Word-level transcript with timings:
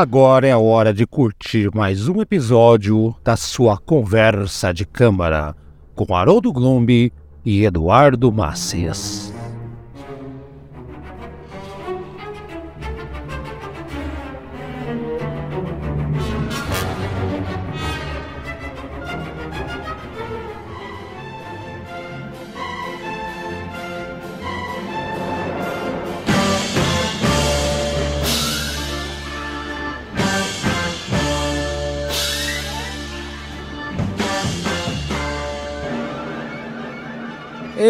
Agora 0.00 0.48
é 0.48 0.52
a 0.52 0.58
hora 0.58 0.94
de 0.94 1.06
curtir 1.06 1.68
mais 1.74 2.08
um 2.08 2.22
episódio 2.22 3.14
da 3.22 3.36
sua 3.36 3.76
conversa 3.76 4.72
de 4.72 4.86
câmara 4.86 5.54
com 5.94 6.14
Haroldo 6.14 6.50
Glombi 6.54 7.12
e 7.44 7.66
Eduardo 7.66 8.32
Macias. 8.32 9.30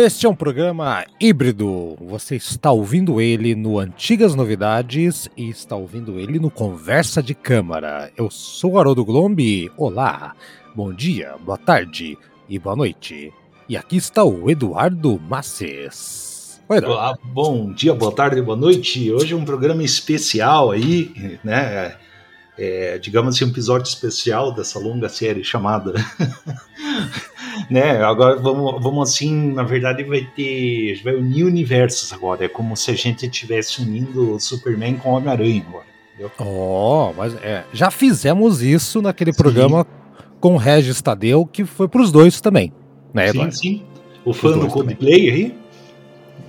Este 0.03 0.25
é 0.25 0.29
um 0.31 0.35
programa 0.35 1.05
híbrido. 1.21 1.95
Você 2.01 2.35
está 2.35 2.73
ouvindo 2.73 3.21
ele 3.21 3.55
no 3.55 3.79
Antigas 3.79 4.35
Novidades 4.35 5.29
e 5.37 5.51
está 5.51 5.77
ouvindo 5.77 6.19
ele 6.19 6.39
no 6.39 6.51
Conversa 6.51 7.23
de 7.23 7.35
Câmara. 7.35 8.11
Eu 8.17 8.31
sou 8.31 8.79
Haroldo 8.79 9.05
Glombi. 9.05 9.71
Olá, 9.77 10.35
bom 10.75 10.91
dia, 10.91 11.35
boa 11.45 11.59
tarde 11.59 12.17
e 12.49 12.59
boa 12.59 12.75
noite. 12.75 13.31
E 13.69 13.77
aqui 13.77 13.99
está 13.99 14.25
o 14.25 14.51
Eduardo 14.51 15.21
Maces. 15.21 16.63
Oi, 16.67 16.79
Eduardo. 16.79 16.99
Olá, 16.99 17.19
bom 17.23 17.71
dia, 17.71 17.93
boa 17.93 18.11
tarde, 18.11 18.41
boa 18.41 18.57
noite. 18.57 19.13
Hoje 19.13 19.35
é 19.35 19.37
um 19.37 19.45
programa 19.45 19.83
especial 19.83 20.71
aí, 20.71 21.39
né? 21.45 21.95
É, 22.57 22.99
digamos 22.99 23.37
assim, 23.37 23.45
um 23.45 23.49
episódio 23.49 23.87
especial 23.87 24.55
dessa 24.55 24.79
longa 24.79 25.11
série 25.11 25.45
chamada 25.45 25.93
né? 27.69 28.03
Agora 28.03 28.37
vamos, 28.37 28.83
vamos 28.83 29.11
assim, 29.11 29.53
na 29.53 29.63
verdade 29.63 30.03
vai 30.03 30.23
ter, 30.37 31.01
vai 31.03 31.15
unir 31.15 31.45
universos 31.45 32.13
agora. 32.13 32.45
É 32.45 32.49
como 32.49 32.77
se 32.77 32.91
a 32.91 32.95
gente 32.95 33.27
estivesse 33.27 33.83
unindo 33.83 34.35
o 34.35 34.41
Superman 34.41 34.97
com 34.97 35.11
o 35.11 35.15
Homem-Aranha 35.15 35.65
agora. 35.69 35.91
Oh, 36.39 37.13
mas 37.17 37.35
é, 37.37 37.65
já 37.73 37.91
fizemos 37.91 38.63
isso 38.63 39.01
naquele 39.01 39.33
sim. 39.33 39.39
programa 39.39 39.87
com 40.39 40.55
o 40.55 40.57
Regis 40.57 41.01
Tadeu, 41.01 41.47
que 41.47 41.65
foi 41.65 41.89
para 41.89 42.03
os 42.03 42.13
dois 42.13 42.41
também, 42.41 42.73
né? 43.13 43.29
Eduardo? 43.29 43.55
Sim, 43.55 43.61
sim. 43.61 43.85
O 44.25 44.35
fã 44.35 44.53
do 44.59 44.69
Coldplay 44.69 45.31
aí? 45.31 45.59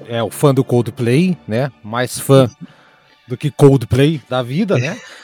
É, 0.08 0.22
o 0.22 0.30
fã 0.30 0.54
do 0.54 0.64
Coldplay, 0.64 1.38
né? 1.48 1.72
Mais 1.84 2.20
fã 2.20 2.50
do 3.28 3.38
que 3.38 3.50
Coldplay 3.50 4.22
da 4.30 4.44
vida, 4.44 4.78
né? 4.78 4.98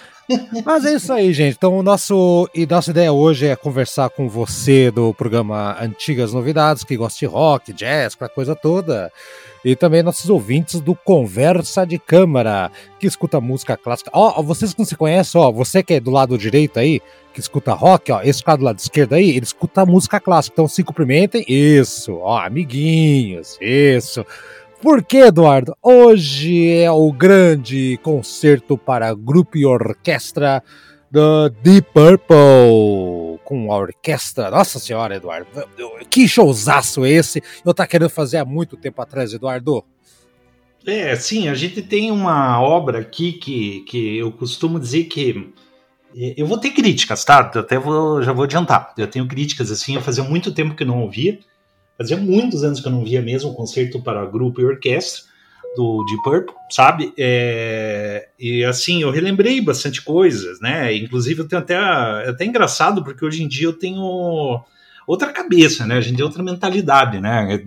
Mas 0.66 0.86
é 0.86 0.94
isso 0.94 1.14
aí, 1.14 1.32
gente. 1.32 1.56
Então, 1.56 1.78
o 1.78 1.84
nosso, 1.84 2.50
e 2.54 2.66
nossa 2.66 2.92
ideia 2.92 3.12
hoje 3.14 3.48
é 3.48 3.56
conversar 3.56 4.10
com 4.10 4.28
você 4.28 4.92
do 4.92 5.14
programa 5.14 5.78
Antigas 5.82 6.34
Novidades, 6.34 6.84
que 6.84 6.98
gosta 6.98 7.18
de 7.18 7.26
rock, 7.26 7.72
jazz, 7.72 8.14
aquela 8.14 8.30
coisa 8.30 8.56
toda. 8.56 9.12
E 9.64 9.76
também 9.76 10.04
nossos 10.04 10.30
ouvintes 10.30 10.80
do 10.80 10.94
Conversa 10.96 11.86
de 11.86 11.98
Câmara, 11.98 12.72
que 13.00 13.08
escuta 13.08 13.40
música 13.42 13.78
clássica. 13.78 14.12
Ó, 14.14 14.36
oh, 14.38 14.44
vocês 14.44 14.74
que 14.74 14.80
não 14.80 14.86
se 14.86 14.96
conhecem, 14.96 15.40
ó, 15.40 15.52
você 15.52 15.82
que 15.82 15.96
é 15.96 16.00
do 16.00 16.12
lado 16.12 16.38
direito 16.38 16.80
aí, 16.80 17.02
que 17.34 17.40
escuta 17.40 17.74
rock, 17.74 18.12
ó, 18.12 18.22
esse 18.22 18.44
cara 18.44 18.58
do 18.58 18.64
lado 18.64 18.80
esquerdo 18.80 19.14
aí, 19.14 19.30
ele 19.30 19.44
escuta 19.44 19.86
música 19.86 20.20
clássica. 20.20 20.54
Então 20.56 20.68
se 20.68 20.84
cumprimentem. 20.84 21.46
Isso, 21.48 22.16
ó, 22.18 22.40
amiguinhos, 22.40 23.58
isso. 23.62 24.26
Por 24.82 25.04
que, 25.04 25.18
Eduardo? 25.18 25.76
Hoje 25.82 26.70
é 26.70 26.92
o 26.92 27.12
grande 27.12 28.00
concerto 28.04 28.78
para 28.78 29.14
grupo 29.14 29.58
e 29.58 29.66
orquestra 29.66 30.64
da 31.10 31.50
Deep 31.64 31.90
Purple 31.92 33.40
com 33.44 33.72
a 33.72 33.78
orquestra. 33.78 34.52
Nossa 34.52 34.78
senhora, 34.78 35.16
Eduardo, 35.16 35.48
que 36.12 36.28
showzaço 36.28 37.06
esse! 37.06 37.42
Eu 37.66 37.74
tá 37.74 37.88
querendo 37.88 38.10
fazer 38.10 38.38
há 38.38 38.46
muito 38.46 38.78
tempo 38.78 39.02
atrás, 39.02 39.34
Eduardo. 39.34 39.84
É, 40.86 41.16
sim, 41.16 41.50
a 41.50 41.56
gente 41.56 41.82
tem 41.82 42.12
uma 42.12 42.62
obra 42.62 43.00
aqui 43.00 43.34
que, 43.34 43.82
que 43.82 44.18
eu 44.18 44.32
costumo 44.32 44.80
dizer 44.80 45.06
que 45.06 45.54
eu 46.16 46.46
vou 46.46 46.58
ter 46.58 46.70
críticas, 46.70 47.26
tá? 47.26 47.40
Até 47.40 47.80
vou, 47.80 48.22
já 48.22 48.32
vou 48.32 48.44
adiantar. 48.44 48.94
Eu 48.96 49.08
tenho 49.08 49.28
críticas 49.28 49.72
assim, 49.72 49.96
eu 49.96 50.02
fazia 50.02 50.24
muito 50.24 50.54
tempo 50.54 50.76
que 50.76 50.86
não 50.86 51.02
ouvia. 51.02 51.40
Fazia 51.98 52.18
muitos 52.18 52.64
anos 52.64 52.80
que 52.80 52.88
eu 52.88 52.92
não 52.92 53.04
via 53.04 53.22
mesmo 53.22 53.52
um 53.52 53.54
concerto 53.54 54.02
para 54.02 54.26
grupo 54.26 54.62
e 54.62 54.66
orquestra 54.66 55.24
do 55.76 56.04
Deep 56.06 56.24
Purple, 56.24 56.56
sabe? 56.72 57.14
É, 57.18 58.30
e 58.40 58.64
assim, 58.64 59.02
eu 59.02 59.12
relembrei 59.12 59.62
bastante 59.62 60.02
coisas, 60.02 60.60
né? 60.60 60.96
Inclusive, 60.96 61.42
eu 61.42 61.48
tenho 61.48 61.62
até, 61.62 61.76
é 61.76 62.30
até 62.30 62.46
engraçado, 62.46 63.04
porque 63.04 63.24
hoje 63.26 63.44
em 63.44 63.48
dia 63.48 63.68
eu 63.68 63.74
tenho 63.74 64.64
outra 65.06 65.32
cabeça, 65.32 65.86
né? 65.86 65.98
A 65.98 66.02
gente 66.02 66.16
tem 66.18 66.26
outra 66.26 66.44
mentalidade, 66.44 67.20
né? 67.20 67.56
É 67.56 67.66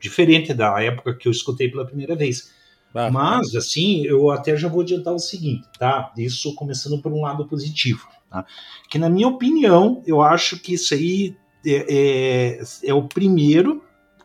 diferente 0.00 0.54
da 0.54 0.80
época 0.82 1.14
que 1.14 1.28
eu 1.28 1.32
escutei 1.32 1.68
pela 1.70 1.86
primeira 1.86 2.16
vez. 2.16 2.50
Ah, 2.94 3.10
Mas, 3.10 3.54
assim, 3.54 4.04
eu 4.04 4.30
até 4.30 4.56
já 4.56 4.66
vou 4.66 4.80
adiantar 4.80 5.14
o 5.14 5.18
seguinte, 5.18 5.68
tá? 5.78 6.12
Isso 6.18 6.54
começando 6.54 7.00
por 7.00 7.12
um 7.12 7.20
lado 7.20 7.46
positivo, 7.46 8.08
tá? 8.28 8.44
Que, 8.88 8.98
na 8.98 9.08
minha 9.08 9.28
opinião, 9.28 10.02
eu 10.06 10.20
acho 10.20 10.58
que 10.58 10.74
isso 10.74 10.94
aí 10.94 11.36
é, 11.66 11.86
é, 11.88 12.62
é 12.84 12.94
o 12.94 13.02
primeiro 13.02 13.82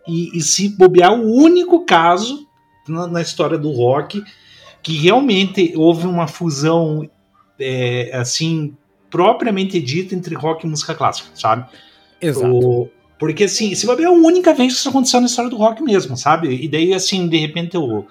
e, 0.08 0.38
e, 0.38 0.42
se 0.42 0.70
bobear 0.70 1.14
o 1.14 1.34
único 1.34 1.86
caso 1.86 2.48
na, 2.88 3.08
na, 3.08 3.22
história 3.22 3.58
do 3.58 3.72
rock 3.72 4.24
que 4.84 4.94
realmente 4.98 5.74
houve 5.76 6.06
uma 6.06 6.28
fusão 6.28 7.10
é, 7.60 8.12
assim 8.14 8.76
propriamente 9.10 9.82
dita 9.82 10.14
entre 10.14 10.36
rock 10.36 10.66
e 10.66 10.70
música 10.70 10.94
clássica, 10.94 11.30
sabe? 11.34 11.66
Exato. 12.22 12.54
O, 12.54 12.90
porque 13.18 13.46
assim, 13.46 13.74
se 13.74 13.86
bobear 13.86 14.12
é 14.12 14.14
a 14.14 14.18
única 14.18 14.54
vez 14.54 14.74
que 14.74 14.80
isso 14.80 14.90
aconteceu 14.90 15.20
na 15.20 15.28
história 15.28 15.50
do 15.50 15.58
rock 15.58 15.82
mesmo, 15.82 16.16
sabe? 16.16 16.50
E 16.64 16.68
daí 16.68 16.94
assim, 16.94 17.28
de 17.28 17.38
repente 17.38 17.78
o 17.78 18.06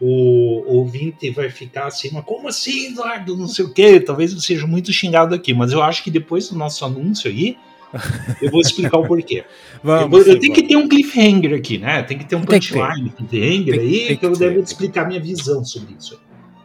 o 0.00 0.76
ouvinte 0.76 1.30
vai 1.30 1.48
ficar 1.48 1.86
assim, 1.86 2.10
mas 2.12 2.24
como 2.24 2.48
assim, 2.48 2.88
Eduardo? 2.88 3.36
Não 3.36 3.46
sei 3.46 3.64
o 3.64 3.72
que, 3.72 4.00
talvez 4.00 4.32
eu 4.32 4.40
seja 4.40 4.66
muito 4.66 4.92
xingado 4.92 5.34
aqui, 5.34 5.54
mas 5.54 5.72
eu 5.72 5.82
acho 5.82 6.02
que 6.02 6.10
depois 6.10 6.48
do 6.48 6.58
nosso 6.58 6.84
anúncio 6.84 7.30
aí, 7.30 7.56
eu 8.40 8.50
vou 8.50 8.60
explicar 8.60 8.98
o 8.98 9.06
porquê. 9.06 9.44
Vamos, 9.82 10.26
eu, 10.26 10.34
eu 10.34 10.40
tenho 10.40 10.52
que 10.52 10.62
ter 10.62 10.76
um 10.76 10.88
cliffhanger 10.88 11.54
aqui, 11.54 11.78
né? 11.78 12.02
Tem 12.02 12.16
que 12.18 12.24
ter 12.24 12.36
um 12.36 12.42
punchline, 12.42 13.10
cliffhanger 13.10 13.80
aí, 13.80 14.06
tem, 14.08 14.16
que, 14.16 14.26
eu 14.26 14.32
devo 14.32 14.60
explicar 14.60 15.06
minha 15.06 15.20
visão 15.20 15.64
sobre 15.64 15.94
isso. 15.98 16.18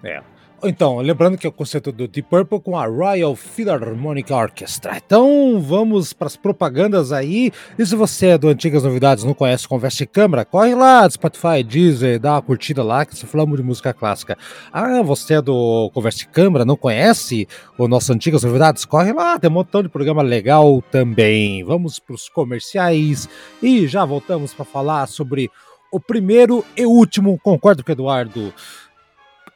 É. 0.04 0.22
Então, 0.64 0.98
lembrando 0.98 1.38
que 1.38 1.48
é 1.48 1.50
o 1.50 1.54
concerto 1.54 1.92
do 1.92 2.08
Deep 2.08 2.28
Purple 2.30 2.60
com 2.60 2.78
a 2.78 2.86
Royal 2.86 3.34
Philharmonic 3.36 4.32
Orchestra. 4.34 4.98
Então, 4.98 5.62
vamos 5.62 6.12
para 6.12 6.28
as 6.28 6.36
propagandas 6.36 7.14
aí. 7.14 7.52
E 7.78 7.86
se 7.86 7.96
você 7.96 8.28
é 8.28 8.38
do 8.38 8.50
Antigas 8.50 8.84
Novidades 8.84 9.24
não 9.24 9.34
conhece 9.34 9.68
Conversa 9.68 10.00
de 10.00 10.08
Câmara, 10.08 10.44
corre 10.44 10.76
lá, 10.76 11.10
Spotify, 11.10 11.64
Deezer, 11.64 12.20
dá 12.20 12.34
uma 12.34 12.42
curtida 12.42 12.84
lá, 12.84 13.06
que 13.06 13.16
se 13.16 13.26
falamos 13.26 13.58
de 13.58 13.64
música 13.64 13.94
clássica. 13.94 14.38
Ah, 14.74 15.02
você 15.02 15.36
é 15.36 15.42
do 15.42 15.90
Conversa 15.94 16.20
de 16.20 16.28
Câmara, 16.28 16.66
não 16.66 16.76
conhece 16.76 17.48
o 17.78 17.88
nosso 17.88 18.12
Antigas 18.12 18.44
Novidades? 18.44 18.84
Corre 18.84 19.14
lá, 19.14 19.40
tem 19.40 19.50
um 19.50 19.54
montão 19.54 19.82
de 19.82 19.88
programa 19.90 20.22
legal 20.22 20.84
também. 20.92 21.64
Vamos 21.64 22.00
para 22.00 22.16
os 22.16 22.28
comerciais 22.28 23.30
e 23.64 23.88
já 23.88 24.04
voltamos 24.04 24.54
para 24.54 24.66
falar 24.66 25.08
sobre 25.08 25.50
o 25.92 26.00
primeiro 26.00 26.64
e 26.78 26.86
último, 26.86 27.40
concordo 27.40 27.84
com 27.84 27.92
o 27.92 27.94
Eduardo, 27.94 28.54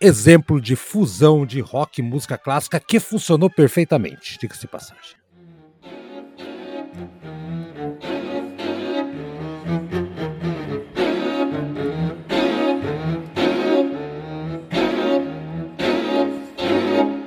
exemplo 0.04 0.60
de 0.60 0.76
fusão 0.76 1.46
de 1.46 1.62
rock 1.62 2.02
e 2.02 2.04
música 2.04 2.38
clássica 2.38 2.78
que 2.78 3.00
funcionou 3.00 3.50
perfeitamente, 3.50 4.38
diga-se 4.38 4.68
passagem. 4.68 5.16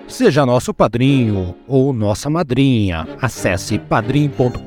Seja 0.07 0.47
nosso 0.47 0.73
padrinho 0.73 1.55
ou 1.67 1.93
nossa 1.93 2.31
madrinha. 2.31 3.07
Acesse 3.21 3.79
padrim.com.br 3.79 4.59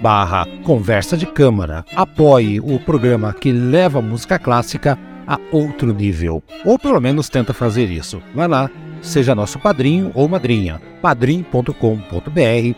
barra 0.00 0.46
conversa 0.64 1.16
de 1.16 1.26
câmara. 1.26 1.84
Apoie 1.94 2.58
o 2.58 2.80
programa 2.80 3.34
que 3.34 3.52
leva 3.52 4.00
música 4.00 4.38
clássica 4.38 4.98
a 5.28 5.38
outro 5.52 5.92
nível. 5.92 6.42
Ou 6.64 6.78
pelo 6.78 6.98
menos 6.98 7.28
tenta 7.28 7.52
fazer 7.52 7.90
isso. 7.90 8.22
Vai 8.34 8.48
lá, 8.48 8.70
seja 9.02 9.34
nosso 9.34 9.58
padrinho 9.58 10.10
ou 10.14 10.26
madrinha. 10.26 10.80
padrim.com.br 11.02 11.72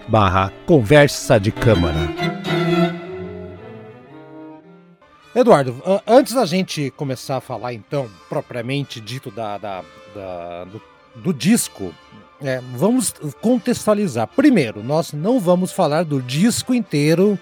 barra 0.08 0.52
conversa 0.66 1.38
de 1.38 1.52
câmara. 1.52 2.40
Eduardo, 5.32 5.80
antes 6.04 6.34
da 6.34 6.44
gente 6.44 6.90
começar 6.96 7.36
a 7.36 7.40
falar 7.40 7.72
então, 7.72 8.10
propriamente 8.28 9.00
dito 9.00 9.30
da, 9.30 9.56
da, 9.58 9.84
da 10.12 10.64
do, 10.64 10.82
do, 11.14 11.32
disco, 11.32 11.94
é, 12.42 12.60
vamos 12.74 13.14
contextualizar. 13.40 14.26
Primeiro, 14.26 14.82
nós 14.82 15.12
não 15.12 15.38
vamos 15.38 15.70
falar 15.70 16.04
do 16.04 16.20
disco 16.20 16.74
inteiro 16.74 17.38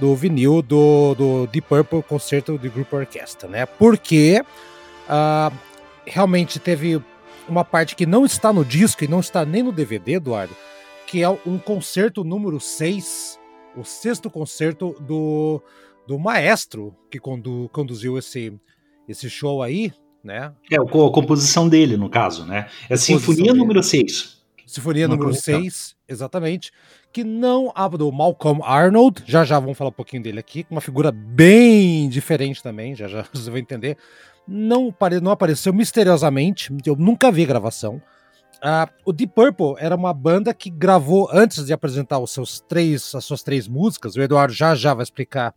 do 0.00 0.16
vinil 0.16 0.62
do, 0.62 1.14
do 1.14 1.46
Deep 1.46 1.68
Purple 1.68 2.02
Concerto 2.02 2.58
de 2.58 2.68
Grupo 2.70 2.96
Orquestra, 2.96 3.48
né? 3.48 3.66
Porque 3.66 4.42
uh, 5.06 5.54
realmente 6.06 6.58
teve 6.58 7.00
uma 7.46 7.64
parte 7.64 7.94
que 7.94 8.06
não 8.06 8.24
está 8.24 8.52
no 8.52 8.64
disco 8.64 9.04
e 9.04 9.08
não 9.08 9.20
está 9.20 9.44
nem 9.44 9.62
no 9.62 9.72
DVD, 9.72 10.14
Eduardo, 10.14 10.56
que 11.06 11.22
é 11.22 11.28
um 11.28 11.58
concerto 11.58 12.24
número 12.24 12.58
6, 12.58 13.38
o 13.76 13.84
sexto 13.84 14.30
concerto 14.30 14.96
do, 15.00 15.62
do 16.06 16.18
maestro 16.18 16.96
que 17.10 17.18
condu, 17.18 17.68
conduziu 17.72 18.16
esse, 18.16 18.58
esse 19.06 19.28
show 19.28 19.62
aí, 19.62 19.92
né? 20.24 20.52
É, 20.70 20.76
a 20.76 20.84
composição 20.84 21.68
dele, 21.68 21.96
no 21.96 22.08
caso, 22.08 22.46
né? 22.46 22.68
É 22.88 22.94
a 22.94 22.96
Sinfonia 22.96 23.44
dele. 23.44 23.58
número 23.58 23.82
6. 23.82 24.40
Sinfonia 24.66 25.08
número 25.08 25.34
6, 25.34 25.96
exatamente. 26.08 26.70
Que 27.12 27.24
não 27.24 27.72
do 27.98 28.12
Malcolm 28.12 28.62
Arnold, 28.62 29.24
já 29.26 29.44
já 29.44 29.58
vamos 29.58 29.76
falar 29.76 29.90
um 29.90 29.94
pouquinho 29.94 30.22
dele 30.22 30.38
aqui, 30.38 30.62
com 30.62 30.74
uma 30.74 30.80
figura 30.80 31.10
bem 31.10 32.08
diferente 32.08 32.62
também, 32.62 32.94
já 32.94 33.08
já 33.08 33.24
você 33.32 33.50
vai 33.50 33.60
entender. 33.60 33.96
Não, 34.46 34.94
não 35.22 35.32
apareceu 35.32 35.72
misteriosamente, 35.72 36.72
eu 36.86 36.96
nunca 36.96 37.30
vi 37.30 37.44
gravação. 37.44 38.00
Uh, 38.60 38.92
o 39.06 39.12
Deep 39.12 39.32
Purple 39.34 39.74
era 39.78 39.96
uma 39.96 40.12
banda 40.12 40.52
que 40.52 40.68
gravou 40.68 41.28
antes 41.32 41.64
de 41.64 41.72
apresentar 41.72 42.18
os 42.18 42.30
seus 42.30 42.60
três, 42.60 43.14
as 43.14 43.24
suas 43.24 43.42
três 43.42 43.66
músicas. 43.66 44.16
O 44.16 44.20
Eduardo 44.20 44.52
já 44.52 44.74
já 44.74 44.92
vai 44.92 45.02
explicar 45.02 45.54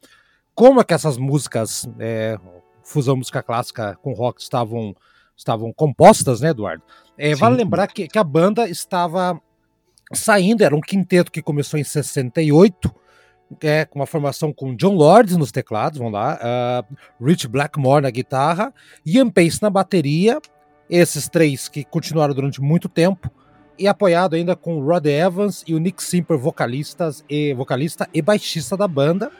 como 0.56 0.80
é 0.80 0.84
que 0.84 0.94
essas 0.94 1.18
músicas, 1.18 1.88
é, 2.00 2.38
fusão 2.84 3.18
música 3.18 3.44
clássica 3.44 3.98
com 4.02 4.14
rock, 4.14 4.42
estavam, 4.42 4.96
estavam 5.36 5.74
compostas, 5.74 6.42
né, 6.42 6.50
Eduardo? 6.50 6.84
É, 7.18 7.36
vale 7.36 7.58
lembrar 7.58 7.88
que, 7.88 8.08
que 8.08 8.18
a 8.18 8.24
banda 8.24 8.70
estava 8.70 9.40
saindo, 10.16 10.64
era 10.64 10.76
um 10.76 10.82
quinteto 10.82 11.32
que 11.32 11.42
começou 11.42 11.80
em 11.80 11.84
68, 11.84 12.94
é, 13.62 13.86
com 13.86 14.00
uma 14.00 14.06
formação 14.06 14.52
com 14.52 14.76
John 14.76 14.96
Lord 14.96 15.38
nos 15.38 15.52
teclados, 15.52 16.00
vamos 16.00 16.14
lá, 16.14 16.40
uh, 16.42 17.24
Rich 17.24 17.48
Blackmore 17.48 18.02
na 18.02 18.10
guitarra, 18.10 18.74
Ian 19.06 19.30
Pace 19.30 19.62
na 19.62 19.70
bateria 19.70 20.40
esses 20.90 21.28
três 21.28 21.68
que 21.68 21.84
continuaram 21.84 22.34
durante 22.34 22.62
muito 22.62 22.88
tempo 22.88 23.32
e 23.78 23.88
apoiado 23.88 24.36
ainda 24.36 24.56
com 24.56 24.80
Rod 24.80 25.06
Evans 25.06 25.64
e 25.66 25.74
o 25.74 25.80
Nick 25.80 26.04
Simper, 26.04 26.38
vocalistas 26.38 27.24
e 27.30 27.54
vocalista 27.54 28.08
e 28.14 28.22
baixista 28.22 28.78
da 28.78 28.88
banda, 28.88 29.32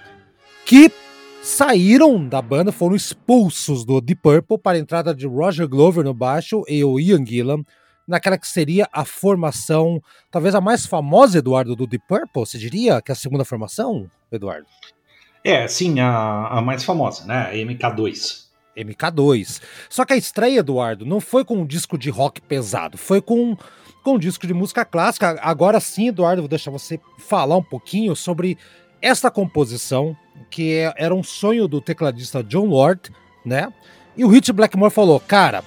que 0.66 0.92
saíram 1.42 2.28
da 2.28 2.42
banda, 2.42 2.72
foram 2.72 2.96
expulsos 2.96 3.86
do 3.86 4.02
Deep 4.02 4.22
Purple 4.22 4.58
para 4.58 4.78
a 4.78 4.80
entrada 4.80 5.14
de 5.14 5.28
Roger 5.28 5.68
Glover 5.68 6.04
no 6.04 6.14
baixo 6.14 6.64
e 6.68 6.84
o 6.84 7.00
Ian 7.00 7.26
Gillan 7.26 7.64
naquela 8.08 8.38
que 8.38 8.48
seria 8.48 8.88
a 8.92 9.06
formação, 9.06 10.02
talvez 10.30 10.56
a 10.56 10.62
mais 10.62 10.86
famosa, 10.86 11.38
Eduardo, 11.38 11.76
do 11.76 11.88
Deep 11.88 12.06
Purple, 12.08 12.46
você 12.46 12.58
diria 12.58 13.02
que 13.02 13.12
é 13.12 13.14
a 13.14 13.16
segunda 13.16 13.46
formação, 13.46 14.10
Eduardo? 14.32 14.68
É, 15.44 15.68
sim, 15.68 16.00
a, 16.00 16.48
a 16.48 16.62
mais 16.62 16.84
famosa, 16.84 17.26
né? 17.26 17.50
A 17.50 17.54
MK2. 17.54 18.44
MK2. 18.78 19.62
Só 19.90 20.06
que 20.06 20.14
a 20.14 20.18
estreia, 20.18 20.60
Eduardo, 20.60 21.06
não 21.06 21.20
foi 21.20 21.44
com 21.44 21.58
um 21.58 21.66
disco 21.66 21.98
de 21.98 22.10
rock 22.10 22.42
pesado, 22.42 22.98
foi 22.98 23.22
com, 23.22 23.58
com 24.04 24.14
um 24.16 24.20
disco 24.20 24.48
de 24.48 24.54
música 24.54 24.86
clássica. 24.86 25.40
Agora 25.42 25.80
sim, 25.80 26.08
Eduardo, 26.08 26.42
vou 26.42 26.50
deixar 26.50 26.72
você 26.72 27.00
falar 27.20 27.58
um 27.58 27.64
pouquinho 27.64 28.16
sobre 28.16 28.58
esta 29.02 29.30
composição, 29.30 30.16
que 30.50 30.74
é, 30.76 30.94
era 30.98 31.14
um 31.14 31.24
sonho 31.24 31.68
do 31.68 31.82
tecladista 31.82 32.42
John 32.44 32.66
Lord, 32.66 33.12
né? 33.46 33.72
E 34.16 34.24
o 34.24 34.30
Rich 34.30 34.52
Blackmore 34.54 34.94
falou: 34.94 35.20
Cara, 35.20 35.64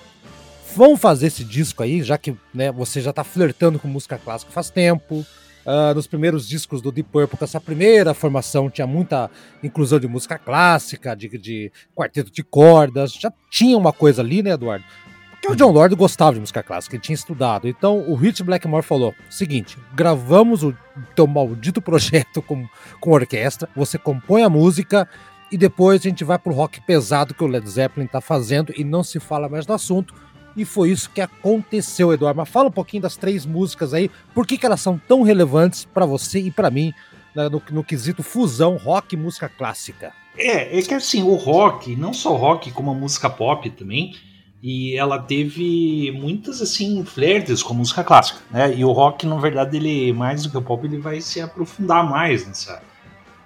vamos 0.77 1.01
fazer 1.01 1.29
esse 1.29 1.43
disco 1.43 1.83
aí, 1.83 2.03
já 2.03 2.19
que 2.19 2.37
né, 2.53 2.71
você 2.71 3.01
já 3.01 3.13
tá 3.13 3.25
flertando 3.25 3.79
com 3.79 3.89
música 3.89 4.19
clássica 4.19 4.53
faz 4.53 4.71
tempo. 4.71 5.27
Uh, 5.65 5.93
nos 5.97 6.07
primeiros 6.07 6.47
discos 6.47 6.81
do 6.81 6.93
Deep 6.93 7.11
Purple, 7.11 7.39
essa 7.43 7.61
primeira 7.61 8.15
formação 8.15 8.71
tinha 8.71 8.87
muita 8.87 9.29
inclusão 9.65 9.99
de 9.99 10.07
música 10.07 10.39
clássica, 10.39 11.17
de, 11.17 11.29
de 11.39 11.73
quarteto 11.93 12.31
de 12.31 12.45
cordas, 12.45 13.13
já 13.13 13.33
tinha 13.51 13.77
uma 13.77 13.93
coisa 13.93 14.23
ali, 14.23 14.45
né, 14.45 14.51
Eduardo? 14.51 14.85
Porque 15.33 15.53
o 15.53 15.57
John 15.57 15.73
Lord 15.73 15.97
gostava 15.97 16.35
de 16.35 16.41
música 16.41 16.63
clássica, 16.63 16.95
ele 16.95 17.03
tinha 17.03 17.15
estudado. 17.15 17.67
Então 17.67 17.99
o 18.09 18.15
Rich 18.15 18.45
Blackmore 18.45 18.85
falou: 18.85 19.13
seguinte, 19.29 19.77
gravamos 19.93 20.63
o 20.63 20.73
teu 21.17 21.27
maldito 21.27 21.83
projeto 21.83 22.41
com, 22.41 22.65
com 23.01 23.11
orquestra, 23.11 23.69
você 23.75 23.99
compõe 23.99 24.45
a 24.45 24.49
música 24.49 25.09
e 25.51 25.57
depois 25.57 26.01
a 26.01 26.09
gente 26.09 26.23
vai 26.23 26.39
pro 26.39 26.53
rock 26.53 26.81
pesado 26.81 27.35
que 27.35 27.43
o 27.43 27.47
Led 27.47 27.69
Zeppelin 27.69 28.07
tá 28.07 28.21
fazendo 28.21 28.73
e 28.77 28.85
não 28.85 29.03
se 29.03 29.19
fala 29.19 29.49
mais 29.49 29.67
do 29.67 29.73
assunto 29.73 30.15
e 30.57 30.65
foi 30.65 30.91
isso 30.91 31.11
que 31.11 31.21
aconteceu, 31.21 32.13
Eduardo. 32.13 32.39
Mas 32.39 32.49
fala 32.49 32.69
um 32.69 32.73
pouquinho 32.73 33.03
das 33.03 33.17
três 33.17 33.45
músicas 33.45 33.93
aí, 33.93 34.11
por 34.35 34.47
que, 34.47 34.57
que 34.57 34.65
elas 34.65 34.81
são 34.81 34.99
tão 34.99 35.23
relevantes 35.23 35.85
para 35.85 36.07
você 36.07 36.41
e 36.41 36.51
para 36.51 36.71
mim 36.71 36.93
né, 37.35 37.49
no, 37.51 37.63
no 37.71 37.85
quesito 37.85 38.23
fusão 38.23 38.77
rock 38.77 39.15
e 39.15 39.19
música 39.19 39.49
clássica. 39.49 40.13
É, 40.39 40.79
é 40.79 40.83
que 40.83 40.95
assim, 40.95 41.23
o 41.23 41.35
rock, 41.35 41.95
não 41.95 42.13
só 42.13 42.35
rock, 42.35 42.71
como 42.71 42.91
a 42.91 42.95
música 42.95 43.29
pop 43.29 43.69
também, 43.71 44.15
e 44.63 44.97
ela 44.97 45.19
teve 45.19 46.11
muitas 46.13 46.63
assim 46.63 47.05
flertes 47.05 47.63
com 47.63 47.75
a 47.75 47.77
música 47.77 48.03
clássica, 48.03 48.41
né? 48.51 48.75
E 48.75 48.85
o 48.85 48.93
rock, 48.93 49.27
na 49.27 49.37
verdade, 49.37 49.77
ele 49.77 50.13
mais 50.13 50.43
do 50.43 50.51
que 50.51 50.57
o 50.57 50.63
pop, 50.63 50.85
ele 50.87 50.99
vai 50.99 51.21
se 51.21 51.41
aprofundar 51.41 52.09
mais 52.09 52.47
nessa 52.47 52.83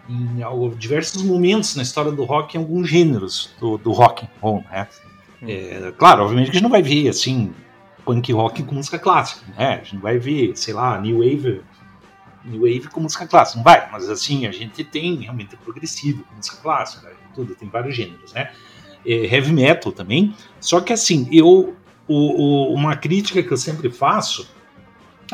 em 0.08 0.76
diversos 0.76 1.22
momentos 1.22 1.76
na 1.76 1.82
história 1.82 2.10
do 2.10 2.24
rock 2.24 2.56
em 2.56 2.60
alguns 2.60 2.88
gêneros 2.88 3.50
do, 3.60 3.78
do 3.78 3.92
rock 3.92 4.26
and 4.42 4.64
né? 4.70 4.88
É, 5.42 5.92
claro, 5.96 6.22
obviamente 6.22 6.46
que 6.46 6.52
a 6.52 6.54
gente 6.54 6.62
não 6.62 6.70
vai 6.70 6.82
ver 6.82 7.08
assim 7.08 7.52
punk 8.04 8.32
rock 8.32 8.62
com 8.62 8.74
música 8.74 8.98
clássica, 8.98 9.44
né? 9.56 9.74
A 9.74 9.76
gente 9.76 9.94
não 9.94 10.02
vai 10.02 10.18
ver, 10.18 10.56
sei 10.56 10.74
lá, 10.74 11.00
new 11.00 11.18
wave, 11.18 11.62
new 12.44 12.60
wave 12.60 12.88
com 12.88 13.00
música 13.00 13.26
clássica, 13.26 13.58
não 13.58 13.64
vai. 13.64 13.88
Mas 13.90 14.08
assim 14.08 14.46
a 14.46 14.52
gente 14.52 14.84
tem 14.84 15.16
realmente 15.16 15.56
progressivo 15.56 16.24
com 16.24 16.34
música 16.34 16.56
clássica, 16.62 17.12
tudo 17.34 17.54
tem 17.54 17.68
vários 17.68 17.94
gêneros, 17.96 18.32
né? 18.32 18.50
É, 19.06 19.34
heavy 19.34 19.52
metal 19.52 19.92
também. 19.92 20.34
Só 20.60 20.80
que 20.80 20.92
assim 20.92 21.28
eu 21.32 21.74
o, 22.06 22.14
o, 22.14 22.74
uma 22.74 22.96
crítica 22.96 23.42
que 23.42 23.52
eu 23.52 23.56
sempre 23.56 23.88
faço 23.88 24.48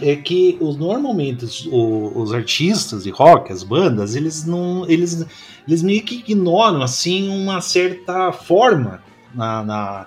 é 0.02 0.14
que 0.14 0.58
os, 0.60 0.76
normalmente 0.76 1.46
os, 1.46 1.66
os, 1.66 2.34
artistas 2.34 3.04
de 3.04 3.10
rock, 3.10 3.50
as 3.50 3.62
bandas, 3.62 4.14
eles 4.14 4.44
não, 4.44 4.84
eles, 4.86 5.26
eles 5.66 5.82
meio 5.82 6.02
que 6.02 6.16
ignoram 6.16 6.82
assim 6.82 7.30
uma 7.30 7.62
certa 7.62 8.30
forma 8.30 9.02
na, 9.36 9.62
na, 9.62 10.06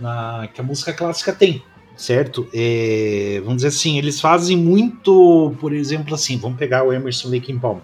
na 0.00 0.48
que 0.52 0.60
a 0.60 0.64
música 0.64 0.92
clássica 0.92 1.32
tem, 1.32 1.62
certo? 1.96 2.48
É, 2.52 3.40
vamos 3.40 3.56
dizer 3.56 3.68
assim, 3.68 3.98
eles 3.98 4.20
fazem 4.20 4.56
muito, 4.56 5.54
por 5.60 5.72
exemplo, 5.72 6.14
assim, 6.14 6.36
vamos 6.36 6.58
pegar 6.58 6.82
o 6.82 6.92
Emerson 6.92 7.28
Lake 7.28 7.52
Palmer. 7.54 7.82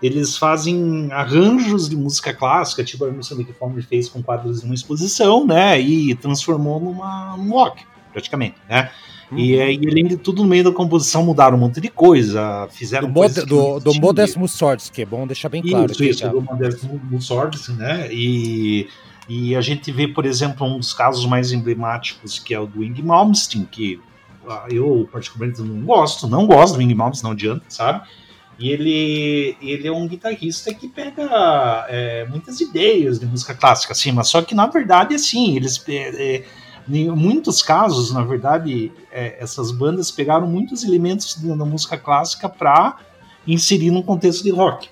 Eles 0.00 0.38
fazem 0.38 1.08
arranjos 1.10 1.88
de 1.88 1.96
música 1.96 2.32
clássica, 2.32 2.84
tipo 2.84 3.04
o 3.04 3.08
Emerson 3.08 3.34
Lake 3.34 3.52
Palmer 3.52 3.84
fez 3.84 4.08
com 4.08 4.22
quadros 4.22 4.60
de 4.60 4.66
uma 4.66 4.74
exposição, 4.74 5.44
né? 5.44 5.80
E 5.80 6.14
transformou 6.14 6.78
numa 6.78 7.36
num 7.36 7.50
rock, 7.50 7.82
praticamente, 8.12 8.56
né? 8.68 8.90
Uhum. 9.30 9.38
E 9.38 9.60
aí, 9.60 9.80
além 9.86 10.06
de 10.06 10.16
tudo, 10.16 10.42
no 10.42 10.48
meio 10.48 10.64
da 10.64 10.72
composição 10.72 11.22
mudaram 11.22 11.56
um 11.56 11.60
monte 11.60 11.80
de 11.80 11.88
coisa, 11.88 12.66
fizeram 12.70 13.08
do, 13.08 13.14
mod, 13.14 13.34
do, 13.44 13.80
do 13.80 13.94
Modest 13.94 14.36
Mussorgsky, 14.36 15.02
é 15.02 15.06
bom 15.06 15.26
deixar 15.26 15.48
bem 15.48 15.62
claro. 15.62 15.92
Isso, 15.92 16.04
isso, 16.04 16.28
do 16.28 16.40
Modest 16.40 16.84
Mussorgsky, 17.10 17.72
né? 17.72 18.08
E 18.10 18.88
e 19.28 19.54
a 19.54 19.60
gente 19.60 19.92
vê, 19.92 20.08
por 20.08 20.24
exemplo, 20.24 20.66
um 20.66 20.78
dos 20.78 20.94
casos 20.94 21.26
mais 21.26 21.52
emblemáticos, 21.52 22.38
que 22.38 22.54
é 22.54 22.58
o 22.58 22.66
do 22.66 22.82
Ing 22.82 23.02
Malmsteen, 23.02 23.66
que 23.70 24.00
ah, 24.48 24.66
eu 24.70 25.06
particularmente 25.12 25.60
não 25.60 25.84
gosto, 25.84 26.26
não 26.26 26.46
gosto 26.46 26.76
do 26.76 26.82
Ing 26.82 26.94
Malmsteen, 26.94 27.24
não 27.24 27.32
adianta, 27.32 27.64
sabe? 27.68 28.08
E 28.58 28.70
ele, 28.70 29.56
ele 29.60 29.86
é 29.86 29.92
um 29.92 30.08
guitarrista 30.08 30.72
que 30.72 30.88
pega 30.88 31.86
é, 31.88 32.26
muitas 32.28 32.58
ideias 32.60 33.20
de 33.20 33.26
música 33.26 33.54
clássica, 33.54 33.92
assim, 33.92 34.10
mas 34.10 34.28
só 34.28 34.40
que 34.40 34.54
na 34.54 34.66
verdade, 34.66 35.14
assim, 35.14 35.54
eles. 35.54 35.82
É, 35.86 36.36
é, 36.36 36.44
em 36.90 37.10
muitos 37.10 37.60
casos, 37.60 38.14
na 38.14 38.22
verdade, 38.22 38.90
é, 39.12 39.36
essas 39.42 39.70
bandas 39.70 40.10
pegaram 40.10 40.46
muitos 40.46 40.82
elementos 40.82 41.34
da 41.34 41.64
música 41.66 41.98
clássica 41.98 42.48
para 42.48 42.96
inserir 43.46 43.90
num 43.90 44.00
contexto 44.00 44.42
de 44.42 44.50
rock 44.50 44.88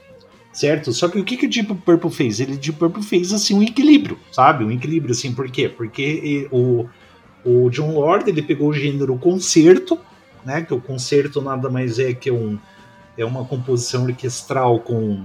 certo? 0.56 0.90
Só 0.90 1.06
que 1.06 1.18
o 1.18 1.25
que, 1.25 1.36
que 1.36 1.44
o 1.44 1.50
Deep 1.50 1.75
Purple 1.84 2.10
fez? 2.10 2.40
Ele 2.40 2.56
Deep 2.56 2.78
Purple 2.78 3.02
fez 3.02 3.30
assim 3.30 3.54
um 3.54 3.62
equilíbrio, 3.62 4.18
sabe? 4.32 4.64
Um 4.64 4.70
equilíbrio 4.70 5.12
assim, 5.12 5.34
por 5.34 5.50
quê? 5.50 5.68
Porque 5.68 6.48
o, 6.50 6.86
o 7.44 7.68
John 7.68 7.92
Lord 7.92 8.28
ele 8.28 8.40
pegou 8.40 8.70
o 8.70 8.72
gênero 8.72 9.16
concerto, 9.18 10.00
né? 10.44 10.62
Que 10.62 10.72
o 10.72 10.80
concerto 10.80 11.42
nada 11.42 11.68
mais 11.68 11.98
é 11.98 12.14
que 12.14 12.30
um 12.30 12.58
é 13.18 13.25
uma 13.25 13.44
composição 13.44 14.04
orquestral 14.04 14.80
com 14.80 15.25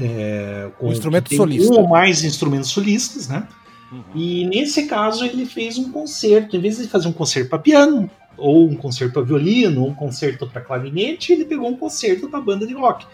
é, 0.00 0.70
com 0.78 0.88
um 0.88 0.92
instrumento 0.92 1.34
solista. 1.34 1.70
um 1.70 1.76
ou 1.76 1.88
mais 1.88 2.24
instrumentos 2.24 2.70
solistas, 2.70 3.28
né? 3.28 3.46
Uhum. 3.92 4.02
E 4.14 4.46
nesse 4.46 4.86
caso 4.86 5.26
ele 5.26 5.44
fez 5.44 5.76
um 5.76 5.92
concerto, 5.92 6.56
em 6.56 6.60
vez 6.60 6.78
de 6.78 6.88
fazer 6.88 7.06
um 7.06 7.12
concerto 7.12 7.50
para 7.50 7.58
piano, 7.58 8.10
ou 8.38 8.66
um 8.66 8.76
concerto 8.76 9.12
para 9.12 9.22
violino, 9.22 9.82
ou 9.82 9.90
um 9.90 9.94
concerto 9.94 10.46
para 10.46 10.62
clarinete, 10.62 11.34
ele 11.34 11.44
pegou 11.44 11.68
um 11.68 11.76
concerto 11.76 12.30
para 12.30 12.40
banda 12.40 12.66
de 12.66 12.72
rock. 12.72 13.04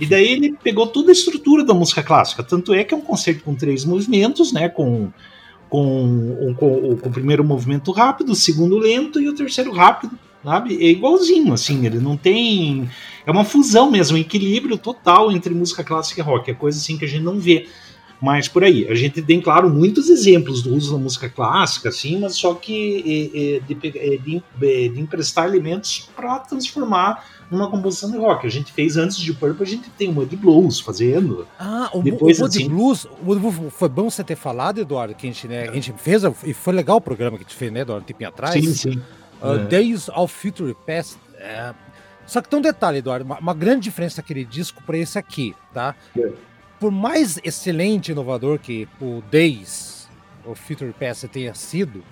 E 0.00 0.06
daí 0.06 0.32
ele 0.32 0.56
pegou 0.62 0.86
toda 0.86 1.10
a 1.10 1.12
estrutura 1.12 1.64
da 1.64 1.74
música 1.74 2.02
clássica. 2.02 2.42
Tanto 2.42 2.74
é 2.74 2.82
que 2.82 2.94
é 2.94 2.96
um 2.96 3.00
concerto 3.00 3.44
com 3.44 3.54
três 3.54 3.84
movimentos, 3.84 4.52
né? 4.52 4.68
Com, 4.68 5.10
com, 5.68 6.54
com, 6.58 6.96
com 6.96 7.08
o 7.08 7.12
primeiro 7.12 7.44
movimento 7.44 7.92
rápido, 7.92 8.32
o 8.32 8.36
segundo 8.36 8.78
lento 8.78 9.20
e 9.20 9.28
o 9.28 9.34
terceiro 9.34 9.72
rápido. 9.72 10.18
Sabe? 10.44 10.74
É 10.74 10.90
igualzinho, 10.90 11.54
assim, 11.54 11.86
ele 11.86 11.98
não 11.98 12.18
tem. 12.18 12.88
É 13.24 13.30
uma 13.30 13.44
fusão 13.44 13.90
mesmo, 13.90 14.18
um 14.18 14.20
equilíbrio 14.20 14.76
total 14.76 15.32
entre 15.32 15.54
música 15.54 15.82
clássica 15.82 16.20
e 16.20 16.24
rock. 16.24 16.50
É 16.50 16.54
coisa 16.54 16.78
assim 16.78 16.98
que 16.98 17.06
a 17.06 17.08
gente 17.08 17.22
não 17.22 17.38
vê 17.38 17.66
Mas 18.20 18.46
por 18.46 18.62
aí, 18.62 18.86
a 18.88 18.94
gente 18.94 19.22
tem, 19.22 19.40
claro, 19.40 19.70
muitos 19.70 20.10
exemplos 20.10 20.62
do 20.62 20.74
uso 20.74 20.92
da 20.92 20.98
música 20.98 21.30
clássica, 21.30 21.88
assim, 21.88 22.20
mas 22.20 22.36
só 22.36 22.52
que 22.54 23.30
é, 23.34 23.56
é, 23.56 23.60
de, 23.60 23.74
é, 23.74 24.16
de, 24.18 24.42
é, 24.62 24.88
de, 24.88 25.00
emprestar 25.00 25.46
elementos 25.46 26.10
para 26.14 26.38
transformar 26.40 27.24
numa 27.50 27.70
composição 27.70 28.10
de 28.10 28.16
rock. 28.16 28.46
A 28.46 28.50
gente 28.50 28.72
fez 28.72 28.96
antes 28.96 29.16
de 29.16 29.32
Purple, 29.32 29.62
a 29.62 29.66
gente 29.66 29.90
tem 29.90 30.08
o 30.08 30.12
Mud 30.12 30.34
Blues 30.36 30.80
fazendo. 30.80 31.46
Ah, 31.58 31.90
o, 31.92 32.02
Depois, 32.02 32.38
o 32.38 32.42
Mud 32.42 32.56
assim, 32.56 32.68
Blues, 32.68 33.06
foi 33.70 33.88
bom 33.88 34.10
você 34.10 34.24
ter 34.24 34.36
falado, 34.36 34.80
Eduardo, 34.80 35.14
que 35.14 35.26
a 35.26 35.30
gente, 35.30 35.48
né, 35.48 35.68
a 35.68 35.72
gente 35.72 35.92
fez, 35.94 36.22
e 36.44 36.54
foi 36.54 36.72
legal 36.72 36.96
o 36.96 37.00
programa 37.00 37.36
que 37.36 37.44
a 37.44 37.46
gente 37.46 37.56
fez, 37.56 37.72
né, 37.72 37.80
Eduardo, 37.80 38.02
um 38.02 38.06
tempinho 38.06 38.28
atrás. 38.28 38.54
Sim, 38.54 38.74
sim. 38.74 39.02
Uh, 39.42 39.54
é. 39.54 39.64
Days 39.66 40.08
of 40.08 40.32
Future 40.32 40.74
Past. 40.86 41.16
É... 41.38 41.74
Só 42.26 42.40
que 42.40 42.48
tem 42.48 42.58
um 42.58 42.62
detalhe, 42.62 42.98
Eduardo, 42.98 43.24
uma, 43.24 43.38
uma 43.38 43.54
grande 43.54 43.82
diferença 43.82 44.16
daquele 44.16 44.44
disco 44.44 44.82
para 44.82 44.96
esse 44.96 45.18
aqui, 45.18 45.54
tá? 45.72 45.94
É 46.18 46.32
por 46.84 46.90
mais 46.90 47.38
excelente 47.42 48.08
e 48.08 48.12
inovador 48.12 48.58
que 48.58 48.86
o 49.00 49.22
Days, 49.30 50.06
o 50.44 50.54
Future 50.54 50.92
Past 50.92 51.26
tenha 51.28 51.54
sido, 51.54 52.04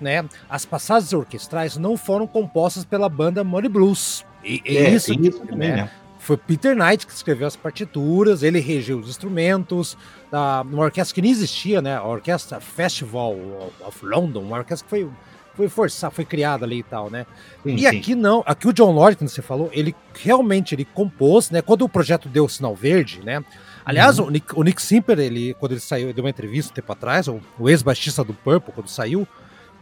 né, 0.00 0.28
as 0.48 0.64
passagens 0.64 1.12
orquestrais 1.12 1.76
não 1.76 1.96
foram 1.96 2.26
compostas 2.26 2.84
pela 2.84 3.08
banda 3.08 3.44
Money 3.44 3.68
Blues. 3.68 4.26
E, 4.44 4.62
é, 4.64 4.90
isso, 4.90 5.12
isso 5.12 5.40
também, 5.40 5.70
né? 5.70 5.76
né? 5.76 5.90
Foi 6.18 6.36
Peter 6.36 6.76
Knight 6.76 7.06
que 7.06 7.12
escreveu 7.12 7.46
as 7.46 7.56
partituras, 7.56 8.42
ele 8.42 8.60
regeu 8.60 8.98
os 8.98 9.08
instrumentos, 9.08 9.96
da, 10.30 10.60
uma 10.62 10.84
orquestra 10.84 11.14
que 11.14 11.22
nem 11.22 11.30
existia, 11.30 11.80
né? 11.80 11.96
A 11.96 12.04
Orquestra 12.04 12.60
Festival 12.60 13.34
of 13.80 14.04
London, 14.04 14.42
uma 14.42 14.58
orquestra 14.58 14.84
que 14.84 14.90
foi, 14.90 15.10
foi 15.54 15.68
forçada, 15.70 16.10
foi 16.10 16.26
criada 16.26 16.66
ali 16.66 16.80
e 16.80 16.82
tal, 16.82 17.10
né? 17.10 17.26
Sim, 17.62 17.74
e 17.74 17.80
sim. 17.80 17.86
aqui 17.86 18.14
não, 18.14 18.42
aqui 18.44 18.68
o 18.68 18.72
John 18.72 18.92
Lord, 18.92 19.16
como 19.16 19.30
você 19.30 19.40
falou, 19.40 19.70
ele 19.72 19.94
realmente 20.14 20.74
ele 20.74 20.84
compôs, 20.84 21.50
né? 21.50 21.62
Quando 21.62 21.82
o 21.82 21.88
projeto 21.88 22.28
deu 22.28 22.44
o 22.44 22.48
sinal 22.50 22.76
verde, 22.76 23.22
né? 23.24 23.42
Aliás, 23.82 24.18
uhum. 24.18 24.26
o, 24.26 24.30
Nick, 24.30 24.58
o 24.58 24.62
Nick 24.62 24.82
Simper, 24.82 25.18
ele, 25.18 25.54
quando 25.54 25.72
ele 25.72 25.80
saiu, 25.80 26.12
deu 26.12 26.22
uma 26.22 26.30
entrevista 26.30 26.70
um 26.70 26.74
tempo 26.74 26.92
atrás, 26.92 27.28
o, 27.28 27.40
o 27.58 27.68
ex-baixista 27.68 28.22
do 28.22 28.34
Purple, 28.34 28.74
quando 28.74 28.88
saiu, 28.88 29.26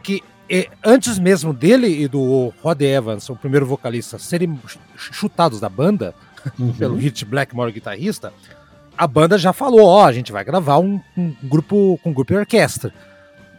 que 0.01 0.23
é, 0.49 0.67
antes 0.83 1.19
mesmo 1.19 1.53
dele 1.53 1.87
e 1.87 2.07
do 2.07 2.51
Rod 2.61 2.81
Evans, 2.81 3.29
o 3.29 3.35
primeiro 3.35 3.65
vocalista, 3.65 4.17
serem 4.17 4.59
chutados 4.95 5.59
da 5.59 5.69
banda, 5.69 6.15
uhum. 6.57 6.73
pelo 6.73 6.95
Hit 6.95 7.23
Blackmore 7.25 7.71
guitarrista, 7.71 8.33
a 8.97 9.07
banda 9.07 9.37
já 9.37 9.53
falou, 9.53 9.85
ó, 9.85 10.05
a 10.05 10.11
gente 10.11 10.31
vai 10.31 10.43
gravar 10.43 10.79
um, 10.79 10.99
um 11.17 11.33
grupo 11.43 11.99
com 12.03 12.09
um 12.09 12.13
grupo 12.13 12.33
de 12.33 12.39
orquestra. 12.39 12.93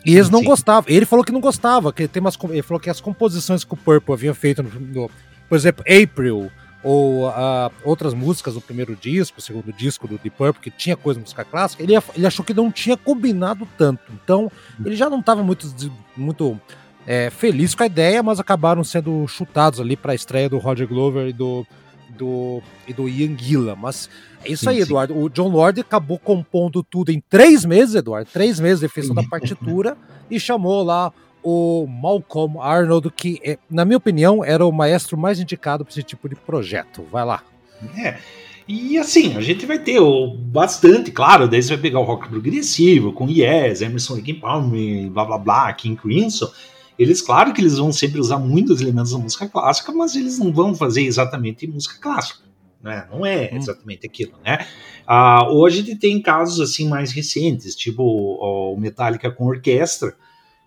E 0.05 0.15
eles 0.15 0.31
não 0.31 0.41
Sim. 0.41 0.47
gostavam. 0.47 0.91
Ele 0.91 1.07
falou 1.07 1.25
que 1.25 1.33
não 1.33 1.41
gostava, 1.41 1.93
que 1.93 2.09
tem 2.09 2.21
umas, 2.21 2.37
ele 2.51 2.63
falou 2.63 2.81
que 2.81 2.91
as 2.91 3.01
composições 3.01 3.65
que 3.65 3.73
o 3.73 3.77
Purple 3.77 4.15
havia 4.15 4.35
feito, 4.35 4.63
no, 4.63 4.71
no, 4.71 5.11
por 5.49 5.57
exemplo, 5.57 5.85
April, 5.87 6.51
ou 6.83 7.29
uh, 7.29 7.71
outras 7.85 8.15
músicas 8.15 8.55
do 8.55 8.61
primeiro 8.61 8.97
disco, 8.97 9.39
o 9.39 9.43
segundo 9.43 9.73
disco 9.73 10.09
do 10.09 10.15
Deep 10.15 10.31
Purple, 10.31 10.63
que 10.63 10.71
tinha 10.71 10.97
coisa 10.97 11.19
de 11.19 11.25
música 11.25 11.45
clássica, 11.45 11.83
ele, 11.83 11.93
ele 12.15 12.27
achou 12.27 12.45
que 12.45 12.55
não 12.55 12.71
tinha 12.71 12.97
combinado 12.97 13.69
tanto. 13.77 14.03
Então, 14.13 14.51
ele 14.85 14.97
já 14.97 15.11
não 15.11 15.21
estava 15.21 15.43
muito, 15.43 15.67
muito 16.17 16.59
é, 17.07 17.29
feliz 17.31 17.75
com 17.75 17.83
a 17.83 17.87
ideia, 17.87 18.23
mas 18.23 18.41
acabaram 18.41 18.83
sendo 18.83 19.27
chutados 19.29 19.81
ali 19.81 19.97
para 19.97 20.13
a 20.13 20.15
estreia 20.15 20.49
do 20.49 20.59
Roger 20.59 20.89
Glover 20.89 21.29
e 21.29 21.33
do, 21.33 21.67
do, 22.17 22.63
e 22.89 22.95
do 22.95 23.09
Ian 23.09 23.37
Gillan. 23.37 23.77
Mas 23.77 24.09
é 24.45 24.53
isso 24.53 24.65
sim, 24.65 24.71
aí, 24.71 24.81
Eduardo. 24.81 25.17
O 25.17 25.29
John 25.29 25.49
Lord 25.49 25.81
acabou 25.81 26.19
compondo 26.19 26.83
tudo 26.83 27.11
em 27.11 27.21
três 27.29 27.65
meses, 27.65 27.95
Eduardo. 27.95 28.31
Três 28.33 28.59
meses 28.59 28.81
de 28.81 28.89
fez 28.89 29.09
da 29.11 29.23
partitura 29.25 29.99
e 30.31 30.41
chamou 30.41 30.83
lá 30.83 31.13
o 31.43 31.87
Malcolm 31.87 32.61
Arnold, 32.61 33.11
que, 33.11 33.41
é, 33.45 33.59
na 33.71 33.85
minha 33.85 33.97
opinião, 33.97 34.45
era 34.45 34.65
o 34.65 34.73
maestro 34.73 35.17
mais 35.17 35.41
indicado 35.41 35.85
para 35.85 35.93
esse 35.93 36.03
tipo 36.03 36.29
de 36.29 36.37
projeto. 36.37 37.05
Vai 37.11 37.25
lá. 37.25 37.43
É. 37.97 38.19
E 38.69 38.97
assim, 38.99 39.37
a 39.37 39.41
gente 39.41 39.67
vai 39.67 39.81
ter 39.81 39.99
o, 39.99 40.29
bastante, 40.29 41.11
claro, 41.11 41.49
daí 41.49 41.61
você 41.61 41.71
vai 41.71 41.83
pegar 41.83 41.99
o 41.99 42.05
rock 42.05 42.29
progressivo, 42.29 43.13
com 43.13 43.29
Yes, 43.29 43.83
Emerson 43.83 44.15
Lake 44.15 44.35
Palmer, 44.35 45.11
blá 45.11 45.25
blá 45.25 45.39
blá, 45.39 45.73
King 45.73 46.01
Crimson. 46.01 46.49
Eles, 46.97 47.21
claro 47.21 47.53
que 47.53 47.61
eles 47.61 47.79
vão 47.79 47.91
sempre 47.91 48.21
usar 48.21 48.39
muitos 48.39 48.81
elementos 48.81 49.11
da 49.11 49.19
música 49.19 49.49
clássica, 49.49 49.91
mas 49.91 50.15
eles 50.15 50.39
não 50.39 50.53
vão 50.53 50.75
fazer 50.75 51.03
exatamente 51.03 51.67
música 51.67 51.99
clássica. 52.01 52.45
Né? 52.81 53.07
Não 53.11 53.27
é 53.27 53.51
hum. 53.53 53.57
exatamente 53.57 54.07
aquilo, 54.07 54.35
né? 54.45 54.65
Ah, 55.07 55.49
hoje 55.51 55.81
a 55.81 55.83
gente 55.83 55.99
tem 55.99 56.23
casos 56.23 56.61
assim 56.61 56.89
mais 56.89 57.11
recentes, 57.11 57.75
tipo 57.75 58.03
o 58.03 58.77
Metallica 58.79 59.31
com 59.31 59.47
orquestra, 59.47 60.15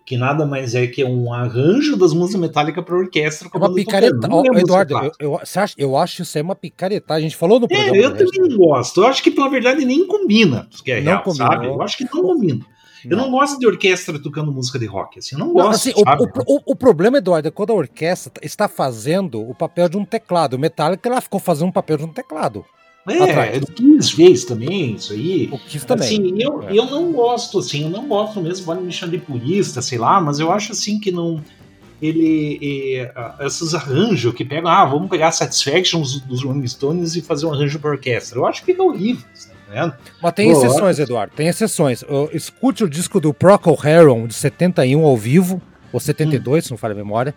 que 0.04 0.16
nada 0.16 0.44
mais 0.44 0.74
é 0.74 0.86
que 0.86 1.02
um 1.02 1.32
arranjo 1.32 1.96
das 1.96 2.12
músicas 2.12 2.40
metálicas 2.40 2.84
para 2.84 2.96
orquestra. 2.96 3.48
É 3.52 3.56
uma 3.56 3.74
picareta. 3.74 4.28
Oh, 4.30 4.44
Eduardo, 4.58 4.94
eu, 4.94 5.12
eu, 5.18 5.40
acha, 5.40 5.74
eu 5.78 5.96
acho 5.96 6.22
isso 6.22 6.38
é 6.38 6.42
uma 6.42 6.54
picareta. 6.54 7.14
A 7.14 7.20
gente 7.20 7.36
falou 7.36 7.58
no 7.58 7.66
é, 7.66 7.68
programa. 7.68 7.96
É, 7.96 8.04
eu 8.04 8.16
também 8.16 8.40
não 8.40 8.56
gosto. 8.58 9.00
Eu 9.00 9.06
acho 9.06 9.22
que, 9.22 9.30
pela 9.30 9.48
verdade, 9.48 9.84
nem 9.84 10.06
combina. 10.06 10.68
Que 10.84 10.92
é 10.92 11.00
não 11.00 11.12
real, 11.12 11.22
combina, 11.22 11.46
sabe? 11.46 11.66
Eu 11.66 11.80
acho 11.80 11.96
que 11.96 12.04
não 12.04 12.22
combina. 12.22 12.66
Eu 13.08 13.16
não 13.16 13.30
gosto 13.30 13.58
de 13.58 13.66
orquestra 13.66 14.18
tocando 14.18 14.50
música 14.50 14.78
de 14.78 14.86
rock, 14.86 15.18
assim, 15.18 15.34
eu 15.34 15.38
não 15.38 15.52
gosto. 15.52 15.64
Não, 15.64 15.70
assim, 15.70 15.92
o, 15.94 16.54
o, 16.56 16.60
o, 16.72 16.76
problema, 16.76 17.18
Eduardo, 17.18 17.48
é 17.48 17.50
quando 17.50 17.70
a 17.70 17.74
orquestra 17.74 18.32
está 18.42 18.66
fazendo 18.66 19.46
o 19.46 19.54
papel 19.54 19.90
de 19.90 19.98
um 19.98 20.04
teclado. 20.06 20.54
O 20.54 20.58
Metallica 20.58 21.06
ela 21.08 21.20
ficou 21.20 21.38
fazendo 21.38 21.68
um 21.68 21.72
papel 21.72 21.98
de 21.98 22.04
um 22.04 22.12
teclado. 22.12 22.64
É, 23.06 23.58
o 23.58 23.66
Kiss 23.66 24.14
fez 24.14 24.44
também 24.44 24.94
isso 24.94 25.12
aí. 25.12 25.48
O 25.52 25.58
Kiss 25.58 25.86
também. 25.86 26.06
Assim, 26.06 26.42
eu, 26.42 26.62
é. 26.62 26.72
eu 26.72 26.86
não 26.86 27.12
gosto, 27.12 27.58
assim, 27.58 27.82
eu 27.82 27.90
não 27.90 28.08
gosto 28.08 28.40
mesmo, 28.40 28.64
pode 28.64 28.82
me 28.82 28.90
chamar 28.90 29.12
de 29.12 29.18
purista, 29.18 29.82
sei 29.82 29.98
lá, 29.98 30.20
mas 30.20 30.40
eu 30.40 30.50
acho 30.50 30.72
assim 30.72 30.98
que 30.98 31.12
não. 31.12 31.42
Ele. 32.00 32.58
E, 32.60 33.10
esses 33.40 33.74
arranjos 33.74 34.34
que 34.34 34.44
pegam, 34.44 34.70
ah, 34.70 34.86
vamos 34.86 35.10
pegar 35.10 35.32
Satisfactions 35.32 36.20
dos 36.20 36.42
Rolling 36.42 36.66
Stones 36.66 37.14
e 37.14 37.20
fazer 37.20 37.44
um 37.44 37.52
arranjo 37.52 37.78
para 37.78 37.90
orquestra. 37.90 38.38
Eu 38.38 38.46
acho 38.46 38.60
que 38.60 38.72
fica 38.72 38.82
horrível, 38.82 39.24
tá 39.72 39.98
Mas 40.22 40.32
tem 40.32 40.50
exceções, 40.50 40.98
Eduardo, 40.98 41.34
tem 41.36 41.48
exceções. 41.48 42.02
Escute 42.32 42.84
o 42.84 42.88
disco 42.88 43.20
do 43.20 43.34
Procol 43.34 43.78
Harum 43.82 44.26
de 44.26 44.34
71 44.34 45.04
ao 45.04 45.16
vivo, 45.16 45.60
ou 45.92 46.00
72, 46.00 46.64
hum. 46.64 46.66
se 46.66 46.70
não 46.70 46.78
falha 46.78 46.92
a 46.92 46.96
memória. 46.96 47.34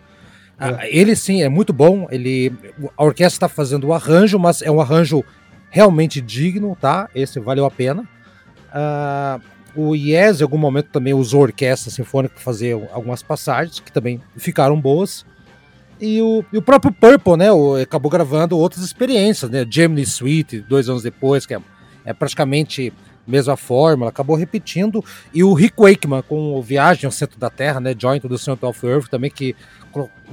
É. 0.58 0.96
Ele 0.96 1.14
sim 1.14 1.42
é 1.42 1.48
muito 1.48 1.72
bom. 1.72 2.08
Ele, 2.10 2.52
a 2.96 3.04
orquestra 3.04 3.36
está 3.36 3.48
fazendo 3.48 3.86
o 3.86 3.92
arranjo, 3.92 4.38
mas 4.38 4.60
é 4.60 4.70
um 4.70 4.80
arranjo 4.80 5.24
realmente 5.70 6.20
digno, 6.20 6.76
tá? 6.80 7.08
Esse 7.14 7.38
valeu 7.40 7.64
a 7.64 7.70
pena. 7.70 8.08
Uh, 8.68 9.40
o 9.74 9.94
Yes, 9.94 10.40
em 10.40 10.42
algum 10.42 10.58
momento, 10.58 10.88
também 10.90 11.14
usou 11.14 11.42
orquestra 11.42 11.90
sinfônica 11.90 12.34
para 12.34 12.42
fazer 12.42 12.72
algumas 12.92 13.22
passagens, 13.22 13.80
que 13.80 13.92
também 13.92 14.20
ficaram 14.36 14.80
boas. 14.80 15.24
E 16.00 16.20
o, 16.22 16.44
e 16.52 16.58
o 16.58 16.62
próprio 16.62 16.92
Purple, 16.92 17.36
né, 17.36 17.52
o, 17.52 17.74
acabou 17.76 18.10
gravando 18.10 18.56
outras 18.56 18.84
experiências, 18.84 19.50
né? 19.50 19.66
Gemini 19.68 20.06
Suite, 20.06 20.60
dois 20.60 20.88
anos 20.88 21.02
depois, 21.02 21.44
que 21.44 21.54
é, 21.54 21.60
é 22.04 22.12
praticamente 22.12 22.92
mesma 23.28 23.56
fórmula, 23.56 24.10
acabou 24.10 24.36
repetindo. 24.36 25.04
E 25.32 25.44
o 25.44 25.52
Rick 25.52 25.74
Wakeman 25.78 26.22
com 26.22 26.54
o 26.54 26.62
Viagem 26.62 27.06
ao 27.06 27.12
Centro 27.12 27.38
da 27.38 27.50
Terra, 27.50 27.80
né? 27.80 27.94
Joint 27.96 28.26
the 28.26 28.38
Center 28.38 28.68
of 28.68 28.86
Earth, 28.86 29.08
também 29.08 29.30
que 29.30 29.54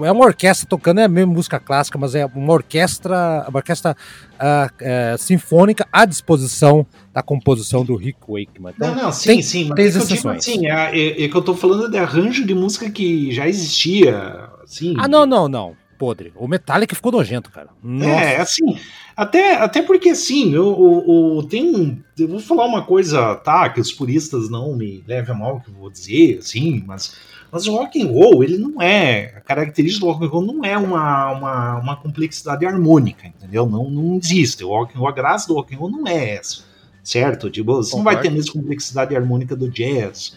é 0.02 0.12
uma 0.12 0.26
orquestra 0.26 0.68
tocando, 0.68 1.00
é 1.00 1.08
mesmo 1.08 1.34
música 1.34 1.60
clássica, 1.60 1.98
mas 1.98 2.14
é 2.14 2.26
uma 2.26 2.54
orquestra, 2.54 3.46
uma 3.48 3.58
orquestra 3.58 3.96
uh, 4.34 5.16
uh, 5.16 5.18
sinfônica 5.18 5.88
à 5.92 6.06
disposição 6.06 6.86
da 7.14 7.22
composição 7.24 7.86
do 7.86 7.96
Rick 7.96 8.20
Wakeman. 8.28 8.74
Então, 8.76 8.94
não, 8.94 9.04
não, 9.04 9.12
sim, 9.12 9.30
tem, 9.30 9.42
sim, 9.42 9.66
mas 9.70 9.76
tem 9.76 9.86
é 9.88 9.92
que 9.92 10.28
eu 10.28 10.32
assim, 10.32 10.68
é, 10.68 11.00
é, 11.00 11.24
é, 11.24 11.28
que 11.30 11.36
eu 11.36 11.42
tô 11.42 11.56
falando 11.56 11.90
de 11.90 11.98
arranjo 11.98 12.46
de 12.46 12.54
música 12.54 12.90
que 12.90 13.32
já 13.32 13.48
existia, 13.48 14.50
assim. 14.64 14.94
Ah, 14.98 15.08
não, 15.08 15.26
não, 15.26 15.48
não. 15.48 15.85
Podre. 15.98 16.34
O 16.36 16.48
Metallica 16.48 16.96
ficou 16.96 17.12
nojento, 17.12 17.52
cara. 17.52 17.70
Nossa. 17.82 18.10
É, 18.10 18.38
assim, 18.38 18.78
até, 19.16 19.56
até 19.56 19.82
porque 19.82 20.10
assim, 20.10 20.54
eu, 20.54 21.04
eu, 21.08 21.38
eu, 21.38 21.44
tenho. 21.44 22.04
Eu 22.18 22.28
vou 22.28 22.40
falar 22.40 22.66
uma 22.66 22.84
coisa, 22.84 23.36
tá? 23.36 23.70
Que 23.70 23.80
os 23.80 23.92
puristas 23.92 24.50
não 24.50 24.76
me 24.76 25.04
levem 25.08 25.34
a 25.34 25.38
mal 25.38 25.62
que 25.62 25.70
eu 25.70 25.74
vou 25.74 25.90
dizer, 25.90 26.40
assim, 26.40 26.84
mas 26.86 27.16
mas 27.56 27.68
o 27.68 27.72
rock 27.74 28.02
and 28.02 28.12
roll, 28.12 28.44
ele 28.44 28.58
não 28.58 28.82
é. 28.82 29.34
A 29.38 29.40
característica 29.40 30.06
do 30.06 30.12
rock 30.12 30.26
and 30.26 30.28
roll 30.28 30.46
não 30.46 30.66
é 30.66 30.78
uma, 30.78 31.32
uma, 31.32 31.80
uma 31.80 31.96
complexidade 31.96 32.66
harmônica, 32.66 33.26
entendeu? 33.26 33.66
Não, 33.66 33.90
não 33.90 34.18
existe. 34.18 34.62
O 34.62 34.68
rock 34.68 34.94
and 34.94 35.00
roll, 35.00 35.08
a 35.08 35.14
graça 35.14 35.48
do 35.48 35.54
rock 35.54 35.74
and 35.74 35.78
roll 35.78 35.90
não 35.90 36.06
é 36.06 36.36
essa. 36.36 36.66
Certo? 37.02 37.50
Tipo, 37.50 37.76
você 37.76 37.96
não 37.96 38.04
vai 38.04 38.20
ter 38.20 38.28
a 38.28 38.32
mesma 38.32 38.52
complexidade 38.52 39.16
harmônica 39.16 39.56
do 39.56 39.70
jazz, 39.70 40.36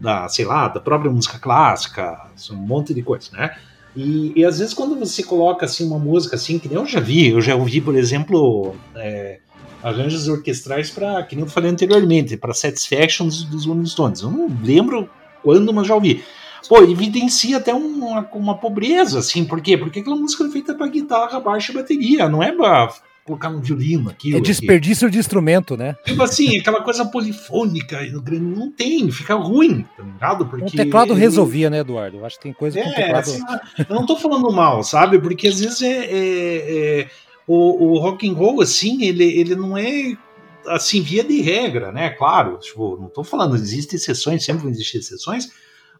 da, 0.00 0.26
sei 0.30 0.46
lá, 0.46 0.68
da 0.68 0.80
própria 0.80 1.10
música 1.10 1.38
clássica, 1.38 2.30
um 2.50 2.56
monte 2.56 2.94
de 2.94 3.02
coisa, 3.02 3.30
né? 3.32 3.54
E, 3.96 4.32
e, 4.34 4.44
às 4.44 4.58
vezes 4.58 4.74
quando 4.74 4.96
você 4.96 5.22
coloca 5.22 5.66
assim 5.66 5.86
uma 5.86 5.98
música 5.98 6.36
assim, 6.36 6.58
que 6.58 6.68
nem 6.68 6.76
eu 6.76 6.86
já 6.86 7.00
vi, 7.00 7.28
eu 7.28 7.40
já 7.40 7.54
ouvi, 7.54 7.80
por 7.80 7.94
exemplo, 7.94 8.74
é, 8.96 9.38
arranjos 9.82 10.26
orquestrais 10.26 10.90
para, 10.90 11.22
que 11.22 11.36
nem 11.36 11.44
eu 11.44 11.50
falei 11.50 11.70
anteriormente, 11.70 12.36
para 12.36 12.52
Satisfactions 12.52 13.44
dos 13.44 13.66
Rolling 13.66 13.86
Stones. 13.86 14.22
Eu 14.22 14.30
não 14.30 14.48
lembro 14.62 15.08
quando, 15.42 15.72
mas 15.72 15.86
já 15.86 15.94
ouvi 15.94 16.24
pô, 16.68 16.82
evidencia 16.82 17.58
até 17.58 17.74
uma, 17.74 18.28
uma 18.32 18.56
pobreza, 18.56 19.18
assim, 19.18 19.44
por 19.44 19.60
quê? 19.60 19.76
Porque 19.76 20.00
aquela 20.00 20.16
música 20.16 20.44
é 20.44 20.50
feita 20.50 20.74
para 20.74 20.86
guitarra, 20.86 21.40
baixo 21.40 21.72
e 21.72 21.74
bateria, 21.74 22.28
não 22.28 22.42
é 22.42 22.52
pra 22.52 22.92
colocar 23.24 23.48
um 23.48 23.60
violino 23.60 24.10
aqui. 24.10 24.36
É 24.36 24.40
desperdício 24.40 25.06
aqui. 25.06 25.14
de 25.14 25.18
instrumento, 25.18 25.76
né? 25.76 25.96
Tipo 26.04 26.22
assim, 26.22 26.58
aquela 26.58 26.82
coisa 26.82 27.04
polifônica, 27.06 27.98
não 28.40 28.70
tem, 28.70 29.10
fica 29.10 29.34
ruim, 29.34 29.82
tá 29.96 30.02
ligado? 30.02 30.46
Porque. 30.46 30.66
O 30.66 30.70
teclado 30.70 31.12
ele... 31.12 31.20
resolvia, 31.20 31.70
né, 31.70 31.78
Eduardo? 31.78 32.18
Eu 32.18 32.26
acho 32.26 32.36
que 32.36 32.42
tem 32.42 32.52
coisa 32.52 32.80
que 32.80 32.86
é, 32.86 32.92
teclado. 32.92 33.18
Assim, 33.22 33.42
eu 33.88 33.94
não 33.94 34.06
tô 34.06 34.16
falando 34.16 34.52
mal, 34.52 34.82
sabe? 34.82 35.18
Porque 35.18 35.48
às 35.48 35.58
vezes 35.58 35.82
é, 35.82 36.04
é, 36.04 37.00
é 37.00 37.10
o, 37.46 37.92
o 37.92 37.98
rock 37.98 38.28
and 38.28 38.34
roll, 38.34 38.60
assim, 38.60 39.02
ele, 39.02 39.24
ele 39.24 39.56
não 39.56 39.76
é 39.76 40.16
assim, 40.66 41.02
via 41.02 41.24
de 41.24 41.40
regra, 41.40 41.92
né? 41.92 42.10
Claro, 42.10 42.58
tipo, 42.58 42.96
não 43.00 43.08
tô 43.08 43.22
falando, 43.22 43.54
existem 43.54 43.96
exceções, 43.96 44.44
sempre 44.44 44.62
vão 44.62 44.70
existir 44.70 44.98
exceções, 44.98 45.50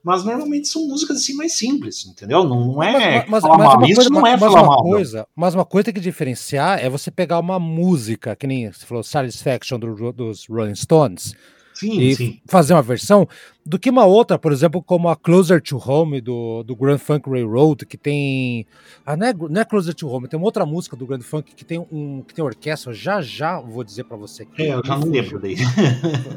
mas 0.05 0.23
normalmente 0.23 0.69
são 0.69 0.87
músicas 0.87 1.17
assim 1.17 1.35
mais 1.35 1.57
simples, 1.57 2.05
entendeu? 2.05 2.45
Não, 2.45 2.75
não 2.75 2.83
é 2.83 2.93
mas, 2.93 3.31
mas, 3.31 3.43
falar 3.43 3.57
mas 3.57 3.67
mal. 3.67 3.79
Coisa, 3.79 4.01
Isso 4.03 4.11
não 4.13 4.27
é 4.27 4.39
falar 4.39 4.63
mal. 4.63 4.83
Coisa, 4.83 5.27
mas 5.35 5.55
uma 5.55 5.65
coisa 5.65 5.91
que 5.91 5.99
diferenciar 5.99 6.85
é 6.85 6.91
você 6.91 7.11
pegar 7.11 7.39
uma 7.39 7.59
música, 7.59 8.37
que 8.37 8.47
nem 8.47 8.71
você 8.71 8.85
falou, 8.85 9.03
Satisfaction 9.03 9.79
do, 9.79 10.13
dos 10.13 10.47
Rolling 10.47 10.75
Stones, 10.75 11.35
sim, 11.73 11.99
e 11.99 12.15
sim. 12.15 12.41
fazer 12.47 12.75
uma 12.75 12.83
versão, 12.83 13.27
do 13.65 13.79
que 13.79 13.89
uma 13.89 14.05
outra, 14.05 14.39
por 14.39 14.53
exemplo, 14.53 14.83
como 14.83 15.09
a 15.09 15.17
Closer 15.17 15.63
to 15.63 15.79
Home 15.79 16.21
do, 16.21 16.63
do 16.63 16.77
Grand 16.77 16.99
Funk 16.99 17.31
Railroad, 17.31 17.87
que 17.87 17.97
tem. 17.97 18.67
Ah, 19.07 19.17
não, 19.17 19.27
é, 19.27 19.33
não 19.33 19.61
é 19.63 19.65
Closer 19.65 19.95
to 19.95 20.07
Home, 20.07 20.29
tem 20.29 20.39
uma 20.39 20.47
outra 20.47 20.67
música 20.67 20.95
do 20.95 21.07
Grand 21.07 21.23
Funk 21.23 21.55
que 21.55 21.65
tem 21.65 21.79
um 21.79 22.21
que 22.21 22.35
tem 22.35 22.45
orquestra, 22.45 22.93
já 22.93 23.23
já 23.23 23.59
vou 23.59 23.83
dizer 23.83 24.05
para 24.05 24.19
você. 24.19 24.47
É, 24.59 24.75
eu 24.75 24.85
já 24.85 24.99
não 24.99 25.09
lembro 25.09 25.41
daí. 25.41 25.57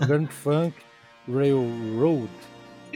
Grand 0.08 0.28
Funk 0.28 0.74
Railroad. 1.28 2.30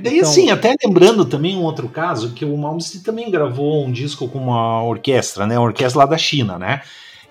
E 0.02 0.04
daí, 0.04 0.18
então... 0.18 0.30
assim, 0.30 0.50
até 0.50 0.76
lembrando 0.84 1.26
também 1.26 1.56
um 1.56 1.62
outro 1.62 1.88
caso, 1.88 2.32
que 2.32 2.44
o 2.44 2.58
Malmsteen 2.58 3.04
também 3.04 3.30
gravou 3.30 3.86
um 3.86 3.92
disco 3.92 4.28
com 4.28 4.40
uma 4.40 4.84
orquestra, 4.84 5.46
né? 5.46 5.60
Uma 5.60 5.68
orquestra 5.68 6.00
lá 6.00 6.06
da 6.08 6.18
China, 6.18 6.58
né? 6.58 6.82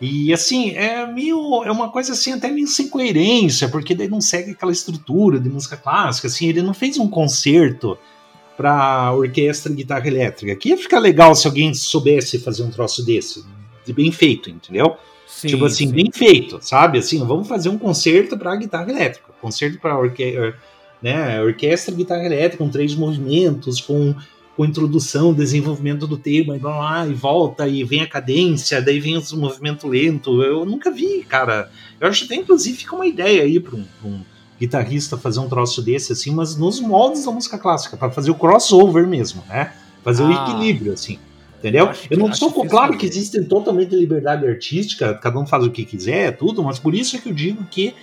E 0.01 0.33
assim, 0.33 0.71
é 0.71 1.05
meio. 1.05 1.65
É 1.65 1.73
uma 1.73 1.91
coisa 1.91 2.13
assim, 2.13 2.33
até 2.33 2.49
meio 2.49 2.69
sem 2.69 2.89
coerência, 2.89 3.69
porque 3.69 3.93
daí 3.93 4.09
não 4.09 4.21
segue 4.21 4.53
aquela 4.53 4.71
estrutura 4.71 5.41
de 5.41 5.51
música 5.51 5.77
clássica. 5.77 6.29
Assim, 6.29 6.47
ele 6.47 6.63
não 6.63 6.73
fez 6.73 6.97
um 6.97 7.09
concerto 7.09 7.99
para 8.57 9.13
orquestra 9.15 9.73
e 9.73 9.75
guitarra 9.75 10.07
elétrica. 10.07 10.55
Que 10.55 10.69
ia 10.69 10.79
ficar 10.79 11.01
legal 11.01 11.35
se 11.35 11.49
alguém 11.49 11.75
soubesse 11.75 12.39
fazer 12.39 12.63
um 12.63 12.71
troço 12.71 13.05
desse, 13.05 13.45
de 13.85 13.93
bem 13.93 14.13
feito, 14.13 14.49
entendeu? 14.49 14.97
Sim, 15.27 15.49
tipo 15.49 15.65
assim, 15.65 15.89
sim. 15.89 15.93
bem 15.93 16.11
feito, 16.13 16.61
sabe? 16.63 16.99
Assim, 16.99 17.19
vamos 17.27 17.49
fazer 17.49 17.69
um 17.69 17.79
concerto 17.79 18.39
para 18.39 18.55
guitarra 18.55 18.89
elétrica, 18.91 19.33
concerto 19.41 19.81
para 19.81 19.99
orquestra 19.99 20.55
né? 21.03 21.41
Orquestra 21.43 21.95
guitarra 21.95 22.25
elétrica 22.25 22.63
com 22.63 22.71
três 22.71 22.95
movimentos, 22.95 23.81
com, 23.81 24.15
com 24.57 24.65
introdução, 24.65 25.33
desenvolvimento 25.33 26.07
do 26.07 26.17
tema, 26.17 26.57
e 26.57 26.59
blá, 26.59 26.73
blá, 26.73 27.07
e 27.07 27.15
volta, 27.15 27.67
e 27.67 27.83
vem 27.85 28.03
a 28.03 28.07
cadência, 28.07 28.83
daí 28.83 29.01
vem 29.01 29.17
o 29.17 29.37
movimento 29.37 29.89
lento. 29.89 30.43
Eu 30.43 30.65
nunca 30.65 30.91
vi, 30.91 31.23
cara. 31.23 31.71
Eu 32.01 32.09
acho 32.09 32.21
que 32.21 32.33
até, 32.33 32.43
inclusive, 32.43 32.77
fica 32.77 32.95
uma 32.95 33.07
ideia 33.07 33.43
aí 33.43 33.59
para 33.59 33.77
um, 33.77 33.85
um, 34.05 34.21
guitarrista 34.61 35.17
fazer 35.17 35.41
um 35.41 35.49
troço 35.49 35.81
desse, 35.81 36.13
assim, 36.13 36.35
mas 36.35 36.55
nos 36.57 36.81
moldes 36.81 37.25
da 37.25 37.33
música 37.33 37.57
clássica, 37.57 37.97
para 37.97 38.11
fazer 38.11 38.31
o 38.31 38.35
crossover 38.35 39.07
mesmo, 39.07 39.43
né? 39.49 39.73
Fazer 40.05 40.23
ah. 40.23 40.27
o 40.27 40.33
equilíbrio, 40.33 40.93
assim. 40.93 41.19
Entendeu? 41.59 41.87
Eu, 41.87 41.95
eu 42.11 42.19
não 42.19 42.33
sou 42.33 42.51
claro 42.67 42.97
que 42.97 43.07
existem 43.07 43.45
totalmente 43.45 43.95
liberdade 43.95 44.47
artística, 44.47 45.15
cada 45.15 45.39
um 45.39 45.47
faz 45.47 45.65
o 45.65 45.71
que 45.71 45.85
quiser, 45.85 46.37
tudo, 46.37 46.63
mas 46.63 46.79
por 46.79 46.95
isso 46.95 47.17
é 47.17 47.19
que 47.19 47.29
eu 47.29 47.35
digo 47.35 47.65
que 47.71 47.95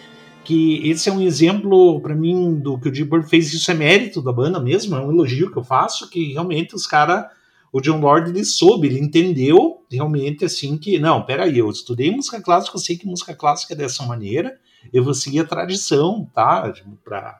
que 0.47 0.89
esse 0.89 1.09
é 1.09 1.11
um 1.11 1.19
exemplo 1.19 1.99
para 1.99 2.15
mim 2.15 2.57
do 2.57 2.79
que 2.79 2.87
o 2.87 2.91
Deep 2.91 3.09
Purple 3.09 3.29
fez, 3.29 3.53
isso 3.53 3.69
é 3.69 3.73
mérito 3.73 4.21
da 4.21 4.31
banda 4.31 4.61
mesmo, 4.61 4.95
é 4.95 5.01
um 5.01 5.11
elogio 5.11 5.51
que 5.51 5.57
eu 5.57 5.63
faço, 5.63 6.09
que 6.09 6.31
realmente 6.31 6.73
os 6.73 6.87
caras, 6.87 7.25
o 7.69 7.81
John 7.81 7.99
Lord 7.99 8.29
ele 8.29 8.45
soube, 8.45 8.87
ele 8.87 8.97
entendeu 8.97 9.85
realmente 9.91 10.45
assim 10.45 10.77
que, 10.77 10.97
não, 10.99 11.21
peraí, 11.21 11.57
eu 11.57 11.69
estudei 11.69 12.11
música 12.11 12.39
clássica, 12.39 12.77
eu 12.77 12.79
sei 12.79 12.95
que 12.95 13.05
música 13.05 13.35
clássica 13.35 13.73
é 13.73 13.75
dessa 13.75 14.05
maneira, 14.05 14.57
eu 14.93 15.03
vou 15.03 15.13
seguir 15.13 15.41
a 15.41 15.45
tradição, 15.45 16.25
tá, 16.33 16.73
para 17.03 17.37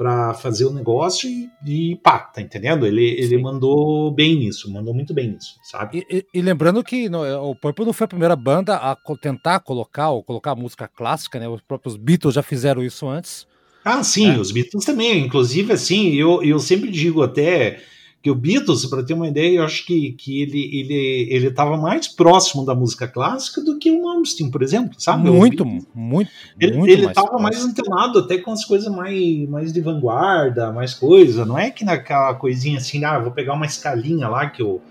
para 0.00 0.32
fazer 0.32 0.64
o 0.64 0.72
negócio 0.72 1.28
e, 1.28 1.50
e, 1.66 1.96
pá, 1.96 2.20
tá 2.20 2.40
entendendo? 2.40 2.86
Ele, 2.86 3.04
ele 3.04 3.36
mandou 3.36 4.10
bem 4.10 4.34
nisso, 4.34 4.72
mandou 4.72 4.94
muito 4.94 5.12
bem 5.12 5.32
nisso, 5.32 5.56
sabe? 5.62 6.06
E, 6.10 6.16
e, 6.16 6.38
e 6.38 6.40
lembrando 6.40 6.82
que 6.82 7.10
no, 7.10 7.50
o 7.50 7.54
Purple 7.54 7.84
não 7.84 7.92
foi 7.92 8.06
a 8.06 8.08
primeira 8.08 8.34
banda 8.34 8.76
a 8.76 8.96
tentar 9.20 9.60
colocar 9.60 10.08
ou 10.08 10.24
colocar 10.24 10.54
música 10.54 10.88
clássica, 10.88 11.38
né? 11.38 11.46
Os 11.46 11.60
próprios 11.60 11.98
Beatles 11.98 12.34
já 12.34 12.42
fizeram 12.42 12.82
isso 12.82 13.06
antes. 13.06 13.46
Ah, 13.84 14.02
sim, 14.02 14.30
é. 14.30 14.38
os 14.38 14.50
Beatles 14.50 14.86
também. 14.86 15.22
Inclusive, 15.26 15.74
assim, 15.74 16.14
eu, 16.14 16.42
eu 16.42 16.58
sempre 16.58 16.90
digo 16.90 17.22
até 17.22 17.82
que 18.22 18.30
o 18.30 18.34
Beatles, 18.34 18.84
para 18.84 19.02
ter 19.02 19.14
uma 19.14 19.28
ideia, 19.28 19.58
eu 19.58 19.64
acho 19.64 19.86
que, 19.86 20.12
que 20.12 20.42
ele 20.42 20.60
ele 20.78 21.26
ele 21.30 21.46
estava 21.46 21.76
mais 21.78 22.06
próximo 22.06 22.66
da 22.66 22.74
música 22.74 23.08
clássica 23.08 23.62
do 23.62 23.78
que 23.78 23.90
o 23.90 24.02
Malmsteen, 24.02 24.50
por 24.50 24.62
exemplo, 24.62 24.94
sabe? 24.98 25.30
Muito, 25.30 25.64
muito. 25.94 26.30
Ele 26.58 26.76
muito 26.76 26.92
ele 26.92 27.06
estava 27.06 27.38
mais, 27.38 27.56
mais 27.56 27.64
antenado 27.64 28.18
até 28.18 28.36
com 28.36 28.52
as 28.52 28.64
coisas 28.64 28.94
mais, 28.94 29.48
mais 29.48 29.72
de 29.72 29.80
vanguarda, 29.80 30.70
mais 30.70 30.92
coisa. 30.92 31.46
Não 31.46 31.58
é 31.58 31.70
que 31.70 31.82
naquela 31.82 32.34
coisinha 32.34 32.76
assim, 32.76 33.02
ah, 33.04 33.18
vou 33.18 33.32
pegar 33.32 33.54
uma 33.54 33.66
escalinha 33.66 34.28
lá 34.28 34.50
que 34.50 34.60
eu 34.60 34.82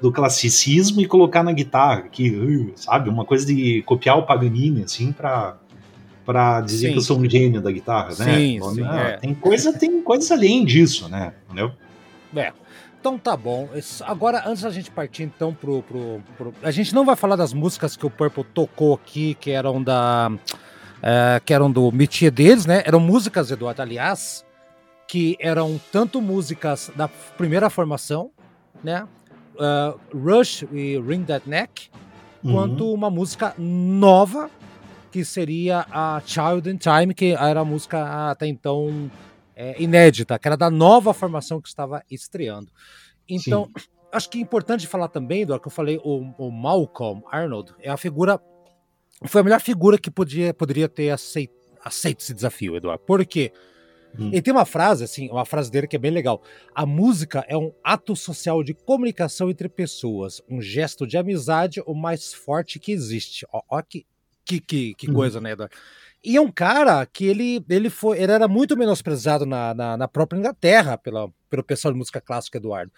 do 0.00 0.12
classicismo 0.12 1.00
e 1.00 1.06
colocar 1.06 1.42
na 1.42 1.52
guitarra, 1.52 2.02
que 2.02 2.70
sabe, 2.76 3.08
uma 3.08 3.24
coisa 3.24 3.46
de 3.46 3.82
copiar 3.82 4.18
o 4.18 4.26
Paganini 4.26 4.82
assim 4.82 5.10
para 5.10 5.56
para 6.24 6.60
dizer 6.60 6.88
sim. 6.88 6.92
que 6.92 6.98
eu 6.98 7.02
sou 7.02 7.18
um 7.20 7.30
gênio 7.30 7.60
da 7.60 7.70
guitarra, 7.70 8.08
né? 8.18 8.34
Sim, 8.34 8.60
sim, 8.74 8.84
é. 8.84 9.16
Tem 9.16 9.32
coisa, 9.32 9.72
tem 9.72 10.02
coisas 10.02 10.30
além 10.32 10.64
disso, 10.64 11.08
né? 11.08 11.32
Entendeu? 11.46 11.70
É. 12.34 12.52
Então 13.06 13.16
tá 13.16 13.36
bom. 13.36 13.68
Agora, 14.04 14.42
antes 14.44 14.64
da 14.64 14.70
gente 14.70 14.90
partir 14.90 15.22
então 15.22 15.54
pro, 15.54 15.80
pro, 15.84 16.20
pro, 16.36 16.52
A 16.60 16.72
gente 16.72 16.92
não 16.92 17.04
vai 17.04 17.14
falar 17.14 17.36
das 17.36 17.52
músicas 17.52 17.96
que 17.96 18.04
o 18.04 18.10
Purple 18.10 18.42
tocou 18.42 18.94
aqui, 18.94 19.36
que 19.36 19.52
eram 19.52 19.80
da. 19.80 20.32
É, 21.00 21.40
que 21.44 21.54
eram 21.54 21.70
do 21.70 21.92
métier 21.92 22.32
deles, 22.32 22.66
né? 22.66 22.82
Eram 22.84 22.98
músicas, 22.98 23.48
Eduardo, 23.52 23.80
aliás, 23.80 24.44
que 25.06 25.36
eram 25.38 25.80
tanto 25.92 26.20
músicas 26.20 26.90
da 26.96 27.06
primeira 27.06 27.70
formação, 27.70 28.32
né? 28.82 29.06
Uh, 29.54 30.00
Rush 30.12 30.64
e 30.72 30.98
Ring 30.98 31.22
That 31.22 31.48
Neck, 31.48 31.88
uhum. 32.42 32.54
quanto 32.54 32.92
uma 32.92 33.08
música 33.08 33.54
nova, 33.56 34.50
que 35.12 35.24
seria 35.24 35.86
a 35.92 36.20
Child 36.26 36.70
in 36.70 36.76
Time, 36.76 37.14
que 37.14 37.34
era 37.34 37.60
a 37.60 37.64
música 37.64 38.30
até 38.32 38.48
então 38.48 39.08
é, 39.56 39.82
inédita, 39.82 40.38
que 40.38 40.46
era 40.46 40.56
da 40.56 40.70
nova 40.70 41.14
formação 41.14 41.60
que 41.60 41.68
estava 41.68 42.04
estreando. 42.10 42.70
Então, 43.26 43.70
Sim. 43.76 43.86
acho 44.12 44.28
que 44.28 44.38
é 44.38 44.40
importante 44.40 44.86
falar 44.86 45.08
também, 45.08 45.46
do 45.46 45.58
que 45.58 45.66
eu 45.66 45.72
falei, 45.72 45.98
o, 46.04 46.34
o, 46.36 46.50
Malcolm 46.50 47.22
Arnold 47.30 47.72
é 47.80 47.90
a 47.90 47.96
figura. 47.96 48.38
Foi 49.24 49.40
a 49.40 49.44
melhor 49.44 49.60
figura 49.60 49.98
que 49.98 50.10
podia, 50.10 50.52
poderia 50.52 50.88
ter 50.88 51.08
aceito, 51.08 51.54
aceito 51.82 52.20
esse 52.20 52.34
desafio, 52.34 52.76
Eduardo. 52.76 53.02
Por 53.04 53.24
quê? 53.24 53.50
Hum. 54.18 54.28
Ele 54.28 54.42
tem 54.42 54.52
uma 54.52 54.66
frase, 54.66 55.04
assim, 55.04 55.30
uma 55.30 55.46
frase 55.46 55.70
dele 55.70 55.86
que 55.86 55.96
é 55.96 55.98
bem 55.98 56.10
legal. 56.10 56.42
A 56.74 56.84
música 56.84 57.44
é 57.48 57.56
um 57.56 57.72
ato 57.82 58.14
social 58.14 58.62
de 58.62 58.74
comunicação 58.74 59.48
entre 59.48 59.70
pessoas, 59.70 60.42
um 60.48 60.60
gesto 60.60 61.06
de 61.06 61.16
amizade 61.16 61.82
o 61.86 61.94
mais 61.94 62.34
forte 62.34 62.78
que 62.78 62.92
existe. 62.92 63.46
Ó, 63.50 63.62
ó 63.70 63.82
que, 63.82 64.06
que, 64.44 64.60
que, 64.60 64.94
que 64.94 65.10
hum. 65.10 65.14
coisa, 65.14 65.40
né, 65.40 65.52
Eduardo? 65.52 65.74
E 66.26 66.36
é 66.36 66.40
um 66.40 66.50
cara 66.50 67.06
que 67.06 67.24
ele, 67.24 67.64
ele 67.70 67.88
foi, 67.88 68.20
ele 68.20 68.32
era 68.32 68.48
muito 68.48 68.76
menosprezado 68.76 69.46
na, 69.46 69.72
na, 69.72 69.96
na 69.96 70.08
própria 70.08 70.36
Inglaterra 70.36 70.98
pela, 70.98 71.30
pelo 71.48 71.62
pessoal 71.62 71.92
de 71.92 71.98
música 71.98 72.20
clássica, 72.20 72.58
Eduardo. 72.58 72.90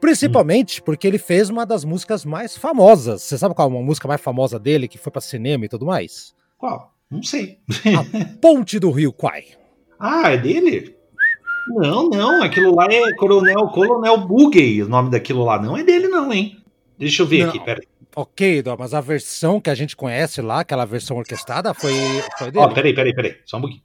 Principalmente 0.00 0.80
hum. 0.80 0.84
porque 0.86 1.04
ele 1.04 1.18
fez 1.18 1.50
uma 1.50 1.66
das 1.66 1.84
músicas 1.84 2.24
mais 2.24 2.56
famosas. 2.56 3.22
Você 3.22 3.36
sabe 3.36 3.56
qual 3.56 3.68
é 3.68 3.72
uma 3.72 3.82
música 3.82 4.06
mais 4.06 4.20
famosa 4.20 4.56
dele, 4.56 4.86
que 4.86 4.98
foi 4.98 5.10
para 5.10 5.20
cinema 5.20 5.64
e 5.64 5.68
tudo 5.68 5.84
mais? 5.84 6.32
Qual? 6.56 6.94
Não 7.10 7.24
sei. 7.24 7.58
A 7.86 8.04
Ponte 8.40 8.78
do 8.78 8.92
Rio 8.92 9.12
Quai. 9.12 9.46
Ah, 9.98 10.30
é 10.30 10.36
dele? 10.36 10.94
Não, 11.66 12.08
não. 12.08 12.40
Aquilo 12.40 12.72
lá 12.72 12.86
é 12.88 13.12
Coronel, 13.14 13.66
Coronel 13.66 14.18
Bugey, 14.18 14.80
o 14.84 14.88
nome 14.88 15.10
daquilo 15.10 15.44
lá. 15.44 15.60
Não 15.60 15.76
é 15.76 15.82
dele, 15.82 16.06
não, 16.06 16.32
hein? 16.32 16.56
Deixa 16.96 17.22
eu 17.22 17.26
ver 17.26 17.42
não. 17.42 17.48
aqui, 17.48 17.58
peraí. 17.58 17.88
Ok, 18.18 18.64
mas 18.78 18.94
a 18.94 19.00
versão 19.02 19.60
que 19.60 19.68
a 19.68 19.74
gente 19.74 19.94
conhece 19.94 20.40
lá, 20.40 20.60
aquela 20.60 20.86
versão 20.86 21.18
orquestrada, 21.18 21.74
foi, 21.74 21.92
foi 22.38 22.50
dele. 22.50 22.64
Ó, 22.64 22.66
oh, 22.66 22.72
peraí, 22.72 22.94
peraí, 22.94 23.14
peraí. 23.14 23.36
Só 23.44 23.58
um 23.58 23.60
pouquinho. 23.60 23.82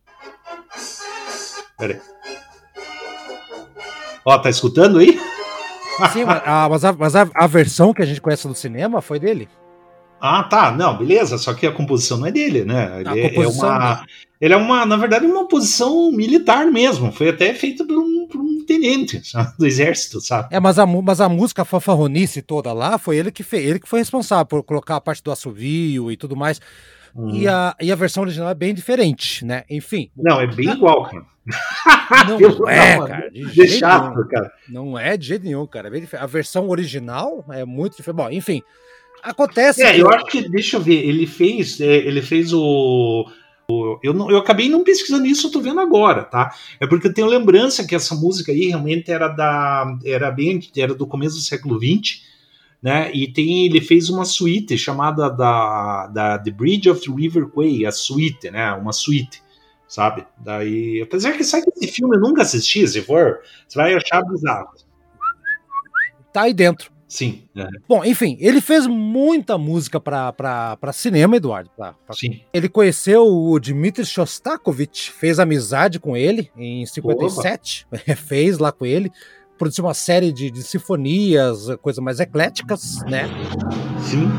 Peraí. 1.78 2.00
Ó, 4.24 4.38
tá 4.40 4.50
escutando 4.50 5.00
aí? 5.00 5.20
Sim, 6.14 6.24
mas, 6.24 6.42
a, 6.46 6.70
mas, 6.70 6.86
a, 6.86 6.94
mas 6.94 7.16
a, 7.18 7.30
a, 7.36 7.46
versão 7.46 7.94
que 7.94 8.02
a 8.02 8.06
gente 8.06 8.22
conhece 8.22 8.48
do 8.48 8.56
cinema 8.56 9.02
foi 9.02 9.20
dele. 9.20 9.50
Ah, 10.22 10.44
tá. 10.44 10.72
Não, 10.72 10.98
beleza. 10.98 11.38
Só 11.38 11.54
que 11.54 11.66
a 11.66 11.72
composição 11.72 12.18
não 12.20 12.28
é 12.28 12.32
dele, 12.32 12.64
né? 12.64 13.02
Ele, 13.02 13.10
é, 13.40 13.48
uma, 13.48 14.06
ele 14.40 14.54
é 14.54 14.58
uma, 14.58 14.86
na 14.86 14.96
verdade, 14.96 15.26
uma 15.26 15.48
posição 15.48 16.12
militar 16.12 16.68
mesmo. 16.68 17.12
Foi 17.12 17.30
até 17.30 17.54
feita 17.54 17.84
por 17.84 17.98
um, 17.98 18.28
por 18.28 18.40
um 18.40 18.64
tenente 18.66 19.22
sabe? 19.28 19.58
do 19.58 19.66
exército, 19.66 20.22
sabe? 20.22 20.56
É, 20.56 20.60
mas 20.60 20.78
a, 20.78 20.86
mas 20.86 21.20
a 21.20 21.28
música 21.28 21.66
fanfarronice 21.66 22.42
toda 22.42 22.72
lá 22.72 22.98
foi 23.00 23.18
ele 23.18 23.32
que 23.32 23.42
fez, 23.42 23.66
ele 23.66 23.80
que 23.80 23.90
foi 23.90 24.00
responsável 24.00 24.46
por 24.46 24.64
colocar 24.64 24.98
a 24.98 25.02
parte 25.02 25.24
do 25.24 25.32
assovio 25.32 26.12
e 26.12 26.16
tudo 26.16 26.36
mais. 26.36 26.62
Hum. 27.16 27.36
E, 27.36 27.48
a, 27.48 27.76
e 27.82 27.92
a 27.92 27.96
versão 27.96 28.24
original 28.24 28.50
é 28.50 28.56
bem 28.56 28.74
diferente, 28.74 29.44
né? 29.44 29.64
Enfim. 29.70 30.10
Não, 30.16 30.40
é 30.40 30.48
bem 30.48 30.70
igual, 30.70 31.04
cara. 31.04 31.26
Não 32.28 32.38
é, 32.70 32.98
cara. 32.98 33.32
De 33.32 33.48
jeito 33.50 33.74
chato, 33.74 34.16
nenhum. 34.16 34.28
cara. 34.28 34.54
Não 34.70 35.00
é 35.00 35.18
de 35.18 35.28
jeito 35.28 35.44
nenhum, 35.44 35.66
cara. 35.66 35.90
É 35.90 36.18
a 36.18 36.26
versão 36.26 36.70
original 36.70 37.44
é 37.50 37.66
muito 37.66 37.98
diferente. 37.98 38.18
Bom, 38.18 38.30
enfim. 38.30 38.62
Acontece. 39.24 39.84
É, 39.84 39.94
que... 39.94 40.00
eu 40.00 40.10
acho 40.10 40.26
que, 40.26 40.50
deixa 40.50 40.78
eu 40.78 40.82
ver, 40.82 41.06
ele 41.06 41.28
fez, 41.28 41.80
é, 41.80 41.96
ele 41.96 42.22
fez 42.22 42.52
o 42.54 43.26
eu, 44.04 44.14
não, 44.14 44.30
eu 44.30 44.38
acabei 44.38 44.70
não 44.70 44.84
pesquisando 44.84 45.26
isso, 45.26 45.48
eu 45.48 45.52
tô 45.52 45.62
vendo 45.62 45.80
agora, 45.80 46.24
tá? 46.24 46.54
É 46.80 46.88
porque 46.88 47.08
eu 47.08 47.14
tenho 47.14 47.28
lembrança 47.28 47.86
que 47.86 47.96
essa 47.96 48.16
música 48.16 48.52
aí 48.52 48.68
realmente 48.68 49.12
era 49.12 49.28
da. 49.28 49.98
Era 50.04 50.32
bem. 50.32 50.60
Era 50.76 50.94
do 50.94 51.08
começo 51.08 51.36
do 51.36 51.42
século 51.42 51.80
XX. 51.80 52.24
né? 52.82 53.12
E 53.14 53.32
tem, 53.32 53.66
ele 53.66 53.80
fez 53.82 54.10
uma 54.10 54.26
suíte 54.26 54.78
chamada 54.78 55.30
da, 55.30 56.08
da 56.08 56.40
The 56.40 56.52
Bridge 56.52 56.90
of 56.90 57.02
the 57.02 57.14
River 57.14 57.48
Quay, 57.48 57.86
a 57.86 57.92
suíte, 57.92 58.50
né? 58.50 58.72
Uma 58.74 58.92
suíte, 58.92 59.42
sabe? 59.88 60.26
Daí, 60.38 61.02
apesar 61.02 61.34
que 61.34 61.44
sabe 61.44 61.66
que 61.66 61.86
esse 61.86 61.94
filme 61.94 62.18
eu 62.18 62.22
nunca 62.22 62.42
assisti, 62.42 62.88
se 62.88 63.02
for, 63.02 63.40
você 63.68 63.78
vai 63.78 63.94
achar 63.94 64.24
bizarro. 64.24 64.70
Tá 66.34 66.44
aí 66.44 66.54
dentro. 66.54 66.92
Sim. 67.12 67.44
É. 67.58 67.68
Bom, 67.90 68.06
enfim, 68.06 68.38
ele 68.40 68.62
fez 68.62 68.88
muita 68.88 69.58
música 69.58 70.00
para 70.00 70.78
cinema, 70.94 71.36
Eduardo. 71.36 71.70
Pra, 71.76 71.92
pra... 71.92 72.16
Sim. 72.16 72.40
Ele 72.54 72.70
conheceu 72.70 73.28
o 73.28 73.60
Dmitry 73.60 74.06
Shostakovich, 74.06 75.12
fez 75.12 75.38
amizade 75.38 76.00
com 76.00 76.16
ele 76.16 76.50
em 76.56 76.86
57, 76.86 77.86
fez 78.16 78.60
lá 78.60 78.72
com 78.72 78.86
ele, 78.86 79.12
produziu 79.58 79.84
uma 79.84 79.94
série 79.94 80.32
de, 80.32 80.50
de 80.50 80.64
sinfonias, 80.64 81.68
coisas 81.82 82.02
mais 82.02 82.22
ecléticas, 82.22 83.00
né? 83.06 83.24
Sim. 84.10 84.30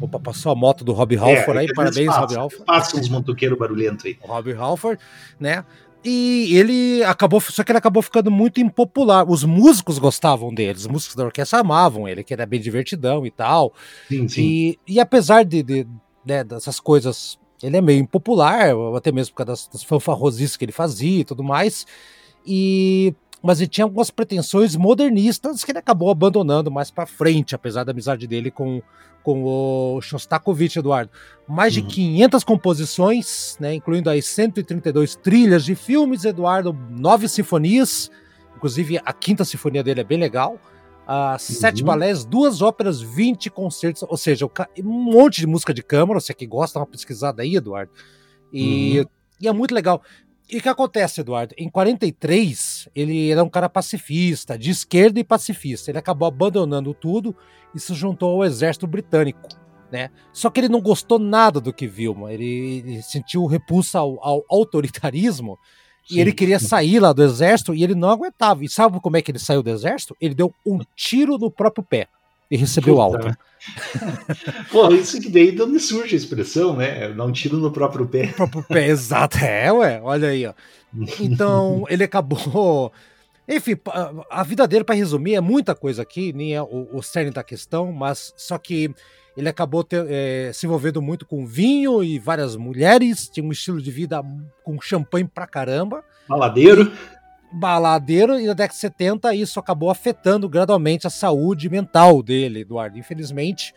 Opa, 0.00 0.18
passou 0.18 0.50
a 0.50 0.54
moto 0.54 0.84
do 0.84 0.94
Rob 0.94 1.14
Halford 1.14 1.58
é, 1.58 1.60
aí, 1.60 1.74
parabéns, 1.74 2.08
Rob 2.08 2.34
Halford. 2.34 2.64
Passa 2.64 2.96
uns 2.96 3.10
motoqueiros 3.10 3.58
barulhentos 3.58 4.06
aí. 4.06 4.16
Rob 4.22 4.50
Halford, 4.54 4.98
né? 5.38 5.62
E 6.10 6.56
ele 6.56 7.04
acabou, 7.04 7.38
só 7.38 7.62
que 7.62 7.70
ele 7.70 7.78
acabou 7.78 8.02
ficando 8.02 8.30
muito 8.30 8.62
impopular. 8.62 9.28
Os 9.28 9.44
músicos 9.44 9.98
gostavam 9.98 10.54
dele, 10.54 10.78
os 10.78 10.86
músicos 10.86 11.14
da 11.14 11.24
orquestra 11.26 11.60
amavam 11.60 12.08
ele, 12.08 12.24
que 12.24 12.32
era 12.32 12.46
bem 12.46 12.58
divertidão 12.58 13.26
e 13.26 13.30
tal. 13.30 13.74
Sim, 14.08 14.26
sim. 14.26 14.42
E, 14.42 14.78
e 14.94 15.00
apesar 15.00 15.44
de, 15.44 15.62
de 15.62 15.86
né, 16.24 16.42
dessas 16.42 16.80
coisas, 16.80 17.38
ele 17.62 17.76
é 17.76 17.80
meio 17.82 18.00
impopular, 18.00 18.70
até 18.96 19.12
mesmo 19.12 19.34
por 19.34 19.44
causa 19.44 19.52
das, 19.52 19.68
das 19.68 19.82
fanfarrosices 19.82 20.56
que 20.56 20.64
ele 20.64 20.72
fazia 20.72 21.20
e 21.20 21.24
tudo 21.24 21.44
mais. 21.44 21.84
E 22.46 23.14
mas 23.42 23.60
ele 23.60 23.68
tinha 23.68 23.84
algumas 23.84 24.10
pretensões 24.10 24.74
modernistas 24.74 25.64
que 25.64 25.70
ele 25.70 25.78
acabou 25.78 26.10
abandonando 26.10 26.70
mais 26.70 26.90
para 26.90 27.06
frente, 27.06 27.54
apesar 27.54 27.84
da 27.84 27.92
amizade 27.92 28.26
dele 28.26 28.50
com, 28.50 28.82
com 29.22 29.44
o 29.44 30.00
Shostakovich, 30.00 30.78
Eduardo. 30.78 31.10
Mais 31.46 31.72
de 31.72 31.82
500 31.82 32.42
uhum. 32.42 32.46
composições, 32.46 33.56
né, 33.60 33.74
incluindo 33.74 34.10
aí 34.10 34.20
132 34.20 35.14
trilhas 35.16 35.64
de 35.64 35.74
filmes, 35.74 36.24
Eduardo, 36.24 36.76
nove 36.90 37.28
sinfonias, 37.28 38.10
inclusive 38.56 39.00
a 39.04 39.12
quinta 39.12 39.44
sinfonia 39.44 39.82
dele 39.84 40.00
é 40.00 40.04
bem 40.04 40.18
legal, 40.18 40.58
uh, 41.08 41.38
sete 41.38 41.82
uhum. 41.82 41.86
balés, 41.86 42.24
duas 42.24 42.60
óperas, 42.60 43.00
20 43.00 43.50
concertos, 43.50 44.02
ou 44.02 44.16
seja, 44.16 44.46
um 44.78 44.82
monte 44.82 45.40
de 45.40 45.46
música 45.46 45.72
de 45.72 45.82
câmara, 45.82 46.20
você 46.20 46.34
que 46.34 46.46
gosta, 46.46 46.78
dá 46.78 46.80
uma 46.80 46.86
pesquisada 46.90 47.42
aí, 47.42 47.54
Eduardo. 47.54 47.92
E, 48.52 49.00
uhum. 49.00 49.06
e 49.40 49.48
é 49.48 49.52
muito 49.52 49.74
legal. 49.74 50.02
E 50.50 50.56
o 50.56 50.62
que 50.62 50.68
acontece, 50.68 51.20
Eduardo? 51.20 51.54
Em 51.58 51.68
43, 51.68 52.88
ele 52.94 53.30
era 53.30 53.44
um 53.44 53.50
cara 53.50 53.68
pacifista, 53.68 54.58
de 54.58 54.70
esquerda 54.70 55.20
e 55.20 55.24
pacifista. 55.24 55.90
Ele 55.90 55.98
acabou 55.98 56.26
abandonando 56.26 56.94
tudo 56.94 57.36
e 57.74 57.78
se 57.78 57.92
juntou 57.94 58.30
ao 58.30 58.44
exército 58.44 58.86
britânico. 58.86 59.46
Né? 59.92 60.10
Só 60.32 60.48
que 60.48 60.60
ele 60.60 60.68
não 60.68 60.80
gostou 60.80 61.18
nada 61.18 61.60
do 61.60 61.72
que 61.72 61.86
viu, 61.86 62.28
ele, 62.28 62.82
ele 62.84 63.02
sentiu 63.02 63.46
repulsa 63.46 63.98
ao, 63.98 64.22
ao 64.22 64.44
autoritarismo 64.48 65.58
Sim. 66.06 66.16
e 66.16 66.20
ele 66.20 66.30
queria 66.30 66.58
sair 66.58 67.00
lá 67.00 67.10
do 67.12 67.22
exército 67.22 67.74
e 67.74 67.84
ele 67.84 67.94
não 67.94 68.08
aguentava. 68.08 68.64
E 68.64 68.68
sabe 68.68 69.00
como 69.00 69.16
é 69.16 69.22
que 69.22 69.30
ele 69.30 69.38
saiu 69.38 69.62
do 69.62 69.70
exército? 69.70 70.16
Ele 70.20 70.34
deu 70.34 70.54
um 70.64 70.80
tiro 70.94 71.36
no 71.36 71.50
próprio 71.50 71.84
pé 71.84 72.06
e 72.50 72.56
recebeu 72.56 72.94
Puta. 72.94 73.04
alta. 73.04 73.38
Pô, 74.70 74.88
isso 74.92 75.20
que 75.20 75.28
daí 75.28 75.52
de 75.52 75.62
onde 75.62 75.80
surge 75.80 76.14
a 76.14 76.18
expressão, 76.18 76.76
né? 76.76 77.08
Dar 77.12 77.24
um 77.24 77.32
tiro 77.32 77.58
no 77.58 77.70
próprio 77.70 78.06
pé. 78.06 78.26
No 78.26 78.32
próprio 78.34 78.62
pé, 78.64 78.88
exato. 78.88 79.38
É, 79.38 79.72
ué, 79.72 80.00
olha 80.02 80.28
aí, 80.28 80.46
ó. 80.46 80.54
Então, 81.20 81.84
ele 81.90 82.04
acabou. 82.04 82.92
Enfim, 83.48 83.76
a 84.30 84.42
vida 84.42 84.66
dele, 84.68 84.84
para 84.84 84.94
resumir, 84.94 85.34
é 85.34 85.40
muita 85.40 85.74
coisa 85.74 86.02
aqui, 86.02 86.34
nem 86.34 86.54
é 86.54 86.62
o, 86.62 86.88
o 86.92 87.02
cerne 87.02 87.30
da 87.30 87.42
questão, 87.42 87.90
mas 87.90 88.34
só 88.36 88.58
que 88.58 88.94
ele 89.34 89.48
acabou 89.48 89.82
ter, 89.82 90.04
é, 90.06 90.50
se 90.52 90.66
envolvendo 90.66 91.00
muito 91.00 91.24
com 91.24 91.46
vinho 91.46 92.04
e 92.04 92.18
várias 92.18 92.56
mulheres, 92.56 93.26
tinha 93.26 93.46
um 93.46 93.52
estilo 93.52 93.80
de 93.80 93.90
vida 93.90 94.22
com 94.62 94.78
champanhe 94.82 95.26
pra 95.26 95.46
caramba. 95.46 96.04
Baladeiro 96.28 96.92
baladeiro 97.52 98.38
e 98.38 98.46
na 98.46 98.52
década 98.52 98.74
de 98.74 98.80
70 98.80 99.34
isso 99.34 99.58
acabou 99.58 99.90
afetando 99.90 100.48
gradualmente 100.48 101.06
a 101.06 101.10
saúde 101.10 101.68
mental 101.68 102.22
dele, 102.22 102.60
Eduardo. 102.60 102.98
Infelizmente, 102.98 103.74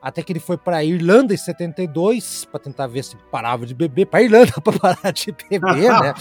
até 0.00 0.22
que 0.22 0.32
ele 0.32 0.40
foi 0.40 0.56
para 0.56 0.84
Irlanda 0.84 1.34
em 1.34 1.36
72 1.36 2.44
para 2.44 2.60
tentar 2.60 2.86
ver 2.86 3.02
se 3.02 3.16
parava 3.30 3.66
de 3.66 3.74
beber, 3.74 4.06
para 4.06 4.22
Irlanda 4.22 4.52
para 4.62 4.78
parar 4.78 5.12
de 5.12 5.32
beber, 5.32 5.90
né? 6.00 6.14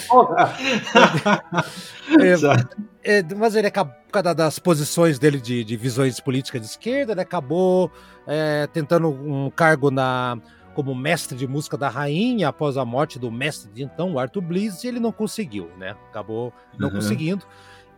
é, 3.04 3.20
é, 3.20 3.24
mas 3.36 3.56
ele 3.56 3.68
acabou, 3.68 3.94
por 4.06 4.12
causa 4.12 4.34
das 4.34 4.58
posições 4.58 5.20
dele 5.20 5.40
de, 5.40 5.64
de 5.64 5.78
visões 5.78 6.20
políticas 6.20 6.62
de 6.62 6.68
esquerda, 6.68 7.12
ele 7.12 7.22
acabou 7.22 7.92
é, 8.26 8.68
tentando 8.74 9.10
um 9.10 9.52
cargo 9.52 9.92
na 9.92 10.38
como 10.76 10.94
mestre 10.94 11.38
de 11.38 11.48
música 11.48 11.78
da 11.78 11.88
rainha 11.88 12.50
após 12.50 12.76
a 12.76 12.84
morte 12.84 13.18
do 13.18 13.32
mestre 13.32 13.72
de 13.72 13.82
então, 13.82 14.20
Arthur 14.20 14.42
Bliss, 14.42 14.84
e 14.84 14.88
ele 14.88 15.00
não 15.00 15.12
conseguiu, 15.12 15.72
né? 15.80 15.96
Acabou 16.10 16.54
não 16.78 16.90
uhum. 16.90 16.96
conseguindo. 16.96 17.46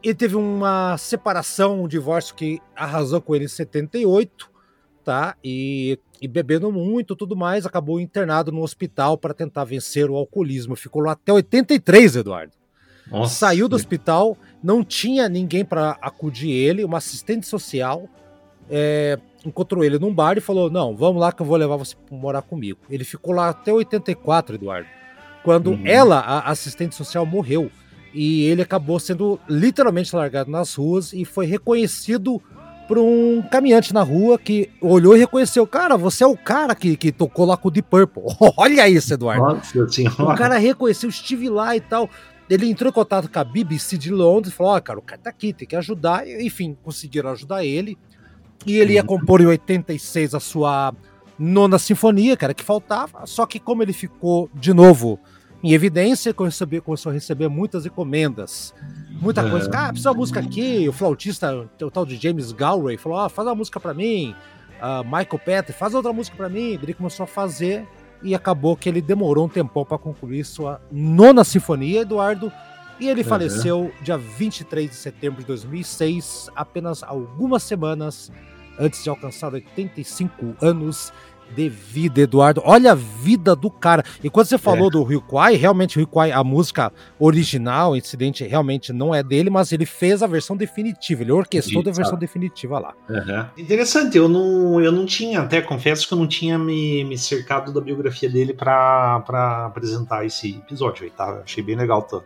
Ele 0.04 0.14
teve 0.14 0.36
uma 0.36 0.96
separação, 0.98 1.84
um 1.84 1.88
divórcio 1.88 2.36
que 2.36 2.62
arrasou 2.76 3.20
com 3.20 3.36
ele 3.36 3.46
em 3.46 3.50
78, 3.50 4.50
tá? 5.04 5.36
E, 5.44 6.00
e 6.22 6.28
bebendo 6.28 6.72
muito 6.72 7.16
tudo 7.16 7.36
mais, 7.36 7.66
acabou 7.66 8.00
internado 8.00 8.52
no 8.52 8.62
hospital 8.62 9.18
para 9.18 9.34
tentar 9.34 9.64
vencer 9.64 10.10
o 10.10 10.16
alcoolismo. 10.16 10.76
Ficou 10.76 11.02
lá 11.02 11.14
até 11.14 11.34
83, 11.34 12.18
Eduardo. 12.18 12.54
Nossa. 13.10 13.34
Saiu 13.34 13.68
do 13.68 13.76
hospital, 13.76 14.38
não 14.62 14.84
tinha 14.84 15.28
ninguém 15.28 15.66
para 15.66 15.98
acudir 16.02 16.52
ele, 16.52 16.84
uma 16.84 17.00
assistente 17.00 17.48
social. 17.48 18.08
É, 18.70 19.18
encontrou 19.46 19.84
ele 19.84 20.00
num 20.00 20.14
bar 20.14 20.38
e 20.38 20.42
falou: 20.42 20.70
Não, 20.70 20.96
vamos 20.96 21.22
lá 21.22 21.32
que 21.32 21.42
eu 21.42 21.46
vou 21.46 21.58
levar 21.58 21.78
você 21.78 21.96
pra 21.96 22.18
morar 22.18 22.42
comigo. 22.42 22.80
Ele 22.90 23.04
ficou 23.04 23.34
lá 23.34 23.50
até 23.50 23.72
84, 23.72 24.56
Eduardo. 24.56 24.88
Quando 25.44 25.72
uhum. 25.72 25.82
ela, 25.86 26.20
a 26.20 26.50
assistente 26.50 26.96
social, 26.96 27.26
morreu. 27.26 27.72
E 28.14 28.44
ele 28.46 28.62
acabou 28.62 29.00
sendo 29.00 29.40
literalmente 29.48 30.16
largado 30.16 30.50
nas 30.50 30.74
ruas 30.76 31.14
e 31.14 31.24
foi 31.24 31.46
reconhecido 31.46 32.42
por 32.88 32.98
um 32.98 33.44
caminhante 33.52 33.94
na 33.94 34.02
rua 34.02 34.40
que 34.40 34.70
olhou 34.82 35.16
e 35.16 35.20
reconheceu: 35.20 35.68
Cara, 35.68 35.98
você 35.98 36.24
é 36.24 36.28
o 36.28 36.38
cara 36.38 36.74
que, 36.74 36.96
que 36.96 37.12
tocou 37.12 37.46
lá 37.46 37.58
com 37.58 37.68
o 37.68 37.72
Deep 37.72 37.88
Purple. 37.90 38.24
Olha 38.58 38.90
isso, 38.90 39.14
Eduardo. 39.14 39.44
Nossa 39.44 39.88
senhora. 39.90 40.24
O 40.24 40.36
cara 40.36 40.58
reconheceu, 40.58 41.10
estive 41.10 41.50
lá 41.50 41.76
e 41.76 41.82
tal. 41.82 42.10
Ele 42.50 42.70
entrou 42.70 42.90
em 42.90 42.94
contato 42.94 43.30
com 43.30 43.40
a 43.40 43.44
BBC 43.44 43.98
de 43.98 44.10
Londres 44.10 44.54
e 44.54 44.56
falou: 44.56 44.74
Ó, 44.74 44.78
oh, 44.78 44.82
cara, 44.82 45.00
o 45.00 45.02
cara 45.02 45.22
tá 45.22 45.30
aqui, 45.30 45.52
tem 45.52 45.68
que 45.68 45.76
ajudar. 45.76 46.28
Enfim, 46.28 46.78
conseguiram 46.82 47.30
ajudar 47.32 47.64
ele. 47.66 47.98
E 48.68 48.78
ele 48.78 48.94
ia 48.94 49.04
compor 49.04 49.40
em 49.40 49.46
86 49.46 50.36
a 50.36 50.40
sua 50.42 50.94
nona 51.40 51.80
sinfonia, 51.80 52.36
cara, 52.36 52.54
que 52.54 52.64
faltava. 52.64 53.26
Só 53.26 53.46
que 53.46 53.60
como 53.60 53.82
ele 53.82 53.94
ficou 53.94 54.50
de 54.54 54.74
novo 54.74 55.20
em 55.64 55.72
evidência, 55.72 56.34
começou 56.34 56.68
a 57.10 57.14
receber 57.14 57.48
muitas 57.48 57.86
encomendas. 57.86 58.74
Muita 59.10 59.50
coisa. 59.50 59.72
Ah, 59.74 59.88
precisa 59.88 60.12
uma 60.12 60.18
música 60.18 60.42
aqui. 60.42 60.88
O 60.88 60.92
flautista, 60.92 61.68
o 61.82 61.90
tal 61.90 62.06
de 62.06 62.18
James 62.18 62.52
Galway, 62.52 62.98
falou: 62.98 63.20
ah, 63.20 63.30
faz 63.30 63.48
uma 63.48 63.56
música 63.56 63.80
para 63.80 63.94
mim. 63.94 64.36
Uh, 64.82 65.04
Michael 65.04 65.40
Petri, 65.44 65.74
faz 65.74 65.94
outra 65.96 66.12
música 66.14 66.36
para 66.36 66.50
mim. 66.50 66.80
Ele 66.82 66.94
começou 66.94 67.24
a 67.24 67.28
fazer 67.28 67.88
e 68.22 68.36
acabou 68.36 68.76
que 68.76 68.90
ele 68.90 69.02
demorou 69.02 69.46
um 69.46 69.50
tempão 69.50 69.86
para 69.86 69.98
concluir 69.98 70.44
sua 70.44 70.82
nona 70.92 71.44
sinfonia, 71.44 72.02
Eduardo. 72.02 72.52
E 73.00 73.08
ele 73.08 73.22
uhum. 73.22 73.28
faleceu 73.28 73.92
dia 74.02 74.18
23 74.18 74.90
de 74.90 74.96
setembro 74.96 75.42
de 75.42 75.48
2006, 75.48 76.50
apenas 76.56 77.04
algumas 77.04 77.64
semanas 77.64 78.32
antes 78.80 79.04
de 79.04 79.10
alcançar 79.10 79.54
85 79.54 80.56
anos 80.62 81.12
de 81.56 81.70
vida, 81.70 82.22
Eduardo. 82.22 82.62
Olha 82.66 82.92
a 82.92 82.96
vida 82.96 83.56
do 83.56 83.70
cara. 83.70 84.04
E 84.24 84.30
quando 84.30 84.48
você 84.48 84.58
falou 84.58 84.88
é. 84.88 84.92
do 84.92 85.04
Rio 85.04 85.22
Kwai, 85.22 85.56
realmente 85.56 85.98
o 85.98 86.00
Rio 86.00 86.08
Kwai, 86.08 86.32
a 86.32 86.44
música 86.44 86.92
original, 87.20 87.92
o 87.92 87.96
incidente 87.96 88.44
realmente 88.44 88.92
não 88.92 89.14
é 89.14 89.24
dele, 89.24 89.50
mas 89.50 89.72
ele 89.72 89.86
fez 89.86 90.22
a 90.22 90.28
versão 90.28 90.58
definitiva, 90.58 91.22
ele 91.22 91.32
orquestrou 91.32 91.84
a 91.88 91.92
versão 91.92 92.18
definitiva 92.18 92.80
lá. 92.80 92.94
Uhum. 93.10 93.64
Interessante, 93.64 94.18
eu 94.18 94.28
não, 94.28 94.82
eu 94.82 94.92
não 94.92 95.06
tinha, 95.06 95.42
até 95.42 95.62
confesso 95.62 96.08
que 96.08 96.14
eu 96.14 96.18
não 96.18 96.28
tinha 96.28 96.58
me, 96.58 97.04
me 97.04 97.18
cercado 97.18 97.72
da 97.72 97.82
biografia 97.82 98.30
dele 98.30 98.54
para 98.54 99.66
apresentar 99.66 100.26
esse 100.26 100.58
episódio 100.58 101.06
aí, 101.06 101.12
tá? 101.12 101.42
Achei 101.44 101.64
bem 101.64 101.76
legal 101.76 102.02
tá? 102.02 102.22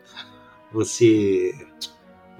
você, 0.71 1.53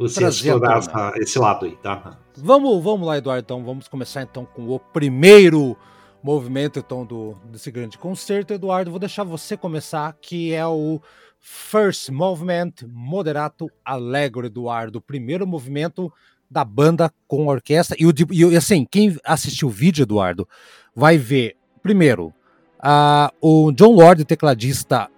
você 0.01 0.27
explorar 0.27 0.77
essa, 0.79 1.13
esse 1.17 1.39
lado 1.39 1.65
aí, 1.65 1.75
tá? 1.77 2.17
Vamos, 2.37 2.83
vamos 2.83 3.07
lá, 3.07 3.17
Eduardo. 3.17 3.43
Então, 3.43 3.63
vamos 3.63 3.87
começar 3.87 4.23
então 4.23 4.45
com 4.45 4.69
o 4.69 4.79
primeiro 4.79 5.77
movimento 6.23 6.79
então 6.79 7.05
do 7.05 7.35
desse 7.45 7.71
grande 7.71 7.97
concerto, 7.97 8.53
Eduardo. 8.53 8.91
Vou 8.91 8.99
deixar 8.99 9.23
você 9.23 9.55
começar, 9.55 10.15
que 10.21 10.53
é 10.53 10.65
o 10.65 11.01
First 11.39 12.09
Movement 12.09 12.73
Moderato 12.87 13.69
Allegro, 13.83 14.45
Eduardo. 14.45 14.99
O 14.99 15.01
primeiro 15.01 15.45
movimento 15.45 16.11
da 16.49 16.65
banda 16.65 17.11
com 17.27 17.47
orquestra. 17.47 17.95
E, 17.99 18.05
o, 18.05 18.13
e 18.31 18.55
assim, 18.57 18.85
quem 18.89 19.17
assistiu 19.23 19.69
o 19.69 19.71
vídeo, 19.71 20.03
Eduardo, 20.03 20.47
vai 20.95 21.17
ver, 21.17 21.55
primeiro, 21.81 22.33
uh, 22.79 23.31
o 23.39 23.71
John 23.71 23.93
Lord, 23.93 24.25
tecladista 24.25 25.09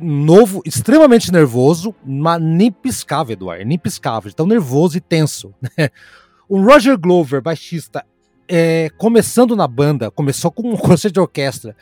novo, 0.00 0.62
extremamente 0.64 1.32
nervoso, 1.32 1.94
mas 2.04 2.40
nem 2.40 2.70
piscava, 2.70 3.32
Eduardo, 3.32 3.64
nem 3.64 3.78
piscava, 3.78 4.30
tão 4.32 4.46
nervoso 4.46 4.96
e 4.96 5.00
tenso. 5.00 5.54
Né? 5.78 5.88
O 6.48 6.60
Roger 6.60 6.98
Glover, 6.98 7.40
baixista, 7.40 8.04
é, 8.48 8.90
começando 8.98 9.54
na 9.54 9.68
banda, 9.68 10.10
começou 10.10 10.50
com 10.50 10.70
um 10.70 10.74
concerto 10.76 11.14
de 11.14 11.20
orquestra, 11.20 11.76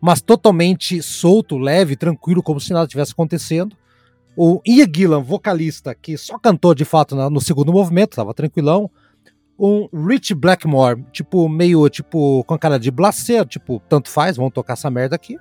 mas 0.00 0.22
totalmente 0.22 1.02
solto, 1.02 1.58
leve, 1.58 1.96
tranquilo, 1.96 2.42
como 2.42 2.58
se 2.58 2.72
nada 2.72 2.86
tivesse 2.86 3.12
acontecendo. 3.12 3.76
O 4.36 4.60
Ian 4.66 4.86
Gillan, 4.94 5.20
vocalista, 5.20 5.94
que 5.94 6.16
só 6.16 6.38
cantou 6.38 6.74
de 6.74 6.84
fato 6.84 7.14
no 7.30 7.40
segundo 7.40 7.72
movimento, 7.72 8.16
tava 8.16 8.34
tranquilão. 8.34 8.90
Um 9.58 9.88
Rich 9.92 10.34
Blackmore, 10.34 11.04
tipo, 11.12 11.48
meio, 11.48 11.88
tipo, 11.88 12.42
com 12.44 12.54
a 12.54 12.58
cara 12.58 12.78
de 12.78 12.90
blacer, 12.90 13.46
tipo, 13.46 13.80
tanto 13.88 14.10
faz, 14.10 14.36
vamos 14.36 14.52
tocar 14.52 14.72
essa 14.72 14.90
merda 14.90 15.14
aqui. 15.14 15.36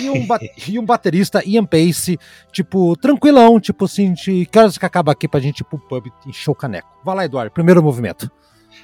E 0.00 0.10
um, 0.10 0.26
e 0.68 0.78
um 0.78 0.84
baterista, 0.84 1.42
Ian 1.44 1.64
Pace, 1.64 2.18
tipo, 2.52 2.96
tranquilão, 2.96 3.60
tipo 3.60 3.84
assim, 3.84 4.12
de, 4.12 4.46
que 4.46 4.58
horas 4.58 4.78
que 4.78 4.86
acaba 4.86 5.12
aqui 5.12 5.28
pra 5.28 5.40
gente 5.40 5.60
ir 5.60 5.64
pro 5.64 5.78
pub 5.78 6.06
encher 6.26 6.50
o 6.50 6.54
caneco? 6.54 6.88
Vai 7.04 7.16
lá, 7.16 7.24
Eduardo, 7.24 7.52
primeiro 7.52 7.82
movimento. 7.82 8.30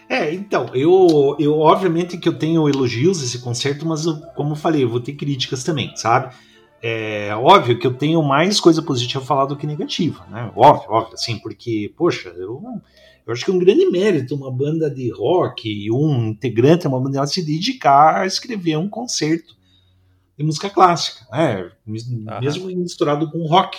É, 0.08 0.32
então, 0.34 0.66
eu, 0.74 1.36
eu 1.38 1.58
obviamente 1.58 2.18
que 2.18 2.28
eu 2.28 2.36
tenho 2.36 2.68
elogios 2.68 3.22
esse 3.22 3.38
concerto, 3.38 3.86
mas 3.86 4.04
eu, 4.04 4.20
como 4.34 4.52
eu 4.52 4.56
falei, 4.56 4.82
eu 4.82 4.88
vou 4.88 5.00
ter 5.00 5.12
críticas 5.12 5.62
também, 5.62 5.94
sabe? 5.96 6.34
É 6.82 7.34
óbvio 7.34 7.78
que 7.78 7.86
eu 7.86 7.94
tenho 7.94 8.22
mais 8.22 8.58
coisa 8.58 8.82
positiva 8.82 9.22
a 9.22 9.26
falar 9.26 9.44
do 9.44 9.56
que 9.56 9.66
negativa, 9.66 10.26
né? 10.30 10.50
Óbvio, 10.56 10.90
óbvio, 10.90 11.14
assim, 11.14 11.38
porque, 11.38 11.92
poxa, 11.96 12.30
eu, 12.30 12.62
eu 13.26 13.32
acho 13.32 13.44
que 13.44 13.50
é 13.50 13.54
um 13.54 13.58
grande 13.58 13.86
mérito 13.86 14.34
uma 14.34 14.50
banda 14.50 14.90
de 14.90 15.10
rock 15.10 15.68
e 15.68 15.90
um 15.90 16.28
integrante 16.28 16.82
de 16.82 16.88
uma 16.88 17.00
banda 17.00 17.26
se 17.26 17.44
dedicar 17.44 18.22
a 18.22 18.26
escrever 18.26 18.76
um 18.78 18.88
concerto 18.88 19.59
de 20.40 20.46
música 20.46 20.70
clássica, 20.70 21.26
né? 21.31 21.70
Mesmo 22.40 22.66
misturado 22.68 23.31
com 23.31 23.46
rock 23.46 23.79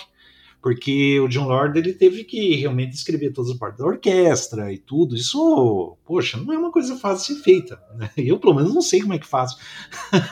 porque 0.62 1.18
o 1.18 1.26
John 1.26 1.48
Lord 1.48 1.76
ele 1.76 1.92
teve 1.92 2.22
que 2.22 2.54
realmente 2.54 2.94
escrever 2.94 3.32
todas 3.32 3.50
as 3.50 3.56
partes 3.56 3.80
da 3.80 3.84
orquestra 3.84 4.72
e 4.72 4.78
tudo. 4.78 5.16
Isso, 5.16 5.96
poxa, 6.06 6.38
não 6.38 6.54
é 6.54 6.56
uma 6.56 6.70
coisa 6.70 6.96
fácil 6.96 7.34
de 7.34 7.40
ser 7.40 7.44
feita. 7.44 7.80
Né? 7.96 8.08
Eu, 8.16 8.38
pelo 8.38 8.54
menos, 8.54 8.72
não 8.72 8.80
sei 8.80 9.00
como 9.00 9.12
é 9.12 9.18
que 9.18 9.26
faço. 9.26 9.58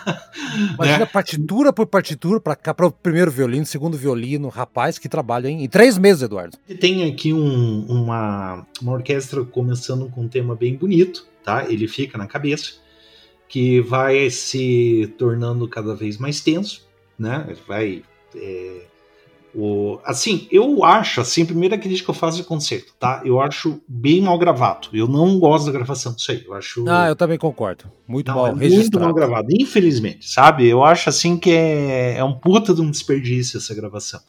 Imagina 0.75 1.01
né? 1.01 1.07
partitura 1.07 1.73
por 1.73 1.85
partitura 1.89 2.41
para 2.41 2.55
cá 2.55 2.73
para 2.73 2.87
o 2.87 2.93
primeiro 2.93 3.29
violino, 3.29 3.67
segundo 3.67 3.97
violino, 3.97 4.49
rapaz 4.49 4.99
que 4.99 5.09
trabalha 5.09 5.49
em, 5.49 5.65
em 5.65 5.69
três 5.69 5.99
meses, 5.99 6.23
Eduardo. 6.23 6.57
Tem 6.79 7.11
aqui 7.11 7.33
um, 7.33 7.87
uma, 7.87 8.65
uma 8.81 8.93
orquestra 8.93 9.45
começando 9.45 10.09
com 10.09 10.23
um 10.23 10.29
tema 10.29 10.55
bem 10.55 10.77
bonito, 10.77 11.27
tá? 11.43 11.69
Ele 11.69 11.89
fica 11.89 12.17
na 12.17 12.29
cabeça, 12.29 12.75
que 13.51 13.81
vai 13.81 14.31
se 14.31 15.13
tornando 15.19 15.69
cada 15.69 15.95
vez 15.95 16.17
mais 16.17 16.41
tenso, 16.41 16.89
né? 17.19 17.53
Vai 17.67 18.05
é, 18.35 18.83
o, 19.53 19.99
assim, 20.05 20.47
eu 20.53 20.85
acho, 20.85 21.21
assim, 21.21 21.43
a 21.43 21.47
primeira 21.47 21.77
crítica 21.77 22.05
que 22.05 22.11
eu 22.11 22.15
faço 22.15 22.37
de 22.37 22.45
concerto, 22.45 22.95
tá? 22.99 23.21
Eu 23.25 23.41
acho 23.41 23.83
bem 23.89 24.21
mal 24.21 24.39
gravado. 24.39 24.89
Eu 24.93 25.09
não 25.09 25.41
gosto 25.41 25.67
da 25.67 25.73
gravação 25.73 26.15
disso 26.15 26.31
aí. 26.31 26.45
Eu 26.47 26.55
acho. 26.55 26.89
Ah, 26.89 27.09
eu 27.09 27.17
também 27.17 27.37
concordo. 27.37 27.91
Muito 28.07 28.29
não, 28.29 28.37
mal 28.37 28.47
é. 28.47 28.55
Muito 28.55 29.01
mal 29.01 29.13
gravado, 29.13 29.49
infelizmente, 29.51 30.31
sabe? 30.31 30.69
Eu 30.69 30.85
acho 30.85 31.09
assim 31.09 31.37
que 31.37 31.51
é, 31.51 32.19
é 32.19 32.25
um 32.25 32.33
puta 32.33 32.73
de 32.73 32.81
um 32.81 32.89
desperdício 32.89 33.59
essa 33.59 33.75
gravação. 33.75 34.21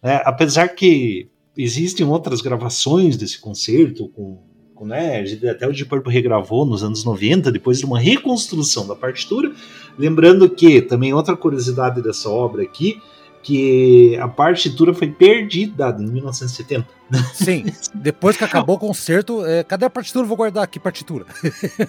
É, 0.00 0.22
apesar 0.24 0.68
que 0.68 1.28
existem 1.56 2.06
outras 2.06 2.40
gravações 2.40 3.16
desse 3.16 3.40
concerto 3.40 4.08
com 4.10 4.38
né, 4.84 5.24
até 5.50 5.66
o 5.66 5.72
Deep 5.72 5.88
Purple 5.88 6.12
regravou 6.12 6.66
nos 6.66 6.82
anos 6.82 7.04
90, 7.04 7.50
depois 7.50 7.78
de 7.78 7.86
uma 7.86 7.98
reconstrução 7.98 8.86
da 8.86 8.94
partitura. 8.94 9.52
Lembrando 9.98 10.48
que 10.50 10.82
também 10.82 11.14
outra 11.14 11.36
curiosidade 11.36 12.02
dessa 12.02 12.28
obra 12.28 12.62
aqui 12.62 13.00
que 13.46 14.18
a 14.18 14.26
partitura 14.26 14.92
foi 14.92 15.06
perdida 15.08 15.96
em 16.00 16.10
1970. 16.10 16.84
Sim, 17.32 17.66
depois 17.94 18.36
que 18.36 18.42
acabou 18.42 18.74
o 18.74 18.78
concerto, 18.78 19.46
é, 19.46 19.62
cadê 19.62 19.84
a 19.84 19.90
partitura? 19.90 20.26
Vou 20.26 20.36
guardar 20.36 20.64
aqui 20.64 20.80
partitura. 20.80 21.26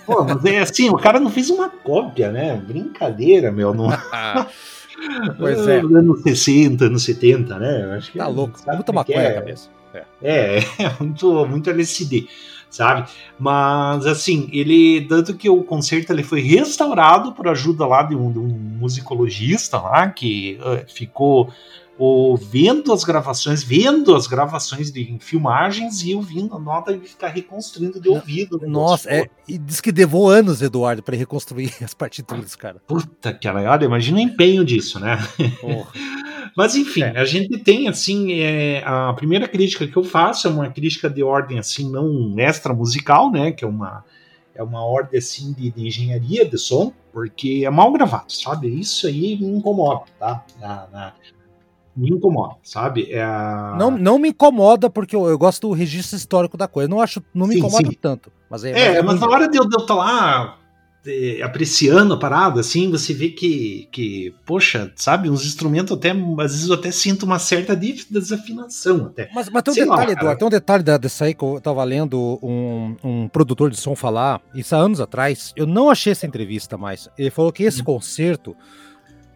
Pô, 0.06 0.24
mas 0.24 0.46
é 0.46 0.60
assim, 0.60 0.88
o 0.92 0.98
cara 0.98 1.20
não 1.20 1.32
fez 1.32 1.50
uma 1.50 1.68
cópia, 1.68 2.32
né? 2.32 2.56
Brincadeira, 2.56 3.52
meu. 3.52 3.74
Não... 3.74 3.90
pois 5.40 5.68
é. 5.68 5.80
Anos 5.80 6.22
60, 6.22 6.86
anos 6.86 7.04
70, 7.04 7.58
né? 7.58 7.96
Acho 7.98 8.12
que 8.12 8.20
tá 8.20 8.28
louco, 8.28 8.60
muita 8.68 8.94
maconha 8.94 9.18
é. 9.18 9.30
na 9.30 9.34
cabeça. 9.34 9.70
É, 9.96 10.06
é, 10.22 10.58
é 10.78 10.94
muito, 11.00 11.48
muito 11.48 11.72
LSD 11.72 12.28
sabe? 12.78 13.10
Mas 13.38 14.06
assim, 14.06 14.48
ele 14.52 15.06
tanto 15.08 15.36
que 15.36 15.50
o 15.50 15.64
concerto 15.64 16.14
ele 16.14 16.24
foi 16.24 16.42
restaurado 16.42 17.34
por 17.34 17.48
ajuda 17.48 17.86
lá 17.86 18.04
de 18.04 18.16
um, 18.16 18.32
de 18.32 18.40
um 18.40 18.48
musicologista 18.48 19.78
lá 19.80 20.10
que 20.10 20.60
uh, 20.62 20.92
ficou 20.92 21.52
ouvindo 21.98 22.94
as 22.94 23.04
gravações, 23.04 23.64
vendo 23.64 24.16
as 24.16 24.28
gravações 24.28 24.92
de 24.92 25.02
em 25.02 25.20
filmagens 25.20 26.04
e 26.04 26.14
ouvindo 26.14 26.56
a 26.56 26.60
nota 26.60 26.92
e 26.92 27.00
ficar 27.00 27.30
reconstruindo 27.30 28.00
de 28.00 28.08
ouvido. 28.08 28.60
Nossa, 28.68 29.10
é, 29.10 29.28
e 29.48 29.58
diz 29.58 29.82
que 29.82 29.92
levou 29.92 30.30
anos, 30.30 30.62
Eduardo, 30.62 31.02
para 31.02 31.16
reconstruir 31.16 31.74
as 31.82 31.94
partituras, 31.94 32.56
cara. 32.56 32.78
Puta 32.86 33.34
que 33.34 33.48
olha, 33.48 33.86
imagina 33.86 34.20
o 34.20 34.22
empenho 34.22 34.64
disso, 34.64 35.00
né? 35.00 35.18
Mas 36.58 36.76
enfim, 36.76 37.04
é. 37.04 37.20
a 37.20 37.24
gente 37.24 37.56
tem 37.60 37.88
assim, 37.88 38.34
é, 38.34 38.82
a 38.84 39.14
primeira 39.14 39.48
crítica 39.48 39.86
que 39.86 39.96
eu 39.96 40.04
faço 40.04 40.48
é 40.48 40.50
uma 40.50 40.68
crítica 40.72 41.08
de 41.08 41.22
ordem 41.22 41.60
assim 41.60 41.88
não 41.88 42.34
extra 42.40 42.74
musical, 42.74 43.32
né, 43.32 43.52
que 43.52 43.64
é 43.64 43.68
uma 43.68 44.04
é 44.56 44.64
uma 44.64 44.84
ordem 44.84 45.20
assim 45.20 45.54
de, 45.54 45.70
de 45.70 45.86
engenharia 45.86 46.44
de 46.44 46.58
som, 46.58 46.92
porque 47.14 47.62
é 47.64 47.70
mal 47.70 47.92
gravado, 47.92 48.34
sabe? 48.34 48.68
Isso 48.68 49.06
aí 49.06 49.38
me 49.40 49.46
incomoda, 49.46 50.06
tá? 50.20 50.44
Na, 50.60 50.88
na, 50.92 51.14
me 51.96 52.10
incomoda, 52.10 52.56
sabe? 52.64 53.12
É 53.12 53.22
a... 53.22 53.76
não, 53.78 53.92
não 53.92 54.18
me 54.18 54.30
incomoda 54.30 54.90
porque 54.90 55.16
eu, 55.16 55.28
eu, 55.28 55.38
gosto 55.38 55.68
do 55.68 55.74
registro 55.76 56.18
histórico 56.18 56.58
da 56.58 56.68
coisa. 56.68 56.90
Não 56.90 57.00
acho, 57.00 57.22
não 57.36 57.46
me 57.46 57.54
sim, 57.54 57.60
incomoda 57.60 57.88
sim. 57.88 57.98
tanto. 58.02 58.32
Mas 58.50 58.64
é, 58.64 58.96
é 58.98 59.02
mas, 59.04 59.20
na 59.20 59.28
hora 59.28 59.48
de 59.48 59.60
eu 59.60 59.64
estar 59.64 59.94
lá 59.94 60.58
é, 60.64 60.67
apreciando 61.44 62.14
a 62.14 62.18
parada, 62.18 62.60
assim, 62.60 62.90
você 62.90 63.14
vê 63.14 63.30
que, 63.30 63.88
que, 63.92 64.34
poxa, 64.46 64.92
sabe, 64.96 65.30
uns 65.30 65.46
instrumentos 65.46 65.96
até, 65.96 66.12
às 66.12 66.52
vezes 66.52 66.68
eu 66.68 66.76
até 66.76 66.92
sinto 66.92 67.24
uma 67.24 67.40
certa 67.40 67.76
desafinação 67.76 69.08
até. 69.08 69.30
Mas, 69.34 69.50
mas 69.50 69.64
tem 69.64 69.72
um 69.72 69.76
Sei 69.76 69.84
detalhe, 69.84 70.08
lá, 70.08 70.12
Eduardo, 70.14 70.40
tem 70.40 70.48
um 70.48 70.52
detalhe 70.52 70.84
dessa 70.84 71.26
aí 71.26 71.34
que 71.34 71.44
eu 71.44 71.60
tava 71.62 71.84
lendo 71.84 72.40
um, 72.42 72.96
um 73.04 73.28
produtor 73.28 73.70
de 73.70 73.78
som 73.78 73.96
falar, 73.96 74.42
isso 74.54 74.76
há 74.76 74.80
anos 74.80 75.00
atrás, 75.00 75.54
eu 75.56 75.66
não 75.66 75.90
achei 75.90 76.12
essa 76.12 76.26
entrevista 76.26 76.78
mais. 76.78 77.10
Ele 77.18 77.30
falou 77.30 77.52
que 77.52 77.64
esse 77.64 77.82
hum. 77.82 77.86
concerto 77.86 78.56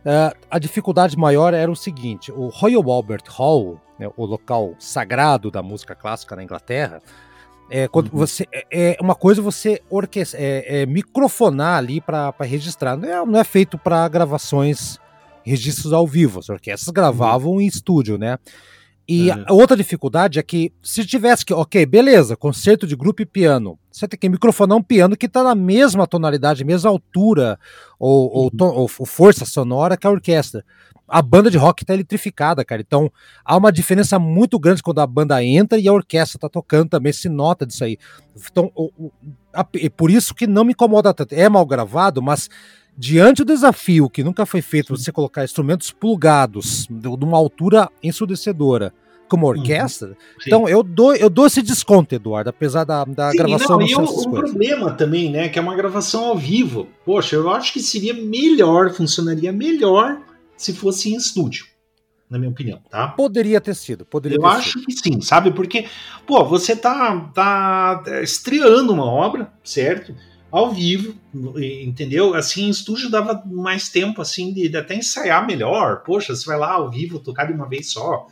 Uh, 0.02 0.36
a 0.50 0.58
dificuldade 0.58 1.16
maior 1.16 1.54
era 1.54 1.72
o 1.72 1.76
seguinte: 1.76 2.32
o 2.32 2.48
Royal 2.48 2.90
Albert 2.90 3.26
Hall, 3.30 3.80
né, 4.00 4.10
o 4.18 4.26
local 4.26 4.74
sagrado 4.80 5.52
da 5.52 5.62
música 5.62 5.94
clássica 5.94 6.36
na 6.36 6.44
Inglaterra, 6.44 7.00
é, 7.72 7.88
quando 7.88 8.12
uhum. 8.12 8.20
você 8.20 8.46
é, 8.52 8.66
é, 8.70 8.98
uma 9.00 9.16
coisa 9.16 9.42
você 9.42 9.82
orquestra, 9.90 10.38
é, 10.40 10.82
é 10.82 10.86
microfonar 10.86 11.78
ali 11.78 12.02
para 12.02 12.34
registrar. 12.42 12.98
Não 12.98 13.08
é, 13.08 13.26
não 13.26 13.40
é 13.40 13.44
feito 13.46 13.78
para 13.78 14.08
gravações, 14.10 15.00
registros 15.42 15.94
ao 15.94 16.06
vivo. 16.06 16.40
As 16.40 16.50
orquestras 16.50 16.92
gravavam 16.94 17.54
uhum. 17.54 17.62
em 17.62 17.66
estúdio, 17.66 18.18
né? 18.18 18.38
E 19.08 19.30
uhum. 19.30 19.46
outra 19.50 19.76
dificuldade 19.76 20.38
é 20.38 20.44
que 20.44 20.72
se 20.84 21.06
tivesse 21.06 21.46
que, 21.46 21.54
ok, 21.54 21.86
beleza, 21.86 22.36
concerto 22.36 22.86
de 22.86 22.96
grupo 22.96 23.22
e 23.22 23.26
piano, 23.26 23.78
você 23.92 24.08
tem 24.08 24.20
que 24.20 24.30
microfonar 24.30 24.78
um 24.78 24.84
piano 24.84 25.18
que 25.18 25.26
está 25.26 25.44
na 25.44 25.56
mesma 25.56 26.06
tonalidade, 26.06 26.64
mesma 26.64 26.90
altura 26.90 27.58
ou, 27.98 28.46
uhum. 28.46 28.50
ou, 28.60 28.82
ou, 28.82 28.88
força 28.88 29.46
sonora 29.46 29.98
que 29.98 30.06
a 30.06 30.12
orquestra. 30.12 30.64
A 31.12 31.22
banda 31.22 31.52
de 31.52 31.58
rock 31.58 31.84
está 31.84 31.94
eletrificada, 31.94 32.64
cara. 32.64 32.82
Então 32.82 33.12
há 33.44 33.58
uma 33.58 33.72
diferença 33.72 34.18
muito 34.18 34.58
grande 34.58 34.82
quando 34.82 35.00
a 35.00 35.06
banda 35.06 35.44
entra 35.44 35.78
e 35.78 35.88
a 35.88 35.94
orquestra 35.94 36.38
está 36.38 36.48
tocando 36.48 36.90
também, 36.90 37.12
se 37.12 37.28
nota 37.28 37.66
disso 37.66 37.84
aí. 37.84 37.98
Então, 38.50 38.72
o, 38.74 38.90
o, 38.98 39.12
a, 39.54 39.66
por 39.96 40.10
isso 40.10 40.34
que 40.34 40.48
não 40.48 40.64
me 40.64 40.72
incomoda 40.72 41.14
tanto. 41.14 41.34
É 41.34 41.50
mal 41.50 41.66
gravado, 41.66 42.22
mas 42.22 42.50
diante 42.98 43.44
do 43.44 43.54
desafio 43.54 44.10
que 44.10 44.24
nunca 44.24 44.46
foi 44.46 44.62
feito 44.62 44.96
você 44.96 45.12
colocar 45.12 45.44
instrumentos 45.44 45.92
plugados 45.92 46.88
de 46.90 47.08
uma 47.08 47.38
altura 47.38 47.90
ensurdecedora 48.02 48.94
como 49.28 49.46
uhum. 49.46 49.58
orquestra. 49.58 50.10
Uhum. 50.10 50.16
Então 50.46 50.70
eu 50.70 50.84
dou, 50.84 51.16
eu 51.16 51.30
dou 51.30 51.48
esse 51.48 51.62
desconto, 51.62 52.14
Eduardo, 52.14 52.50
apesar 52.50 52.84
da, 52.84 53.06
da 53.06 53.32
Sim, 53.32 53.38
gravação 53.38 53.80
não, 53.80 53.88
e 53.88 53.96
um, 53.96 54.04
um 54.04 54.32
problema 54.32 54.92
também, 54.92 55.32
né, 55.32 55.48
que 55.48 55.58
é 55.58 55.62
uma 55.62 55.76
gravação 55.76 56.26
ao 56.26 56.38
vivo. 56.38 56.88
Poxa, 57.06 57.38
eu 57.38 57.50
acho 57.50 57.72
que 57.72 57.80
seria 57.80 58.14
melhor, 58.14 58.92
funcionaria 58.92 59.54
melhor 59.54 60.20
se 60.62 60.74
fosse 60.74 61.12
em 61.12 61.18
estúdio. 61.18 61.66
Na 62.30 62.38
minha 62.38 62.50
opinião, 62.50 62.80
tá? 62.90 63.10
Poderia 63.10 63.60
ter 63.60 63.76
sido, 63.76 64.06
poderia 64.06 64.38
Eu 64.38 64.46
acho 64.46 64.80
sido. 64.80 64.86
que 64.86 64.94
sim, 64.94 65.20
sabe? 65.20 65.52
Porque, 65.52 65.86
pô, 66.26 66.46
você 66.46 66.78
tá, 66.78 67.30
tá 67.34 68.04
estreando 68.24 68.94
uma 68.94 69.04
obra, 69.04 69.52
certo? 69.62 70.16
Ao 70.50 70.72
vivo, 70.72 71.14
entendeu? 71.84 72.34
Assim, 72.34 72.68
em 72.68 72.70
estúdio 72.70 73.10
dava 73.10 73.44
mais 73.46 73.90
tempo, 73.90 74.22
assim, 74.22 74.54
de, 74.54 74.70
de 74.70 74.78
até 74.78 74.96
ensaiar 74.96 75.46
melhor. 75.46 76.04
Poxa, 76.06 76.34
você 76.34 76.46
vai 76.46 76.58
lá 76.58 76.72
ao 76.72 76.90
vivo 76.90 77.20
tocar 77.20 77.48
de 77.48 77.54
uma 77.54 77.68
vez 77.68 77.92
só. 77.92 78.28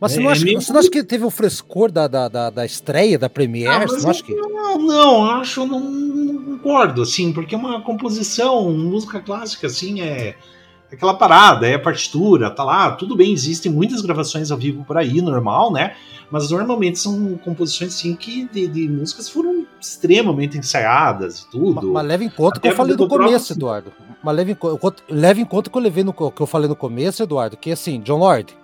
Mas 0.00 0.12
você, 0.12 0.20
é, 0.20 0.22
não 0.22 0.30
acha, 0.30 0.48
é 0.48 0.54
você 0.54 0.72
não 0.72 0.80
acha 0.80 0.90
que 0.90 1.02
teve 1.02 1.24
o 1.24 1.30
frescor 1.30 1.90
da, 1.90 2.06
da, 2.06 2.28
da, 2.28 2.50
da 2.50 2.64
estreia, 2.64 3.18
da 3.18 3.28
Premiere? 3.28 3.68
Ah, 3.68 3.86
você 3.86 4.00
não 4.00 4.10
acha 4.10 4.22
que... 4.22 4.32
Não, 4.32 4.78
não, 4.78 5.24
acho, 5.24 5.66
não, 5.66 5.80
não 5.80 6.44
concordo, 6.56 7.02
assim, 7.02 7.32
porque 7.32 7.56
uma 7.56 7.82
composição, 7.82 8.72
música 8.72 9.20
clássica, 9.20 9.66
assim, 9.66 10.00
é 10.00 10.36
aquela 10.92 11.14
parada, 11.14 11.66
é 11.66 11.74
a 11.74 11.78
partitura, 11.78 12.50
tá 12.50 12.64
lá, 12.64 12.92
tudo 12.92 13.16
bem, 13.16 13.32
existem 13.32 13.70
muitas 13.70 14.00
gravações 14.00 14.50
ao 14.50 14.58
vivo 14.58 14.84
por 14.84 14.96
aí, 14.96 15.20
normal, 15.22 15.72
né? 15.72 15.94
Mas 16.30 16.50
normalmente 16.50 16.98
são 16.98 17.36
composições, 17.38 17.94
assim, 17.94 18.14
que 18.14 18.48
de, 18.52 18.66
de 18.68 18.88
músicas 18.88 19.28
foram 19.28 19.66
extremamente 19.80 20.56
ensaiadas 20.56 21.40
e 21.40 21.50
tudo. 21.50 21.74
Mas, 21.74 21.84
mas 21.84 22.06
leva 22.06 22.24
em 22.24 22.30
conta 22.30 22.58
o 22.58 22.60
que 22.60 22.68
eu 22.68 22.74
falei 22.74 22.96
no 22.96 23.08
começo, 23.08 23.46
próprio... 23.46 23.54
Eduardo. 23.54 23.92
Mas 24.22 24.36
leva 24.36 24.50
em, 24.50 24.56
leva 25.08 25.40
em 25.40 25.44
conta 25.44 25.70
que 25.70 25.76
eu 25.76 25.82
levei 25.82 26.04
no 26.04 26.12
que 26.12 26.40
eu 26.40 26.46
falei 26.46 26.68
no 26.68 26.76
começo, 26.76 27.22
Eduardo, 27.22 27.56
que 27.56 27.72
assim, 27.72 28.00
John 28.00 28.18
Lord, 28.18 28.56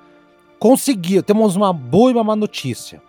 conseguiu, 0.58 1.22
temos 1.22 1.56
uma 1.56 1.72
boa 1.72 2.10
e 2.10 2.14
uma 2.14 2.24
má 2.24 2.36
notícia. 2.36 3.02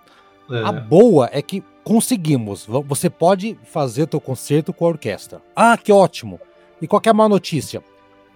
É. 0.49 0.63
A 0.63 0.71
boa 0.71 1.29
é 1.31 1.41
que 1.41 1.63
conseguimos. 1.83 2.65
Você 2.85 3.09
pode 3.09 3.57
fazer 3.65 4.07
teu 4.07 4.19
concerto 4.19 4.73
com 4.73 4.85
a 4.85 4.89
orquestra. 4.89 5.41
Ah, 5.55 5.77
que 5.77 5.91
ótimo! 5.91 6.39
E 6.81 6.87
qual 6.87 7.01
é 7.05 7.09
a 7.09 7.13
má 7.13 7.27
notícia? 7.27 7.83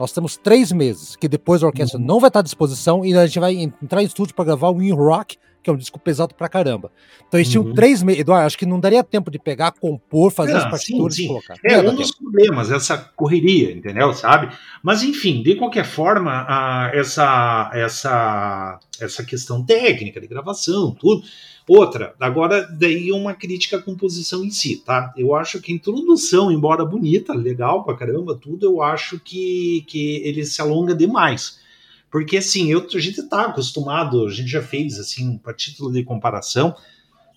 Nós 0.02 0.12
temos 0.12 0.36
três 0.36 0.72
meses, 0.72 1.16
que 1.16 1.28
depois 1.28 1.62
a 1.62 1.68
orquestra 1.68 2.00
uhum. 2.00 2.06
não 2.06 2.20
vai 2.20 2.30
estar 2.30 2.40
à 2.40 2.44
disposição 2.44 3.06
e 3.06 3.16
a 3.16 3.28
gente 3.28 3.40
vai 3.40 3.54
entrar 3.54 4.02
em 4.02 4.06
estúdio 4.08 4.34
para 4.34 4.46
gravar 4.46 4.72
o 4.72 4.82
In 4.82 4.94
Rock, 4.94 5.38
que 5.62 5.70
é 5.70 5.74
um 5.74 5.78
disco 5.78 6.00
pesado 6.00 6.34
pra 6.34 6.50
caramba. 6.50 6.92
Então 7.28 7.40
eles 7.40 7.52
tinham 7.52 7.64
uhum. 7.64 7.76
três 7.76 8.02
meses. 8.02 8.22
Eduardo, 8.22 8.48
acho 8.48 8.58
que 8.58 8.66
não 8.66 8.80
daria 8.80 9.04
tempo 9.04 9.30
de 9.30 9.38
pegar, 9.38 9.72
compor, 9.74 10.32
fazer 10.32 10.56
as 10.56 10.64
partituras 10.64 11.16
sim, 11.16 11.22
sim. 11.22 11.26
e 11.26 11.28
colocar. 11.28 11.56
É 11.64 11.80
um 11.80 11.94
dos 11.94 12.12
problemas, 12.16 12.72
essa 12.72 12.98
correria, 13.16 13.72
entendeu? 13.72 14.12
Sabe? 14.14 14.50
Mas 14.82 15.04
enfim, 15.04 15.44
de 15.44 15.54
qualquer 15.54 15.86
forma, 15.86 16.32
a, 16.48 16.90
essa, 16.96 17.70
essa, 17.76 18.80
essa 19.00 19.24
questão 19.24 19.64
técnica 19.64 20.20
de 20.20 20.26
gravação, 20.26 20.96
tudo 21.00 21.22
Outra, 21.74 22.14
agora 22.20 22.68
daí 22.70 23.14
uma 23.14 23.34
crítica 23.34 23.78
à 23.78 23.82
composição 23.82 24.44
em 24.44 24.52
si, 24.52 24.76
tá? 24.76 25.14
Eu 25.16 25.34
acho 25.34 25.62
que 25.62 25.72
a 25.72 25.76
introdução, 25.76 26.52
embora 26.52 26.84
bonita, 26.84 27.34
legal 27.34 27.86
pra 27.86 27.96
caramba, 27.96 28.36
tudo, 28.36 28.66
eu 28.66 28.82
acho 28.82 29.18
que, 29.22 29.86
que 29.88 30.18
ele 30.18 30.44
se 30.44 30.62
alonga 30.62 30.94
demais. 30.94 31.62
Porque 32.12 32.36
assim, 32.36 32.70
eu, 32.70 32.86
a 32.94 33.00
gente 33.00 33.24
tá 33.24 33.46
acostumado, 33.46 34.26
a 34.26 34.30
gente 34.30 34.50
já 34.50 34.62
fez, 34.62 35.00
assim, 35.00 35.38
para 35.38 35.54
título 35.54 35.94
de 35.94 36.04
comparação, 36.04 36.76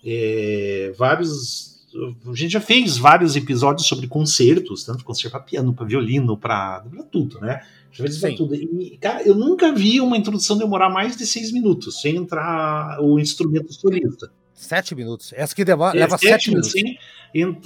é, 0.03 0.93
vários. 0.97 1.85
A 2.29 2.35
gente 2.35 2.51
já 2.51 2.59
fez 2.59 2.97
vários 2.97 3.37
episódios 3.37 3.87
sobre 3.87 4.05
concertos, 4.05 4.83
tanto 4.83 5.05
concerto 5.05 5.31
para 5.31 5.45
piano, 5.45 5.73
para 5.73 5.85
violino, 5.85 6.37
para 6.37 6.83
tudo, 7.09 7.39
né? 7.39 7.61
Já 7.95 8.27
pra 8.27 8.35
tudo. 8.35 8.53
E, 8.53 8.97
cara, 8.99 9.23
eu 9.23 9.33
nunca 9.33 9.71
vi 9.71 10.01
uma 10.01 10.17
introdução 10.17 10.57
demorar 10.57 10.89
mais 10.89 11.15
de 11.15 11.25
seis 11.25 11.51
minutos, 11.51 12.01
sem 12.01 12.17
entrar 12.17 12.99
o 13.01 13.17
instrumento 13.17 13.71
solista. 13.73 14.29
Sete 14.53 14.93
minutos. 14.93 15.31
Essa 15.33 15.55
que 15.55 15.63
leva, 15.63 15.91
é, 15.91 15.99
leva 15.99 16.17
sete, 16.17 16.29
sete 16.29 16.49
minutos. 16.49 16.71
Sem 16.71 16.97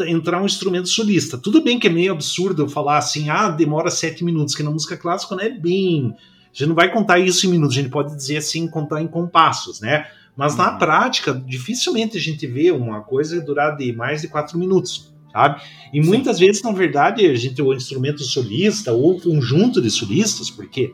entrar 0.08 0.40
um 0.40 0.46
instrumento 0.46 0.88
solista. 0.88 1.36
Tudo 1.36 1.64
bem 1.64 1.80
que 1.80 1.88
é 1.88 1.90
meio 1.90 2.12
absurdo 2.12 2.62
eu 2.62 2.70
falar 2.70 3.00
assim, 3.00 3.30
ah, 3.30 3.50
demora 3.50 3.90
sete 3.90 4.24
minutos, 4.24 4.54
que 4.54 4.62
na 4.62 4.70
música 4.70 4.96
clássica 4.96 5.36
não 5.36 5.44
é 5.44 5.50
bem. 5.50 6.14
A 6.16 6.54
gente 6.54 6.68
não 6.68 6.76
vai 6.76 6.92
contar 6.92 7.18
isso 7.18 7.48
em 7.48 7.50
minutos, 7.50 7.76
a 7.76 7.82
gente 7.82 7.92
pode 7.92 8.16
dizer 8.16 8.38
assim, 8.38 8.68
contar 8.68 9.02
em 9.02 9.08
compassos, 9.08 9.80
né? 9.82 10.08
Mas 10.36 10.56
na 10.56 10.72
uhum. 10.72 10.78
prática, 10.78 11.34
dificilmente 11.34 12.18
a 12.18 12.20
gente 12.20 12.46
vê 12.46 12.72
uma 12.72 13.02
coisa 13.02 13.42
durar 13.42 13.76
de 13.76 13.92
mais 13.94 14.22
de 14.22 14.28
quatro 14.28 14.58
minutos 14.58 15.12
sabe? 15.32 15.62
E 15.94 16.02
Sim. 16.02 16.08
muitas 16.10 16.40
vezes, 16.40 16.62
na 16.62 16.72
verdade, 16.72 17.26
a 17.26 17.36
gente 17.36 17.62
o 17.62 17.74
instrumento 17.74 18.24
solista 18.24 18.92
ou 18.94 19.20
conjunto 19.20 19.82
de 19.82 19.90
solistas, 19.90 20.50
porque 20.50 20.94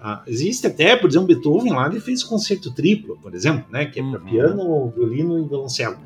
ah, 0.00 0.22
existe 0.26 0.66
até, 0.66 0.96
por 0.96 1.10
exemplo, 1.10 1.28
Beethoven 1.28 1.72
lá 1.72 1.88
ele 1.88 2.00
fez 2.00 2.22
concerto 2.22 2.70
triplo, 2.72 3.18
por 3.20 3.34
exemplo, 3.34 3.64
né? 3.70 3.86
Que 3.86 4.00
é 4.00 4.02
para 4.02 4.20
uhum. 4.20 4.26
piano, 4.26 4.92
violino 4.94 5.38
e 5.44 5.48
violoncelo. 5.48 5.96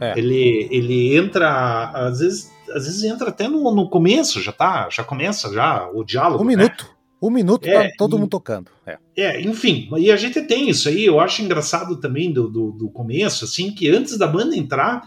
É. 0.00 0.18
Ele, 0.18 0.68
ele 0.70 1.16
entra, 1.16 1.90
às 1.94 2.18
vezes, 2.18 2.52
às 2.74 2.84
vezes 2.84 3.04
entra 3.04 3.28
até 3.28 3.48
no, 3.48 3.70
no 3.74 3.88
começo, 3.88 4.42
já 4.42 4.52
tá, 4.52 4.88
já 4.90 5.04
começa 5.04 5.52
já 5.52 5.88
o 5.90 6.04
diálogo. 6.04 6.42
Um 6.42 6.46
né? 6.46 6.56
minuto. 6.56 6.96
Um 7.22 7.30
minuto 7.30 7.66
é, 7.66 7.88
tá 7.88 7.94
todo 7.96 8.18
mundo 8.18 8.28
tocando. 8.28 8.70
É. 8.86 8.98
é. 9.16 9.40
enfim, 9.40 9.88
e 9.96 10.10
a 10.10 10.16
gente 10.16 10.42
tem 10.42 10.68
isso 10.68 10.88
aí, 10.88 11.06
eu 11.06 11.18
acho 11.18 11.40
engraçado 11.42 11.96
também 11.96 12.30
do, 12.30 12.48
do, 12.48 12.72
do 12.72 12.90
começo, 12.90 13.44
assim, 13.44 13.70
que 13.70 13.88
antes 13.88 14.18
da 14.18 14.26
banda 14.26 14.54
entrar, 14.54 15.02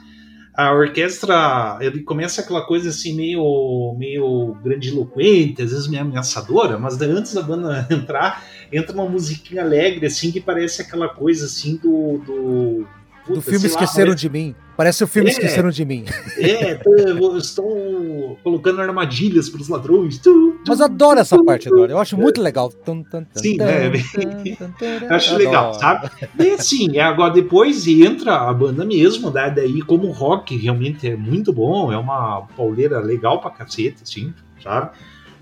a 0.60 0.74
orquestra 0.74 1.78
ele 1.80 2.04
começa 2.04 2.41
aquela 2.41 2.62
coisa 2.62 2.89
assim 2.89 3.15
meio 3.15 3.95
meio 3.98 4.58
grandiloquente, 4.62 5.62
às 5.62 5.72
vezes 5.72 5.88
meio 5.88 6.02
ameaçadora, 6.02 6.78
mas 6.78 7.02
antes 7.02 7.34
da 7.34 7.41
banda 7.41 7.88
entrar, 7.89 8.43
entra 8.69 8.93
uma 8.93 9.08
musiquinha 9.08 9.62
alegre 9.62 10.06
assim 10.06 10.34
que 10.34 10.41
parece 10.41 10.82
aquela 10.82 11.08
coisa 11.08 11.45
assim 11.45 11.78
do 11.78 12.17
do, 12.17 12.88
puta, 13.30 13.39
do 13.39 13.42
filme 13.42 13.65
Esqueceram 13.65 14.10
lá, 14.10 14.15
de 14.15 14.30
mim. 14.30 14.56
Parece 14.80 15.04
o 15.04 15.08
filme 15.08 15.30
é, 15.30 15.34
Esqueceram 15.34 15.70
de 15.70 15.84
Mim. 15.84 16.06
É, 16.38 16.80
estão 17.38 18.38
colocando 18.42 18.80
armadilhas 18.80 19.50
para 19.50 19.62
os 19.62 19.68
ladrões. 19.68 20.22
Mas 20.65 20.80
adoro 20.80 21.20
essa 21.20 21.42
parte, 21.44 21.68
Adoro. 21.68 21.92
Eu 21.92 22.00
acho 22.00 22.18
muito 22.18 22.42
legal. 22.42 22.72
Sim, 23.36 23.58
né? 23.58 23.92
acho 25.10 25.36
legal, 25.36 25.74
sabe? 25.74 26.10
E 26.39 26.52
assim, 26.52 26.98
agora 26.98 27.34
depois 27.34 27.86
entra 27.88 28.50
a 28.50 28.54
banda 28.54 28.86
mesmo, 28.86 29.30
né? 29.30 29.50
daí 29.50 29.82
como 29.82 30.08
o 30.08 30.12
rock 30.12 30.56
realmente 30.58 31.10
é 31.10 31.15
muito 31.15 31.52
bom, 31.52 31.92
é 31.92 31.98
uma 31.98 32.44
pauleira 32.56 33.00
legal 33.00 33.42
pra 33.42 33.52
cacete, 33.52 34.04
assim, 34.04 34.34
sabe? 34.63 34.92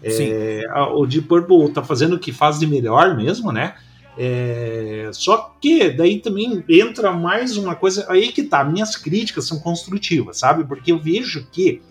É, 0.02 0.64
o 0.94 1.06
Deep 1.06 1.28
Purple 1.28 1.72
tá 1.72 1.84
fazendo 1.84 2.16
o 2.16 2.20
que 2.20 2.32
faz 2.32 2.60
de 2.60 2.68
melhor 2.68 3.16
mesmo, 3.16 3.52
né? 3.52 3.76
É, 4.18 5.10
só 5.14 5.56
que 5.62 5.92
daí 5.92 6.20
também 6.20 6.64
entra 6.68 7.12
mais 7.12 7.56
uma 7.56 7.76
coisa. 7.76 8.06
Aí 8.10 8.32
que 8.32 8.44
tá, 8.44 8.64
minhas 8.64 8.96
críticas 8.96 9.46
são 9.48 9.60
construtivas, 9.60 10.40
sabe? 10.40 10.64
Porque 10.64 10.92
eu 10.92 11.00
vejo 11.00 11.48
que 11.52 11.82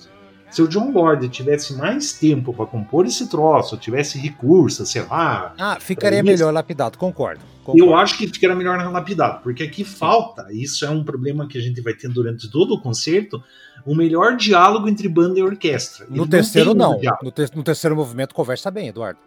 se 0.50 0.62
o 0.62 0.68
John 0.68 0.90
Lord 0.90 1.28
tivesse 1.28 1.74
mais 1.74 2.12
tempo 2.12 2.52
para 2.52 2.66
compor 2.66 3.04
esse 3.04 3.28
troço, 3.28 3.76
tivesse 3.76 4.18
recursos, 4.18 4.88
sei 4.88 5.02
lá. 5.02 5.54
Ah, 5.58 5.78
ficaria 5.80 6.22
melhor 6.22 6.52
lapidado, 6.52 6.96
concordo, 6.96 7.42
concordo, 7.62 7.78
Eu 7.78 7.94
acho 7.94 8.16
que 8.16 8.26
ficaria 8.26 8.56
melhor 8.56 8.78
lapidado, 8.90 9.42
porque 9.42 9.64
aqui 9.64 9.84
falta, 9.84 10.46
isso 10.50 10.84
é 10.84 10.90
um 10.90 11.04
problema 11.04 11.46
que 11.46 11.58
a 11.58 11.60
gente 11.60 11.80
vai 11.80 11.94
ter 11.94 12.08
durante 12.08 12.50
todo 12.50 12.74
o 12.74 12.80
concerto, 12.80 13.42
o 13.84 13.94
melhor 13.94 14.36
diálogo 14.36 14.88
entre 14.88 15.08
banda 15.08 15.38
e 15.38 15.42
orquestra. 15.42 16.06
no 16.08 16.26
terceiro, 16.26 16.74
não. 16.74 16.98
No, 17.22 17.30
te 17.30 17.46
no 17.54 17.62
terceiro 17.62 17.94
movimento, 17.94 18.34
conversa 18.34 18.70
bem, 18.70 18.88
Eduardo. 18.88 19.18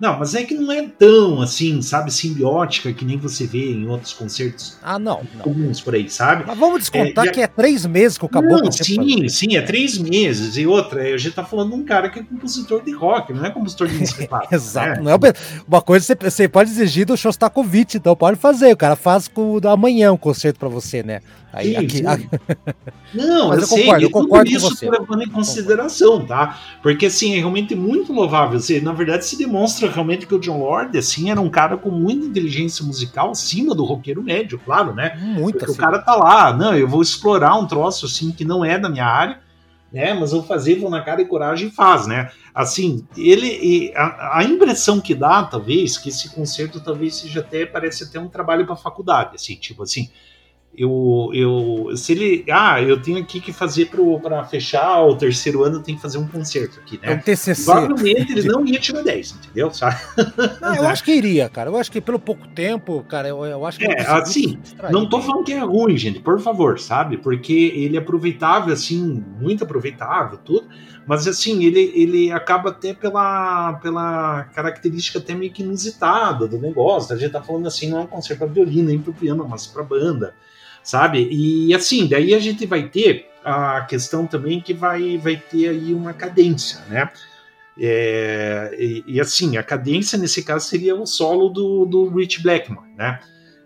Não, 0.00 0.18
mas 0.18 0.34
é 0.34 0.42
que 0.42 0.54
não 0.54 0.72
é 0.72 0.82
tão 0.86 1.40
assim, 1.40 1.80
sabe, 1.80 2.12
simbiótica 2.12 2.92
que 2.92 3.04
nem 3.04 3.16
você 3.16 3.46
vê 3.46 3.70
em 3.70 3.86
outros 3.86 4.12
concertos 4.12 4.76
ah, 4.82 4.98
não, 4.98 5.24
comuns 5.40 5.80
por 5.80 5.94
aí, 5.94 6.10
sabe? 6.10 6.44
Mas 6.46 6.58
vamos 6.58 6.80
descontar 6.80 7.26
é, 7.26 7.30
que 7.30 7.40
é 7.40 7.46
três 7.46 7.86
meses 7.86 8.18
que 8.18 8.26
acabou 8.26 8.62
não, 8.62 8.72
Sim, 8.72 9.28
sim, 9.28 9.56
é 9.56 9.62
três 9.62 9.98
meses. 9.98 10.56
E 10.56 10.66
outra, 10.66 11.02
a 11.02 11.16
gente 11.16 11.34
tá 11.34 11.44
falando 11.44 11.70
de 11.70 11.76
um 11.76 11.84
cara 11.84 12.08
que 12.08 12.18
é 12.18 12.22
compositor 12.22 12.82
de 12.82 12.92
rock, 12.92 13.32
não 13.32 13.44
é 13.44 13.50
compositor 13.50 13.88
de 13.88 13.94
música 13.94 14.26
clássica. 14.28 14.54
Exato. 14.54 15.02
Né? 15.02 15.02
Não 15.02 15.12
é 15.12 15.34
uma 15.66 15.82
coisa 15.82 16.04
você, 16.04 16.14
você 16.14 16.48
pode 16.48 16.70
exigir 16.70 17.06
do 17.06 17.16
Shostakovich, 17.16 17.96
então 17.96 18.16
pode 18.16 18.38
fazer. 18.38 18.72
O 18.72 18.76
cara 18.76 18.96
faz 18.96 19.28
com 19.28 19.60
amanhã 19.64 20.12
um 20.12 20.16
concerto 20.16 20.58
para 20.58 20.68
você, 20.68 21.02
né? 21.02 21.20
Aí, 21.52 21.76
aqui. 21.76 22.06
Aqui... 22.06 22.28
Não, 23.12 23.48
Mas 23.48 23.58
eu, 23.58 23.62
eu 23.62 23.66
sei, 23.66 23.82
concordo, 23.82 24.04
eu 24.04 24.10
concordo 24.10 24.50
tudo 24.50 24.72
isso 24.72 24.90
levando 24.90 25.22
em 25.22 25.28
consideração, 25.28 26.24
tá? 26.24 26.58
Porque 26.82 27.06
assim, 27.06 27.34
é 27.34 27.38
realmente 27.38 27.74
muito 27.74 28.10
louvável. 28.10 28.56
Assim, 28.56 28.80
na 28.80 28.92
verdade, 28.92 29.26
se 29.26 29.36
demonstra 29.36 29.90
realmente 29.90 30.26
que 30.26 30.34
o 30.34 30.40
John 30.40 30.58
Lord, 30.58 30.96
assim, 30.96 31.30
era 31.30 31.40
um 31.40 31.50
cara 31.50 31.76
com 31.76 31.90
muita 31.90 32.24
inteligência 32.24 32.82
musical 32.84 33.30
acima 33.30 33.74
do 33.74 33.84
roqueiro 33.84 34.22
médio, 34.22 34.58
claro, 34.64 34.94
né? 34.94 35.14
Muito 35.20 35.58
Porque 35.58 35.66
assim. 35.66 35.74
o 35.74 35.76
cara 35.76 35.98
tá 35.98 36.14
lá, 36.14 36.56
não, 36.56 36.74
eu 36.74 36.88
vou 36.88 37.02
explorar 37.02 37.54
um 37.56 37.66
troço 37.66 38.06
assim 38.06 38.32
que 38.32 38.46
não 38.46 38.64
é 38.64 38.78
da 38.78 38.88
minha 38.88 39.06
área, 39.06 39.38
né? 39.92 40.14
Mas 40.14 40.32
eu 40.32 40.38
vou 40.38 40.48
fazer, 40.48 40.76
vou 40.76 40.88
na 40.88 41.02
cara 41.02 41.20
e 41.20 41.26
coragem 41.26 41.68
e 41.68 41.70
faz, 41.70 42.06
né? 42.06 42.30
Assim, 42.54 43.06
ele 43.14 43.92
a, 43.94 44.38
a 44.38 44.44
impressão 44.44 45.00
que 45.00 45.14
dá, 45.14 45.42
talvez, 45.42 45.98
que 45.98 46.08
esse 46.08 46.30
concerto 46.30 46.80
talvez 46.80 47.16
seja 47.16 47.40
até 47.40 47.66
parece 47.66 48.04
até 48.04 48.18
um 48.18 48.28
trabalho 48.28 48.64
para 48.64 48.74
faculdade, 48.74 49.32
assim, 49.34 49.54
tipo 49.54 49.82
assim, 49.82 50.08
eu, 50.76 51.30
eu, 51.34 51.96
se 51.96 52.12
ele, 52.12 52.46
ah, 52.50 52.80
eu 52.80 53.00
tenho 53.00 53.18
aqui 53.18 53.40
que 53.40 53.52
fazer 53.52 53.90
para 53.90 54.42
fechar 54.44 55.02
o 55.02 55.14
terceiro 55.14 55.62
ano, 55.62 55.82
tenho 55.82 55.98
que 55.98 56.02
fazer 56.02 56.16
um 56.16 56.26
concerto 56.26 56.80
aqui, 56.80 56.98
né? 57.02 57.12
É 57.12 57.14
um 57.14 57.18
TCC. 57.18 57.64
Provavelmente 57.64 58.32
ele 58.32 58.48
não 58.48 58.64
ia 58.64 58.80
tirar 58.80 59.02
10, 59.02 59.32
entendeu? 59.32 59.70
Sabe? 59.74 60.00
Não, 60.62 60.74
eu 60.74 60.86
acho 60.86 61.04
que 61.04 61.12
iria, 61.12 61.46
cara. 61.50 61.68
Eu 61.68 61.76
acho 61.76 61.92
que 61.92 62.00
pelo 62.00 62.18
pouco 62.18 62.48
tempo, 62.48 63.04
cara, 63.06 63.28
eu, 63.28 63.44
eu 63.44 63.66
acho 63.66 63.78
que. 63.78 63.84
É, 63.84 64.00
assim, 64.12 64.58
não 64.90 65.06
tô 65.06 65.20
falando 65.20 65.44
que 65.44 65.52
é 65.52 65.58
ruim, 65.58 65.98
gente, 65.98 66.20
por 66.20 66.40
favor, 66.40 66.80
sabe? 66.80 67.18
Porque 67.18 67.52
ele 67.52 67.96
é 67.96 68.00
aproveitável, 68.00 68.72
assim, 68.72 69.22
muito 69.38 69.64
aproveitável, 69.64 70.38
tudo. 70.38 70.66
Mas 71.06 71.26
assim, 71.26 71.64
ele, 71.64 71.92
ele 71.94 72.32
acaba 72.32 72.70
até 72.70 72.94
pela, 72.94 73.74
pela 73.74 74.44
característica 74.54 75.18
até 75.18 75.34
meio 75.34 75.52
que 75.52 75.62
inusitada 75.62 76.48
do 76.48 76.58
negócio. 76.58 77.14
A 77.14 77.18
gente 77.18 77.32
tá 77.32 77.42
falando 77.42 77.66
assim, 77.66 77.90
não 77.90 77.98
é 77.98 78.02
um 78.02 78.06
concerto 78.06 78.44
para 78.44 78.52
violino, 78.52 78.88
nem 78.88 78.98
para 78.98 79.12
piano, 79.12 79.46
mas 79.46 79.66
para 79.66 79.82
banda 79.82 80.32
sabe? 80.82 81.28
E 81.30 81.74
assim, 81.74 82.06
daí 82.06 82.34
a 82.34 82.38
gente 82.38 82.66
vai 82.66 82.88
ter 82.88 83.28
a 83.44 83.82
questão 83.82 84.26
também 84.26 84.60
que 84.60 84.72
vai, 84.72 85.18
vai 85.18 85.36
ter 85.36 85.68
aí 85.68 85.92
uma 85.92 86.12
cadência, 86.12 86.80
né? 86.88 87.10
É, 87.78 88.76
e, 88.78 89.04
e, 89.06 89.20
assim, 89.20 89.56
a 89.56 89.62
cadência 89.62 90.18
nesse 90.18 90.42
caso 90.42 90.68
seria 90.68 90.94
o 90.94 91.06
solo 91.06 91.48
do, 91.48 91.86
do 91.86 92.08
Rich 92.08 92.42
Blackmore, 92.42 92.88
né? 92.96 93.18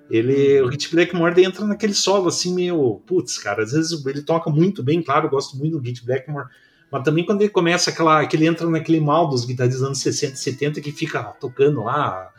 Ele, 0.08 0.60
o 0.60 0.68
Rich 0.68 0.94
Blackmore 0.94 1.42
entra 1.42 1.66
naquele 1.66 1.92
solo 1.92 2.28
assim 2.28 2.54
meio, 2.54 3.02
putz, 3.04 3.38
cara, 3.38 3.64
às 3.64 3.72
vezes 3.72 4.06
ele 4.06 4.22
toca 4.22 4.48
muito 4.48 4.80
bem, 4.80 5.02
claro, 5.02 5.26
eu 5.26 5.30
gosto 5.30 5.56
muito 5.56 5.78
do 5.78 5.82
Rich 5.82 6.04
Blackmore, 6.04 6.46
mas 6.92 7.02
também 7.02 7.26
quando 7.26 7.42
ele 7.42 7.50
começa 7.50 7.90
aquela, 7.90 8.24
que 8.24 8.36
ele 8.36 8.46
entra 8.46 8.70
naquele 8.70 9.00
mal 9.00 9.28
dos 9.28 9.44
guitarristas 9.44 9.80
dos 9.80 9.86
anos 9.88 9.98
60 9.98 10.34
e 10.34 10.38
70 10.38 10.80
que 10.80 10.92
fica 10.92 11.24
tocando 11.40 11.82
lá 11.82 12.30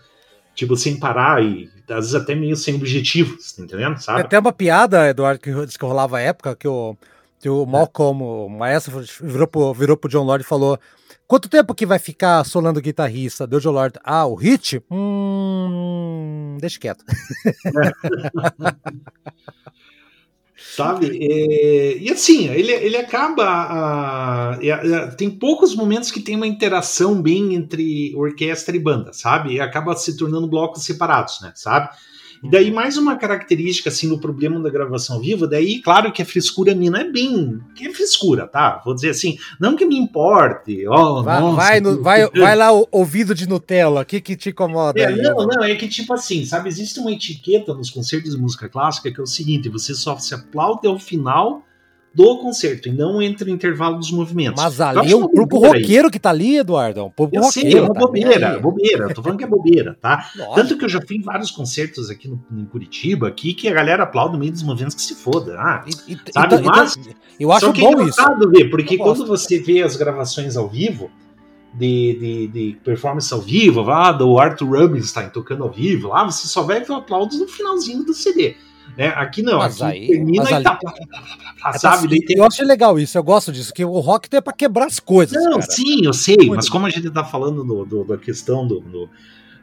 tipo, 0.57 0.75
sem 0.75 0.97
parar 0.97 1.43
e 1.43 1.69
às 1.89 2.11
vezes 2.11 2.15
até 2.15 2.35
meio 2.35 2.55
sem 2.55 2.75
objetivos, 2.75 3.53
tá 3.53 3.63
entendendo? 3.63 3.97
Sabe? 3.97 4.19
É 4.19 4.23
até 4.23 4.39
uma 4.39 4.51
piada, 4.51 5.09
Eduardo, 5.09 5.39
que, 5.39 5.51
que 5.51 5.85
rolava 5.85 6.17
a 6.17 6.21
época, 6.21 6.55
que 6.55 6.67
o, 6.67 6.95
o 7.45 7.65
Malcolm, 7.65 8.23
o 8.23 8.49
maestro, 8.49 9.03
virou 9.21 9.47
pro, 9.47 9.73
virou 9.73 9.97
pro 9.97 10.09
John 10.09 10.23
Lord 10.23 10.43
e 10.43 10.47
falou: 10.47 10.79
Quanto 11.27 11.49
tempo 11.49 11.75
que 11.75 11.85
vai 11.85 11.99
ficar 11.99 12.43
solando 12.43 12.81
guitarrista? 12.81 13.47
Deu 13.47 13.59
John 13.59 13.71
Lord. 13.71 13.99
Ah, 14.03 14.25
o 14.25 14.35
hit? 14.35 14.81
Hum. 14.91 16.57
Deixa 16.59 16.79
quieto. 16.79 17.03
Sabe? 20.57 21.19
É, 21.21 21.97
e 21.99 22.11
assim, 22.11 22.49
ele, 22.49 22.71
ele 22.71 22.97
acaba. 22.97 23.43
A, 23.45 24.53
a, 24.53 25.07
tem 25.15 25.29
poucos 25.29 25.75
momentos 25.75 26.09
que 26.11 26.19
tem 26.19 26.35
uma 26.35 26.47
interação 26.47 27.21
bem 27.21 27.53
entre 27.53 28.13
orquestra 28.15 28.75
e 28.75 28.79
banda, 28.79 29.13
sabe? 29.13 29.53
E 29.53 29.59
acaba 29.59 29.95
se 29.95 30.17
tornando 30.17 30.47
blocos 30.47 30.83
separados, 30.83 31.39
né? 31.41 31.51
Sabe? 31.55 31.89
E 32.43 32.49
daí, 32.49 32.71
mais 32.71 32.97
uma 32.97 33.15
característica, 33.15 33.89
assim, 33.89 34.07
do 34.09 34.19
problema 34.19 34.59
da 34.59 34.69
gravação 34.69 35.19
viva, 35.19 35.47
daí, 35.47 35.81
claro 35.81 36.11
que 36.11 36.21
a 36.21 36.25
frescura 36.25 36.75
minha 36.75 36.91
não 36.91 36.99
é 36.99 37.09
bem. 37.09 37.59
Que 37.75 37.87
é 37.87 37.93
frescura, 37.93 38.47
tá? 38.47 38.81
Vou 38.85 38.93
dizer 38.93 39.09
assim, 39.09 39.37
não 39.59 39.75
que 39.75 39.85
me 39.85 39.97
importe. 39.97 40.87
Oh, 40.87 41.23
vai, 41.23 41.39
nossa, 41.39 41.55
vai, 41.55 41.79
no, 41.79 42.01
vai, 42.01 42.29
vai, 42.29 42.55
lá, 42.55 42.71
o 42.71 42.87
ouvido 42.91 43.33
de 43.33 43.47
Nutella, 43.47 44.01
o 44.01 44.05
que, 44.05 44.21
que 44.21 44.35
te 44.35 44.49
incomoda? 44.49 44.99
É, 44.99 45.07
aí, 45.07 45.21
não, 45.21 45.35
não, 45.45 45.63
é 45.63 45.75
que 45.75 45.87
tipo 45.87 46.13
assim, 46.13 46.45
sabe? 46.45 46.69
Existe 46.69 46.99
uma 46.99 47.11
etiqueta 47.11 47.73
nos 47.73 47.89
concertos 47.89 48.35
de 48.35 48.41
música 48.41 48.69
clássica 48.69 49.11
que 49.11 49.19
é 49.19 49.23
o 49.23 49.27
seguinte: 49.27 49.69
você 49.69 49.93
só 49.93 50.17
se 50.17 50.33
aplaude 50.33 50.87
ao 50.87 50.99
final 50.99 51.66
do 52.17 52.39
concerto 52.39 52.89
e 52.89 52.91
não 52.91 53.21
entre 53.21 53.51
o 53.51 53.53
intervalo 53.53 53.99
dos 53.99 54.09
movimentos. 54.09 54.59
Mas 54.59 54.81
ali 54.81 55.11
é 55.11 55.15
um 55.15 55.27
grupo 55.27 55.59
roqueiro 55.59 56.09
que 56.09 56.17
tá 56.17 56.31
ali, 56.31 56.57
Eduardo. 56.57 56.99
É 56.99 57.03
um 57.03 57.11
eu 57.15 57.43
roqueiro, 57.43 57.51
sei, 57.51 57.77
é 57.77 57.81
uma 57.81 57.93
tá 57.93 57.99
bobeira, 57.99 58.59
bobeira. 58.59 59.03
Eu 59.03 59.13
tô 59.13 59.21
falando 59.21 59.37
que 59.37 59.43
é 59.43 59.47
bobeira, 59.47 59.95
tá? 60.01 60.27
Nossa. 60.35 60.55
Tanto 60.55 60.79
que 60.79 60.85
eu 60.85 60.89
já 60.89 60.99
fui 60.99 61.17
em 61.17 61.21
vários 61.21 61.51
concertos 61.51 62.09
aqui 62.09 62.27
no, 62.27 62.43
em 62.51 62.65
Curitiba, 62.65 63.27
aqui, 63.27 63.53
que 63.53 63.67
a 63.67 63.73
galera 63.73 64.01
aplaude 64.01 64.33
no 64.33 64.39
meio 64.39 64.51
dos 64.51 64.63
movimentos 64.63 64.95
que 64.95 65.01
se 65.03 65.13
foda. 65.13 65.57
Ah, 65.59 65.85
e, 65.85 66.17
sabe? 66.31 66.55
Então, 66.55 66.63
Mas, 66.63 66.97
eu 67.39 67.51
acho 67.51 67.71
que 67.71 67.81
bom 67.81 68.01
é 68.01 68.05
isso. 68.05 68.49
Ver, 68.49 68.71
porque 68.71 68.97
quando 68.97 69.23
você 69.23 69.59
vê 69.59 69.83
as 69.83 69.95
gravações 69.95 70.57
ao 70.57 70.67
vivo, 70.67 71.11
de, 71.71 72.17
de, 72.19 72.47
de, 72.47 72.79
performance 72.83 73.31
ao 73.31 73.41
vivo, 73.41 73.81
lá 73.81 74.11
do 74.11 74.39
Arthur 74.39 74.69
Rubinstein 74.69 75.29
tocando 75.29 75.63
ao 75.63 75.71
vivo, 75.71 76.07
lá 76.07 76.23
você 76.23 76.47
só 76.47 76.63
vai 76.63 76.83
ver 76.83 76.93
aplausos 76.93 77.39
no 77.39 77.47
finalzinho 77.47 78.03
do 78.03 78.15
CD. 78.15 78.55
Né? 78.97 79.09
Aqui 79.09 79.43
não, 79.43 79.59
mas 79.59 79.79
aqui 79.79 79.99
aí, 79.99 80.07
termina 80.07 80.43
mas 80.43 80.49
e 80.49 80.53
ali, 80.55 80.63
tá, 80.63 80.79
é 81.67 81.77
sabe? 81.77 82.25
Eu 82.29 82.43
acho 82.43 82.65
legal 82.65 82.97
isso, 82.97 83.15
eu 83.15 83.23
gosto 83.23 83.51
disso, 83.51 83.71
que 83.71 83.85
o 83.85 83.99
rock 83.99 84.27
é 84.35 84.41
para 84.41 84.53
quebrar 84.53 84.87
as 84.87 84.99
coisas. 84.99 85.41
Não, 85.43 85.59
cara. 85.59 85.71
sim, 85.71 86.03
eu 86.03 86.13
sei, 86.13 86.35
Muito 86.37 86.55
mas 86.55 86.67
como 86.67 86.87
a 86.87 86.89
gente 86.89 87.09
tá 87.11 87.23
falando 87.23 87.63
do, 87.63 87.85
do, 87.85 88.03
da 88.03 88.17
questão 88.17 88.67
do, 88.67 88.79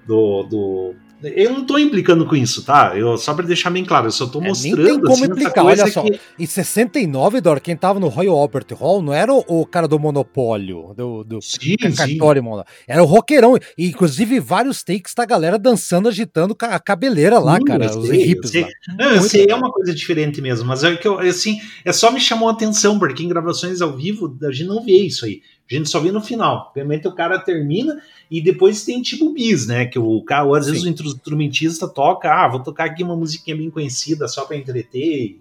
do, 0.07 0.43
do 0.45 0.95
eu 1.35 1.53
não 1.53 1.65
tô 1.65 1.79
implicando 1.79 2.27
com 2.27 2.37
isso, 2.37 2.65
tá? 2.65 2.93
Eu, 2.97 3.17
só 3.17 3.35
para 3.35 3.47
deixar 3.47 3.71
bem 3.71 3.85
claro, 3.85 4.07
eu 4.07 4.11
só 4.11 4.27
tô 4.27 4.41
mostrando. 4.41 4.81
É, 4.81 4.85
nem 4.85 4.93
tem 4.95 5.01
como 5.01 5.13
assim, 5.13 5.33
implicar, 5.33 5.65
olha 5.65 5.87
só. 5.87 6.03
Que... 6.03 6.21
Em 6.39 6.47
69, 6.47 7.41
Dor, 7.41 7.61
quem 7.61 7.77
tava 7.77 8.01
no 8.01 8.09
Royal 8.09 8.37
Albert 8.37 8.67
Hall 8.79 9.03
não 9.03 9.13
era 9.13 9.33
o, 9.33 9.67
cara 9.67 9.89
do 9.89 9.99
Monopólio, 9.99 10.93
do, 10.97 11.25
do 11.25 11.41
sim, 11.41 11.77
Cartório, 11.77 12.43
era 12.87 13.03
o 13.03 13.07
roqueirão. 13.07 13.57
E, 13.77 13.89
inclusive, 13.89 14.41
vários 14.41 14.83
takes 14.83 15.15
da 15.15 15.25
galera 15.25 15.59
dançando, 15.59 16.09
agitando 16.09 16.57
a 16.61 16.79
cabeleira 16.79 17.39
lá, 17.39 17.57
sim, 17.57 17.65
cara, 17.65 17.87
os 17.87 18.09
lá. 18.09 18.69
Não, 18.99 19.11
eu 19.11 19.23
sei, 19.23 19.47
é 19.49 19.55
uma 19.55 19.71
coisa 19.71 19.95
diferente 19.95 20.41
mesmo, 20.41 20.67
mas 20.67 20.85
é 20.85 20.95
que 20.97 21.07
eu, 21.07 21.19
assim, 21.19 21.59
é 21.85 21.93
só 21.93 22.11
me 22.11 22.21
chamou 22.21 22.49
a 22.49 22.53
atenção, 22.53 22.99
porque 22.99 23.23
em 23.23 23.29
gravações 23.29 23.81
ao 23.81 23.97
vivo 23.97 24.37
a 24.43 24.51
gente 24.51 24.69
não 24.69 24.85
vê 24.85 24.99
isso 24.99 25.25
aí. 25.25 25.43
A 25.71 25.75
gente 25.75 25.89
só 25.89 25.99
vê 25.99 26.13
no 26.13 26.21
final. 26.21 26.73
Realmente 26.75 27.09
o 27.09 27.15
cara 27.15 27.39
termina 27.39 28.01
e 28.31 28.41
depois 28.41 28.85
tem 28.85 29.01
tipo 29.01 29.33
bis, 29.33 29.67
né? 29.67 29.87
Que 29.87 29.99
o 29.99 30.23
cara, 30.23 30.47
às 30.59 30.67
vezes 30.67 30.83
Sim. 30.83 30.91
o 30.91 31.07
instrumentista 31.07 31.89
toca, 31.89 32.31
ah, 32.31 32.49
vou 32.49 32.63
tocar 32.63 32.85
aqui 32.85 33.03
uma 33.03 33.17
musiquinha 33.17 33.57
bem 33.57 33.71
conhecida 33.71 34.29
só 34.29 34.45
para 34.45 34.57
entreter 34.57 35.01
e, 35.01 35.41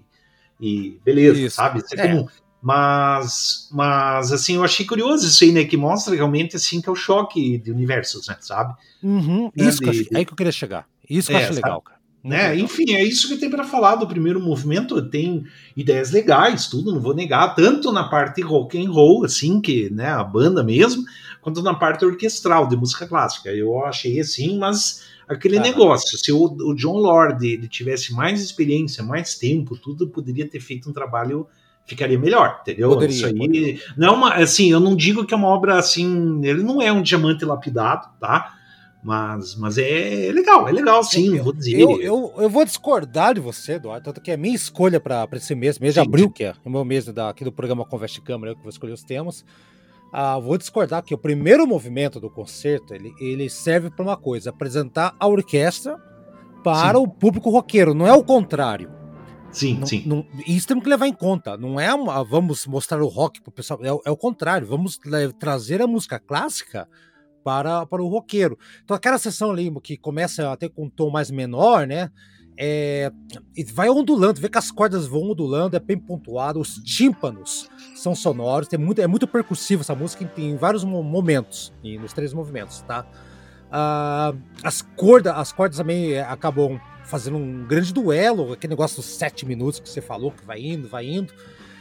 e 0.61 0.99
beleza, 1.03 1.39
isso. 1.39 1.55
sabe? 1.57 1.80
Isso 1.80 1.93
é, 1.95 1.99
é. 1.99 2.07
comum. 2.07 2.28
Mas, 2.61 3.67
mas 3.74 4.32
assim, 4.32 4.55
eu 4.55 4.63
achei 4.63 4.86
curioso 4.86 5.28
isso 5.28 5.43
aí, 5.43 5.51
né? 5.51 5.65
Que 5.65 5.76
mostra 5.76 6.15
realmente 6.15 6.55
assim 6.55 6.80
que 6.80 6.88
é 6.88 6.91
o 6.91 6.95
choque 6.95 7.57
de 7.57 7.69
universos, 7.69 8.28
né? 8.30 8.38
Sabe? 8.39 8.74
Uhum. 9.03 9.51
Né? 9.53 9.67
Isso 9.67 9.80
de, 9.80 9.84
que 9.84 9.89
eu, 9.89 10.03
de... 10.03 10.09
aí 10.15 10.26
que 10.26 10.32
eu 10.32 10.38
queria 10.38 10.51
chegar. 10.53 10.88
Isso 11.09 11.28
que 11.28 11.36
é, 11.36 11.41
eu 11.41 11.43
acho 11.43 11.55
legal, 11.55 11.82
cara. 11.82 11.99
Né? 12.24 12.57
Enfim, 12.57 12.93
é 12.93 13.03
isso 13.03 13.28
que 13.28 13.36
tem 13.36 13.49
para 13.49 13.65
falar 13.65 13.95
do 13.95 14.07
primeiro 14.07 14.39
movimento. 14.39 15.01
Tem 15.09 15.43
ideias 15.76 16.11
legais, 16.11 16.67
tudo, 16.67 16.93
não 16.93 17.01
vou 17.01 17.13
negar, 17.13 17.53
tanto 17.53 17.91
na 17.91 18.05
parte 18.05 18.41
rock 18.41 18.82
and 18.82 18.89
roll, 18.89 19.26
assim, 19.26 19.59
que 19.59 19.89
né, 19.89 20.07
a 20.07 20.24
banda 20.24 20.63
mesmo, 20.63 21.03
quanto 21.41 21.61
na 21.61 21.74
parte 21.74 22.05
orquestral 22.05 22.65
de 22.67 22.78
música 22.78 23.05
clássica. 23.05 23.49
Eu 23.49 23.84
achei 23.84 24.21
assim, 24.21 24.57
mas 24.57 25.03
aquele 25.28 25.57
ah, 25.57 25.61
negócio, 25.61 26.17
se 26.17 26.32
o, 26.32 26.45
o, 26.45 26.74
John 26.74 26.97
Lord 26.97 27.45
ele 27.45 27.67
tivesse 27.67 28.13
mais 28.13 28.41
experiência, 28.41 29.03
mais 29.03 29.36
tempo, 29.36 29.76
tudo 29.76 30.07
poderia 30.07 30.47
ter 30.47 30.61
feito 30.61 30.89
um 30.89 30.93
trabalho 30.93 31.45
ficaria 31.86 32.17
melhor, 32.17 32.59
entendeu? 32.61 32.88
Poderia, 32.88 33.13
Isso 33.13 33.26
aí 33.26 33.38
poderia. 33.38 33.80
não 33.97 34.07
é 34.07 34.11
uma, 34.11 34.34
assim, 34.36 34.71
eu 34.71 34.80
não 34.80 34.95
digo 34.95 35.26
que 35.26 35.34
é 35.34 35.38
uma 35.38 35.49
obra 35.49 35.78
assim, 35.78 36.39
ele 36.45 36.63
não 36.63 36.82
é 36.82 36.89
um 36.89 37.01
diamante 37.01 37.43
lapidado, 37.43 38.07
tá? 38.21 38.53
Mas, 39.04 39.56
mas 39.56 39.78
é 39.78 40.32
legal, 40.34 40.68
é 40.68 40.72
legal 40.72 41.04
sim, 41.04 41.36
eu, 41.36 41.43
vou 41.43 41.51
dizer. 41.51 41.78
Eu, 41.78 42.01
eu, 42.01 42.34
eu, 42.38 42.49
vou 42.49 42.64
discordar 42.64 43.34
de 43.34 43.41
você, 43.41 43.74
Eduardo, 43.74 44.06
tanto 44.06 44.22
que 44.22 44.32
é 44.32 44.38
minha 44.38 44.56
escolha 44.56 44.97
para 44.97 45.28
esse 45.34 45.54
mês, 45.54 45.78
mês 45.78 45.93
de 45.93 45.99
sim, 45.99 46.08
abril, 46.08 46.32
que 46.32 46.45
é 46.45 46.56
o 46.64 46.70
meu 46.70 46.86
mês 46.86 47.06
da, 47.06 47.30
aqui 47.30 47.43
do 47.43 47.51
programa 47.51 47.84
Conversa 47.84 48.16
de 48.16 48.22
Câmara, 48.22 48.51
eu 48.51 48.56
que 48.56 48.62
vou 48.62 48.70
escolher 48.70 48.93
os 48.93 49.04
temas. 49.04 49.43
Ah, 50.12 50.39
vou 50.39 50.58
discordar 50.58 51.04
que 51.04 51.14
o 51.14 51.18
primeiro 51.18 51.68
movimento 51.68 52.20
do 52.20 52.30
concerto 52.30 52.93
ele, 52.93 53.14
ele 53.20 53.49
serve 53.49 53.89
para 53.89 54.04
uma 54.04 54.16
coisa: 54.16 54.51
apresentar 54.51 55.16
a 55.20 55.28
orquestra 55.28 55.97
para 56.64 56.97
sim. 56.97 57.04
o 57.04 57.08
público 57.08 57.49
roqueiro, 57.49 57.93
não 57.93 58.08
é 58.08 58.14
o 58.14 58.24
contrário. 58.24 58.89
Sim, 59.51 59.80
não, 59.80 59.88
sim. 59.88 60.04
Não, 60.06 60.26
isso 60.47 60.68
temos 60.68 60.84
que 60.84 60.89
levar 60.89 61.08
em 61.08 61.14
conta. 61.14 61.58
Não 61.58 61.80
é 61.80 61.93
uma, 61.93 62.24
vamos 62.24 62.66
mostrar 62.66 63.01
o 63.01 63.08
rock 63.08 63.41
para 63.41 63.49
o 63.49 63.54
pessoal, 63.54 63.80
é, 63.84 63.89
é, 63.89 64.12
o 64.12 64.18
contrário. 64.18 64.66
Vamos 64.66 64.99
trazer 65.38 65.82
a 65.82 65.88
música 65.88 66.20
clássica 66.20 66.88
para, 67.43 67.85
para 67.85 68.01
o 68.01 68.07
roqueiro. 68.07 68.57
Então, 68.83 68.95
aquela 68.95 69.17
sessão 69.17 69.51
ali 69.51 69.71
que 69.81 69.97
começa 69.97 70.51
até 70.51 70.69
com 70.69 70.85
um 70.85 70.89
tom 70.89 71.09
mais 71.09 71.29
menor, 71.29 71.85
né? 71.85 72.09
É, 72.55 73.11
vai 73.73 73.89
ondulando, 73.89 74.39
vê 74.39 74.47
que 74.47 74.59
as 74.59 74.69
cordas 74.69 75.07
vão 75.07 75.31
ondulando, 75.31 75.75
é 75.75 75.79
bem 75.79 75.97
pontuado, 75.97 76.59
os 76.59 76.75
tímpanos 76.75 77.67
são 77.95 78.13
sonoros, 78.13 78.67
tem 78.67 78.77
muito, 78.77 79.01
é 79.01 79.07
muito 79.07 79.27
percussivo 79.27 79.81
essa 79.81 79.95
música 79.95 80.31
em, 80.37 80.55
vários 80.55 80.83
momentos, 80.83 81.73
e 81.83 81.97
nos 81.97 82.13
três 82.13 82.31
movimentos, 82.31 82.81
tá? 82.81 83.07
Ah, 83.71 84.35
as, 84.63 84.83
cordas, 84.83 85.33
as 85.35 85.51
cordas 85.51 85.77
também 85.77 86.13
é, 86.13 86.21
acabam 86.21 86.79
fazendo 87.05 87.37
um 87.37 87.65
grande 87.65 87.91
duelo, 87.91 88.53
aquele 88.53 88.71
negócio 88.71 88.97
dos 88.97 89.05
sete 89.05 89.47
minutos 89.47 89.79
que 89.79 89.89
você 89.89 90.01
falou, 90.01 90.31
que 90.31 90.45
vai 90.45 90.61
indo, 90.61 90.87
vai 90.87 91.07
indo. 91.07 91.33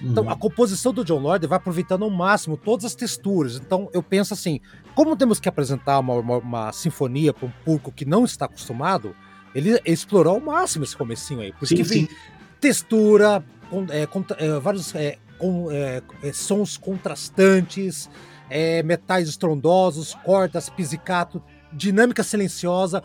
Então, 0.03 0.29
a 0.29 0.33
uhum. 0.33 0.39
composição 0.39 0.93
do 0.93 1.05
John 1.05 1.21
Lord 1.21 1.47
vai 1.47 1.57
aproveitando 1.57 2.03
ao 2.03 2.11
máximo 2.11 2.57
todas 2.57 2.85
as 2.85 2.95
texturas. 2.95 3.57
Então, 3.57 3.89
eu 3.93 4.03
penso 4.03 4.35
assim: 4.35 4.61
como 4.95 5.17
temos 5.17 5.39
que 5.39 5.49
apresentar 5.49 5.99
uma, 6.01 6.15
uma, 6.15 6.39
uma 6.39 6.73
sinfonia 6.73 7.33
para 7.33 7.47
um 7.47 7.53
público 7.65 7.93
que 7.93 8.05
não 8.05 8.25
está 8.25 8.47
acostumado, 8.47 9.15
ele 9.55 9.81
explorou 9.85 10.35
ao 10.35 10.41
máximo 10.41 10.85
esse 10.85 10.97
comecinho 10.97 11.41
aí. 11.41 11.53
Porque 11.53 11.85
sim, 11.85 11.85
sim. 11.85 12.09
textura, 12.61 13.45
com, 13.71 13.87
é, 13.89 14.07
com, 14.07 14.25
é, 14.39 14.59
vários 14.59 14.95
é, 14.95 15.19
com, 15.39 15.71
é, 15.71 16.03
é, 16.23 16.33
sons 16.33 16.77
contrastantes, 16.77 18.11
é, 18.51 18.83
metais 18.83 19.29
estrondosos, 19.29 20.15
cordas, 20.25 20.69
pizzicato, 20.69 21.43
dinâmica 21.73 22.23
silenciosa, 22.23 23.03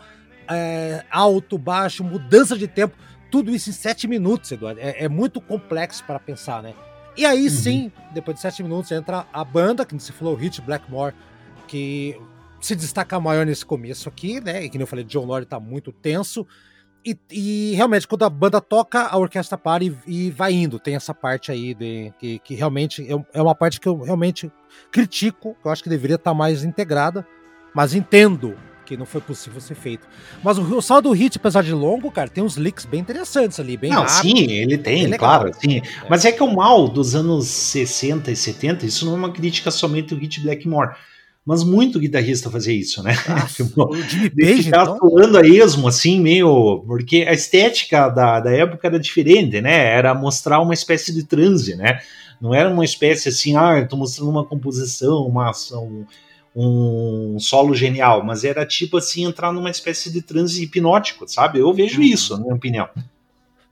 alto, 1.10 1.58
baixo, 1.58 2.02
mudança 2.02 2.56
de 2.56 2.66
tempo. 2.66 2.96
Tudo 3.30 3.50
isso 3.50 3.68
em 3.68 3.72
sete 3.72 4.08
minutos, 4.08 4.50
Eduardo. 4.50 4.80
É, 4.82 5.08
muito 5.08 5.40
complexo 5.40 6.02
para 6.04 6.18
pensar, 6.18 6.62
né? 6.62 6.74
E 7.18 7.26
aí 7.26 7.44
uhum. 7.44 7.50
sim, 7.50 7.92
depois 8.12 8.36
de 8.36 8.40
sete 8.40 8.62
minutos, 8.62 8.92
entra 8.92 9.26
a 9.32 9.42
banda, 9.42 9.84
que 9.84 9.92
você 9.92 10.12
falou, 10.12 10.36
Hit 10.36 10.62
Blackmore, 10.62 11.12
que 11.66 12.16
se 12.60 12.76
destaca 12.76 13.18
maior 13.18 13.44
nesse 13.44 13.66
começo 13.66 14.08
aqui, 14.08 14.40
né? 14.40 14.62
E 14.62 14.70
que 14.70 14.78
nem 14.78 14.84
eu 14.84 14.86
falei, 14.86 15.04
John 15.04 15.24
Lord 15.24 15.44
tá 15.44 15.58
muito 15.58 15.90
tenso. 15.90 16.46
E, 17.04 17.18
e, 17.28 17.72
realmente, 17.74 18.06
quando 18.06 18.24
a 18.24 18.30
banda 18.30 18.60
toca, 18.60 19.02
a 19.02 19.18
orquestra 19.18 19.58
para 19.58 19.82
e, 19.82 19.96
e 20.06 20.30
vai 20.30 20.52
indo. 20.52 20.78
Tem 20.78 20.94
essa 20.94 21.12
parte 21.12 21.50
aí 21.50 21.74
de, 21.74 22.12
que, 22.20 22.38
que 22.38 22.54
realmente 22.54 23.04
é, 23.12 23.24
é 23.32 23.42
uma 23.42 23.54
parte 23.54 23.80
que 23.80 23.88
eu 23.88 24.00
realmente 24.00 24.48
critico, 24.92 25.56
que 25.60 25.66
eu 25.66 25.72
acho 25.72 25.82
que 25.82 25.88
deveria 25.88 26.14
estar 26.14 26.30
tá 26.30 26.34
mais 26.34 26.62
integrada, 26.62 27.26
mas 27.74 27.94
entendo 27.94 28.56
que 28.88 28.96
não 28.96 29.04
foi 29.04 29.20
possível 29.20 29.60
ser 29.60 29.74
feito. 29.74 30.08
Mas 30.42 30.56
o, 30.56 30.62
o 30.78 30.80
saldo 30.80 31.10
do 31.10 31.14
hit, 31.14 31.36
apesar 31.36 31.62
de 31.62 31.74
longo, 31.74 32.10
cara, 32.10 32.30
tem 32.30 32.42
uns 32.42 32.56
leaks 32.56 32.86
bem 32.86 33.00
interessantes 33.00 33.60
ali, 33.60 33.76
bem 33.76 33.90
Não, 33.90 34.02
rápido, 34.02 34.38
sim, 34.38 34.50
ele 34.50 34.78
tem, 34.78 35.10
claro, 35.12 35.52
sim. 35.52 35.78
É. 35.78 35.82
Mas 36.08 36.24
é 36.24 36.32
que 36.32 36.42
o 36.42 36.50
mal 36.50 36.88
dos 36.88 37.14
anos 37.14 37.46
60 37.46 38.30
e 38.30 38.36
70, 38.36 38.86
isso 38.86 39.04
não 39.04 39.12
é 39.12 39.16
uma 39.16 39.32
crítica 39.32 39.70
somente 39.70 40.14
ao 40.14 40.20
hit 40.20 40.40
Blackmore. 40.40 40.94
Mas 41.44 41.64
muito 41.64 42.00
guitarrista 42.00 42.50
fazia 42.50 42.74
isso, 42.74 43.02
né? 43.02 43.14
Nossa, 43.28 43.62
o 43.76 44.02
Jimmy 44.02 44.30
Page, 44.30 44.62
ficar 44.64 44.82
então? 44.82 45.36
a 45.36 45.46
esmo, 45.46 45.88
assim, 45.88 46.20
meio. 46.20 46.84
Porque 46.86 47.24
a 47.26 47.32
estética 47.32 48.08
da, 48.10 48.40
da 48.40 48.50
época 48.50 48.86
era 48.86 48.98
diferente, 48.98 49.58
né? 49.60 49.86
Era 49.94 50.14
mostrar 50.14 50.60
uma 50.60 50.74
espécie 50.74 51.12
de 51.12 51.24
transe, 51.24 51.74
né? 51.74 52.00
Não 52.38 52.54
era 52.54 52.68
uma 52.68 52.84
espécie 52.84 53.30
assim, 53.30 53.56
ah, 53.56 53.78
eu 53.78 53.88
tô 53.88 53.96
mostrando 53.96 54.30
uma 54.30 54.44
composição, 54.44 55.26
uma 55.26 55.48
ação 55.48 56.06
um 56.60 57.38
solo 57.38 57.72
genial, 57.72 58.24
mas 58.24 58.42
era 58.42 58.66
tipo 58.66 58.96
assim, 58.96 59.24
entrar 59.24 59.52
numa 59.52 59.70
espécie 59.70 60.12
de 60.12 60.20
transe 60.20 60.64
hipnótico, 60.64 61.28
sabe? 61.28 61.60
Eu 61.60 61.72
vejo 61.72 62.00
uhum. 62.00 62.06
isso, 62.06 62.36
na 62.36 62.42
minha 62.42 62.54
opinião. 62.54 62.88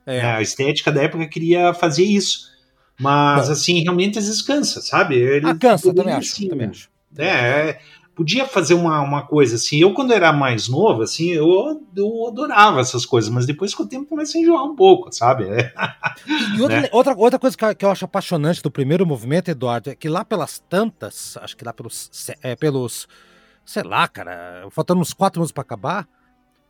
É. 0.05 0.21
A 0.21 0.41
estética 0.41 0.89
da 0.89 1.03
época 1.03 1.27
queria 1.27 1.73
fazer 1.73 2.05
isso. 2.05 2.49
Mas, 2.97 3.47
Bom. 3.47 3.51
assim, 3.51 3.83
realmente 3.83 4.17
às 4.17 4.25
vezes 4.25 4.41
cansa, 4.41 4.79
sabe? 4.81 5.15
Ele 5.15 5.49
ah, 5.49 5.55
cansa, 5.55 5.93
também 5.93 6.13
acho, 6.13 6.31
assim, 6.31 6.47
também 6.47 6.69
acho. 6.69 6.89
É, 7.17 7.79
podia 8.17 8.47
fazer 8.47 8.73
uma, 8.73 8.99
uma 9.01 9.21
coisa 9.21 9.55
assim. 9.55 9.77
Eu, 9.77 9.93
quando 9.93 10.11
era 10.11 10.33
mais 10.33 10.67
novo, 10.67 11.03
assim, 11.03 11.29
eu, 11.29 11.79
eu 11.95 12.27
adorava 12.27 12.81
essas 12.81 13.05
coisas, 13.05 13.29
mas 13.29 13.45
depois 13.45 13.75
com 13.75 13.83
o 13.83 13.87
tempo 13.87 14.09
começa 14.09 14.35
a 14.35 14.41
enjoar 14.41 14.63
um 14.63 14.75
pouco, 14.75 15.13
sabe? 15.13 15.45
E 16.55 16.61
outra, 16.61 16.81
né? 16.81 16.89
outra, 16.91 17.15
outra 17.15 17.37
coisa 17.37 17.55
que 17.75 17.85
eu 17.85 17.91
acho 17.91 18.05
apaixonante 18.05 18.63
do 18.63 18.71
primeiro 18.71 19.05
movimento, 19.05 19.51
Eduardo, 19.51 19.91
é 19.91 19.95
que 19.95 20.09
lá 20.09 20.25
pelas 20.25 20.57
tantas, 20.67 21.37
acho 21.37 21.55
que 21.55 21.63
lá 21.63 21.71
pelos, 21.71 22.09
é, 22.41 22.55
pelos 22.55 23.07
sei 23.63 23.83
lá, 23.83 24.07
cara, 24.07 24.67
faltando 24.71 24.99
uns 24.99 25.13
quatro 25.13 25.39
minutos 25.39 25.51
para 25.51 25.61
acabar, 25.61 26.07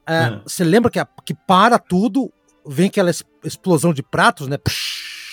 é, 0.05 0.31
hum. 0.31 0.41
você 0.45 0.65
lembra 0.65 0.91
que, 0.91 0.99
a, 0.99 1.07
que 1.23 1.33
para 1.33 1.79
tudo, 1.79 2.29
vem 2.67 2.87
aquela 2.87 3.11
explosão 3.41 3.93
de 3.93 4.03
pratos, 4.03 4.49
né? 4.49 4.57
Psh, 4.57 5.26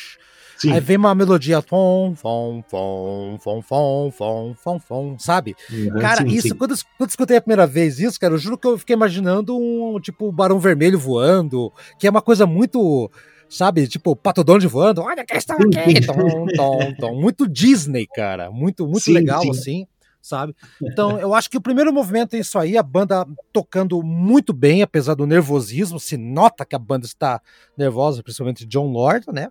Sim. 0.56 0.72
Aí 0.72 0.80
vem 0.80 0.96
uma 0.96 1.14
melodia 1.14 1.60
fom, 1.60 2.14
fom, 2.14 2.62
fom, 2.68 3.38
fom, 3.38 3.62
fom, 3.62 4.10
fom, 4.10 4.54
fom, 4.56 4.80
fom, 4.80 5.18
sabe? 5.18 5.54
Uhum, 5.70 6.00
cara, 6.00 6.22
sim, 6.22 6.28
isso, 6.28 6.48
sim. 6.48 6.54
Quando, 6.54 6.74
quando 6.96 7.10
escutei 7.10 7.36
a 7.36 7.40
primeira 7.40 7.66
vez 7.66 7.98
isso, 7.98 8.18
cara, 8.18 8.34
eu 8.34 8.38
juro 8.38 8.58
que 8.58 8.66
eu 8.66 8.78
fiquei 8.78 8.94
imaginando 8.94 9.56
um, 9.56 9.98
tipo, 10.00 10.30
Barão 10.30 10.58
Vermelho 10.58 10.98
voando, 10.98 11.72
que 11.98 12.06
é 12.06 12.10
uma 12.10 12.22
coisa 12.22 12.46
muito 12.46 13.10
sabe? 13.48 13.86
Tipo, 13.86 14.16
Pato 14.16 14.42
Donald 14.42 14.66
voando, 14.66 15.02
olha 15.02 15.24
que 15.24 15.36
estão 15.36 15.56
aqui, 15.56 16.04
tom, 16.06 16.46
tom, 16.56 16.94
tom. 16.98 17.20
muito 17.20 17.48
Disney, 17.48 18.06
cara, 18.06 18.50
muito, 18.50 18.86
muito 18.86 19.04
sim, 19.04 19.12
legal, 19.12 19.42
sim. 19.42 19.50
assim, 19.50 19.86
sabe? 20.20 20.54
Então, 20.82 21.18
eu 21.18 21.34
acho 21.34 21.50
que 21.50 21.56
o 21.56 21.60
primeiro 21.60 21.92
movimento 21.92 22.34
é 22.34 22.38
isso 22.40 22.58
aí, 22.58 22.76
a 22.76 22.82
banda 22.82 23.26
tocando 23.52 24.02
muito 24.02 24.52
bem, 24.52 24.82
apesar 24.82 25.14
do 25.14 25.26
nervosismo, 25.26 26.00
se 26.00 26.16
nota 26.16 26.64
que 26.64 26.74
a 26.74 26.78
banda 26.78 27.06
está 27.06 27.40
nervosa, 27.76 28.22
principalmente 28.22 28.66
John 28.66 28.90
Lord, 28.90 29.26
né? 29.32 29.50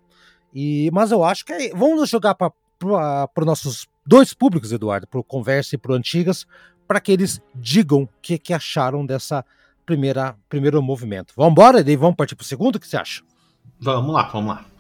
E, 0.54 0.90
mas 0.94 1.12
eu 1.12 1.24
acho 1.24 1.46
que 1.46 1.54
é, 1.54 1.70
vamos 1.70 2.10
jogar 2.10 2.36
para 2.36 2.52
os 2.80 3.46
nossos 3.46 3.88
dois 4.06 4.34
públicos, 4.34 4.72
Eduardo, 4.72 5.08
para 5.08 5.20
o 5.20 5.24
Conversa 5.24 5.76
e 5.76 5.78
para 5.78 5.94
o 5.94 5.96
Antigas, 5.96 6.46
para 6.88 7.00
que 7.00 7.12
eles 7.12 7.42
digam 7.56 8.04
o 8.04 8.10
que, 8.22 8.38
que 8.38 8.54
acharam 8.54 9.06
dessa 9.06 9.44
primeira 9.86 10.36
primeiro 10.48 10.82
movimento. 10.82 11.34
Vamos 11.36 11.52
embora, 11.52 11.80
e 11.80 11.96
vamos 11.96 12.16
partir 12.16 12.36
para 12.36 12.44
o 12.44 12.48
segundo? 12.48 12.76
O 12.76 12.80
que 12.80 12.88
você 12.88 12.98
acha? 12.98 13.24
Vamos 13.80 14.14
lá, 14.14 14.24
vamos 14.24 14.56
lá. 14.56 14.73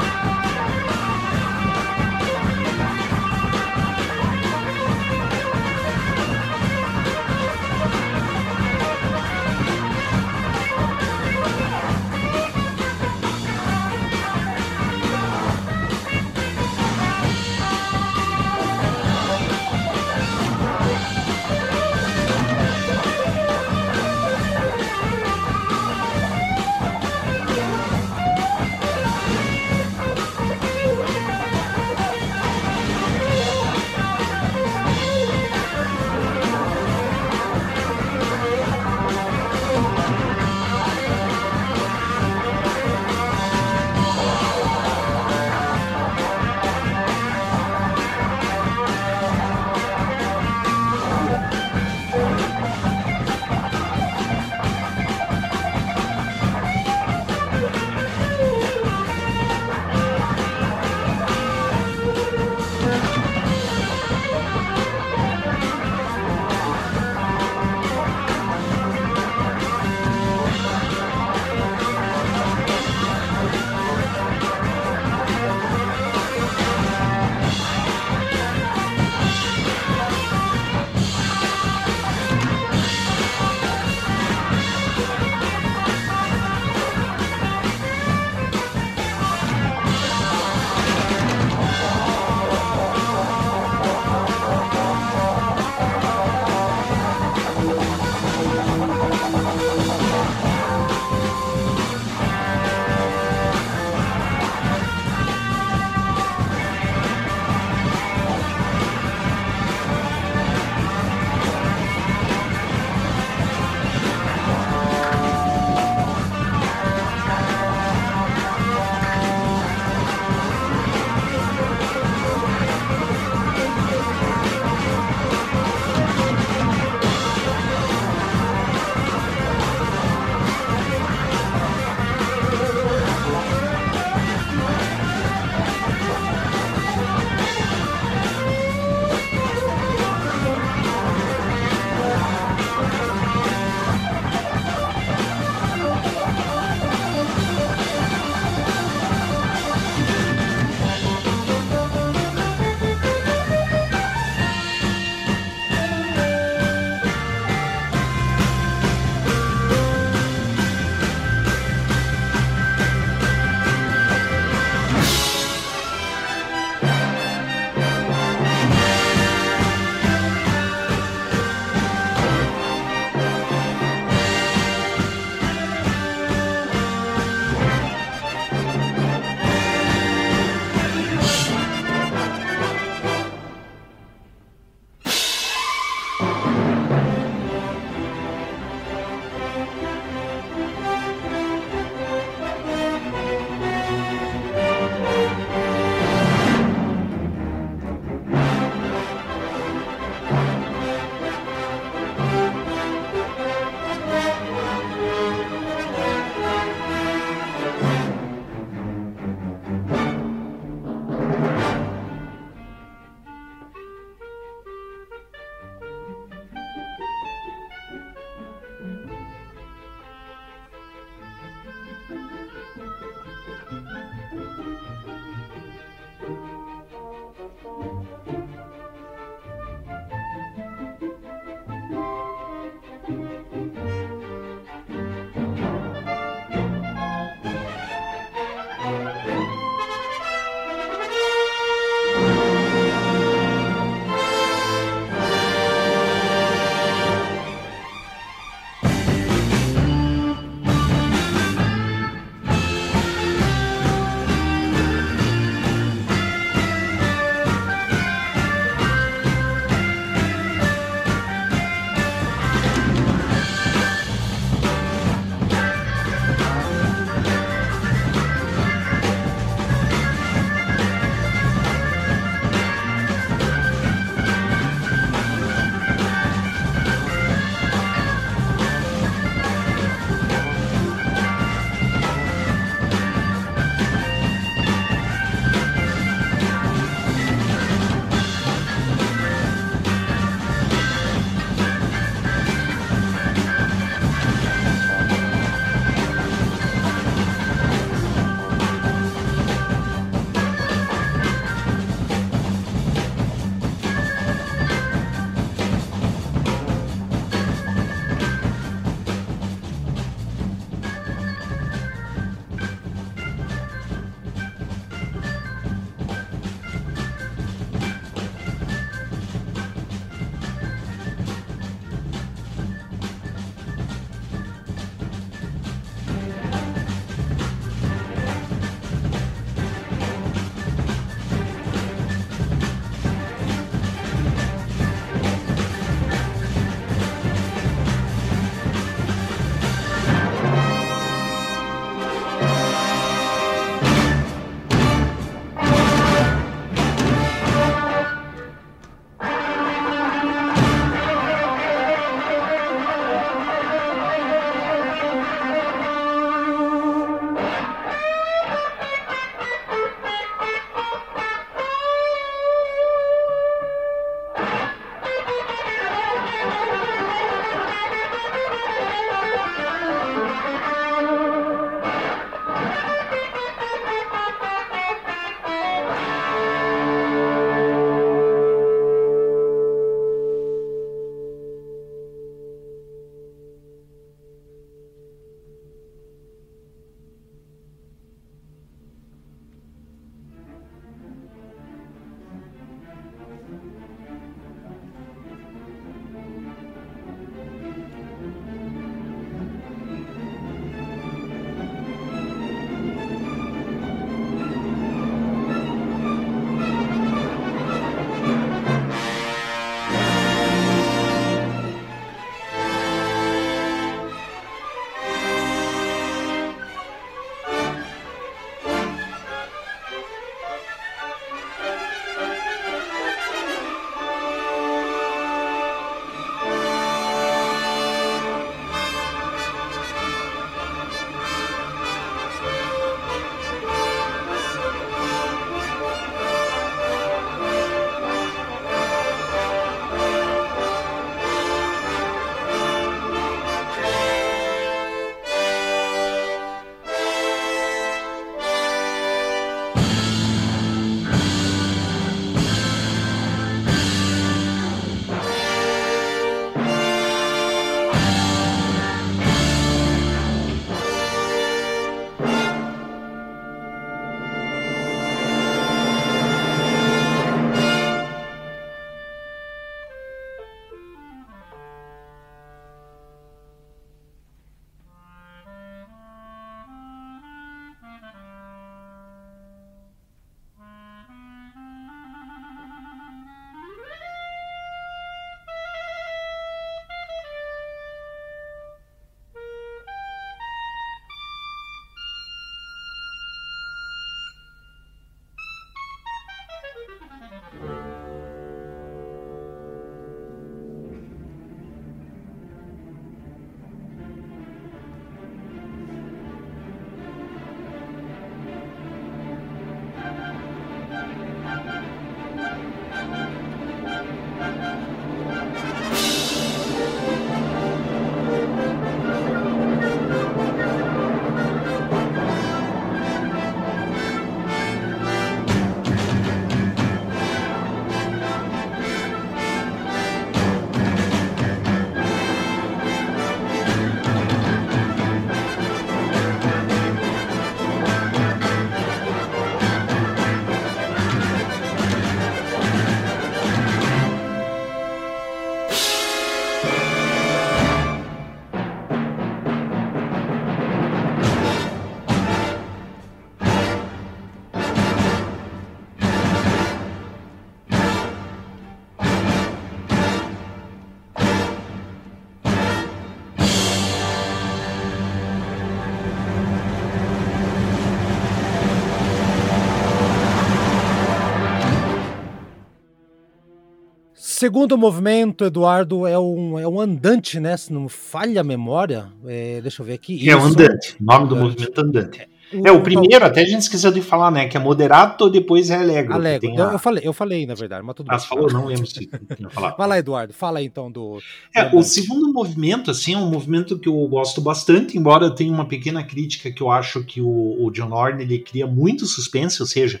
Segundo 574.38 574.78
movimento, 574.78 575.44
Eduardo, 575.44 576.06
é 576.06 576.18
um, 576.18 576.58
é 576.58 576.66
um 576.66 576.80
andante, 576.80 577.40
né? 577.40 577.56
Se 577.56 577.72
não 577.72 577.88
falha 577.88 578.40
a 578.40 578.44
memória. 578.44 579.08
É, 579.26 579.60
deixa 579.60 579.82
eu 579.82 579.86
ver 579.86 579.94
aqui. 579.94 580.28
É 580.28 580.36
o 580.36 580.40
andante. 580.40 580.96
O 581.00 581.04
nome 581.04 581.28
do 581.28 581.34
andante. 581.34 581.50
movimento 581.50 581.80
andante. 581.80 582.28
É, 582.64 582.72
o 582.72 582.80
primeiro, 582.80 583.26
até 583.26 583.42
a 583.42 583.44
gente 583.44 583.60
esqueceu 583.60 583.90
de 583.90 584.00
falar, 584.00 584.30
né? 584.30 584.48
Que 584.48 584.56
é 584.56 584.60
moderato, 584.60 585.28
depois 585.28 585.68
é 585.70 585.76
alegre. 585.76 586.14
Alegre. 586.14 586.54
Eu, 586.56 586.68
a... 586.68 586.72
eu, 586.72 586.78
falei, 586.78 587.02
eu 587.06 587.12
falei, 587.12 587.46
na 587.46 587.54
verdade, 587.54 587.84
mas 587.84 587.94
tudo 587.94 588.10
ah, 588.10 588.16
bem. 588.16 588.26
falou? 588.26 588.50
Não 588.50 588.66
lembro 588.66 588.86
se 588.86 588.94
tinha 588.94 589.50
falado. 589.50 589.76
Vai 589.76 589.88
lá, 589.88 589.98
Eduardo, 589.98 590.32
fala 590.32 590.60
aí 590.60 590.64
então 590.64 590.90
do. 590.90 591.18
É, 591.54 591.74
o 591.76 591.82
segundo 591.82 592.32
movimento, 592.32 592.90
assim, 592.90 593.14
é 593.14 593.18
um 593.18 593.28
movimento 593.28 593.78
que 593.78 593.88
eu 593.88 594.06
gosto 594.06 594.40
bastante, 594.40 594.96
embora 594.96 595.26
eu 595.26 595.34
tenha 595.34 595.52
uma 595.52 595.66
pequena 595.66 596.02
crítica 596.02 596.50
que 596.50 596.62
eu 596.62 596.70
acho 596.70 597.04
que 597.04 597.20
o, 597.20 597.66
o 597.66 597.70
John 597.70 597.88
Lorne 597.88 598.22
ele 598.22 598.38
cria 598.38 598.66
muito 598.66 599.04
suspense, 599.04 599.60
ou 599.60 599.66
seja, 599.66 600.00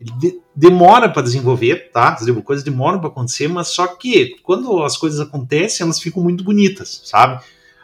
ele 0.00 0.12
de, 0.18 0.40
demora 0.54 1.08
para 1.08 1.22
desenvolver, 1.22 1.90
tá? 1.90 2.14
As 2.14 2.24
coisas 2.42 2.64
demoram 2.64 2.98
para 2.98 3.08
acontecer, 3.08 3.48
mas 3.48 3.68
só 3.68 3.86
que 3.86 4.36
quando 4.42 4.82
as 4.82 4.96
coisas 4.96 5.20
acontecem, 5.20 5.84
elas 5.84 6.00
ficam 6.00 6.22
muito 6.22 6.44
bonitas, 6.44 7.02
sabe? 7.04 7.42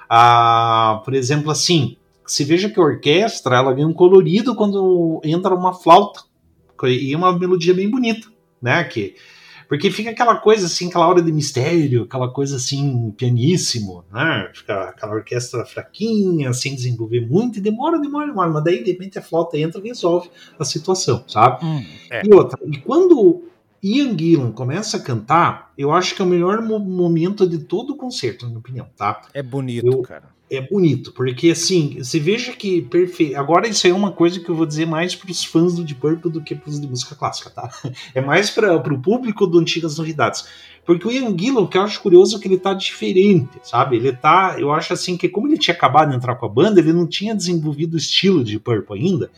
Ah, 0.09 1.01
por 1.05 1.15
exemplo, 1.15 1.51
assim, 1.51 1.97
se 2.27 2.45
veja 2.45 2.69
que 2.69 2.79
a 2.79 2.83
orquestra 2.83 3.57
ela 3.57 3.73
ganha 3.73 3.87
um 3.87 3.93
colorido 3.93 4.55
quando 4.55 5.21
entra 5.25 5.55
uma 5.55 5.73
flauta 5.73 6.23
e 6.85 7.15
uma 7.15 7.39
melodia 7.39 7.73
bem 7.73 7.89
bonita, 7.89 8.29
né? 8.61 8.85
Que, 8.85 9.15
porque 9.73 9.91
fica 9.91 10.11
aquela 10.11 10.37
coisa 10.37 10.67
assim, 10.67 10.89
aquela 10.89 11.09
hora 11.09 11.23
de 11.23 11.33
mistério, 11.33 12.03
aquela 12.03 12.31
coisa 12.31 12.57
assim, 12.57 13.11
pianíssimo, 13.17 14.05
né? 14.13 14.51
Fica 14.53 14.91
aquela 14.91 15.15
orquestra 15.15 15.65
fraquinha, 15.65 16.53
sem 16.53 16.75
desenvolver 16.75 17.27
muito, 17.27 17.57
e 17.57 17.61
demora, 17.63 17.99
demora, 17.99 18.27
demora, 18.27 18.51
mas 18.51 18.65
daí 18.65 18.85
de 18.85 18.91
repente 18.93 19.19
a 19.19 19.23
flauta 19.23 19.57
entra 19.57 19.81
e 19.81 19.89
resolve 19.89 20.29
a 20.59 20.65
situação, 20.67 21.25
sabe? 21.27 21.65
Hum, 21.65 21.83
é. 22.11 22.21
E 22.23 22.35
outra, 22.35 22.59
e 22.67 22.77
quando 22.81 23.45
Ian 23.83 24.15
Gillan 24.15 24.53
começa 24.53 24.99
a 24.99 25.01
cantar, 25.01 25.73
eu 25.79 25.91
acho 25.91 26.15
que 26.15 26.21
é 26.21 26.25
o 26.27 26.29
melhor 26.29 26.61
momento 26.61 27.49
de 27.49 27.57
todo 27.57 27.95
o 27.95 27.97
concerto, 27.97 28.45
na 28.45 28.51
minha 28.51 28.61
opinião, 28.61 28.87
tá? 28.95 29.23
É 29.33 29.43
bonito, 29.43 29.87
eu, 29.87 30.03
cara 30.03 30.29
é 30.53 30.61
bonito, 30.61 31.13
porque 31.13 31.51
assim, 31.51 31.97
você 31.99 32.21
veja 32.21 32.53
que 32.53 32.83
perfeito. 32.83 33.37
Agora, 33.37 33.67
isso 33.67 33.87
aí 33.87 33.93
é 33.93 33.97
uma 33.97 34.13
coisa 34.13 34.39
que 34.39 34.49
eu 34.49 34.55
vou 34.55 34.67
dizer 34.67 34.87
mais 34.87 35.15
para 35.15 35.31
os 35.31 35.43
fãs 35.43 35.75
do 35.75 35.83
Deep 35.83 35.99
Purple 35.99 36.31
do 36.31 36.43
que 36.43 36.55
para 36.55 36.69
os 36.69 36.79
de 36.79 36.87
música 36.87 37.15
clássica, 37.15 37.49
tá? 37.49 37.71
É 38.15 38.21
mais 38.21 38.51
para 38.51 38.77
o 38.77 38.99
público 39.01 39.47
do 39.47 39.59
Antigas 39.59 39.97
Novidades. 39.97 40.47
Porque 40.85 41.07
o 41.07 41.11
Ian 41.11 41.37
Gillan, 41.39 41.61
o 41.61 41.69
que 41.69 41.79
eu 41.79 41.83
acho 41.83 42.03
curioso 42.03 42.37
é 42.37 42.41
que 42.41 42.49
ele 42.49 42.59
tá 42.59 42.75
diferente, 42.75 43.61
sabe? 43.63 43.97
Ele 43.97 44.13
tá, 44.13 44.57
eu 44.59 44.71
acho 44.73 44.93
assim 44.93 45.17
que 45.17 45.29
como 45.29 45.49
ele 45.49 45.57
tinha 45.57 45.75
acabado 45.75 46.11
de 46.11 46.17
entrar 46.17 46.35
com 46.35 46.45
a 46.45 46.49
banda, 46.49 46.81
ele 46.81 46.93
não 46.93 47.07
tinha 47.07 47.35
desenvolvido 47.35 47.95
o 47.95 47.99
estilo 47.99 48.45
de 48.45 48.59
Purple 48.59 48.99
ainda. 48.99 49.31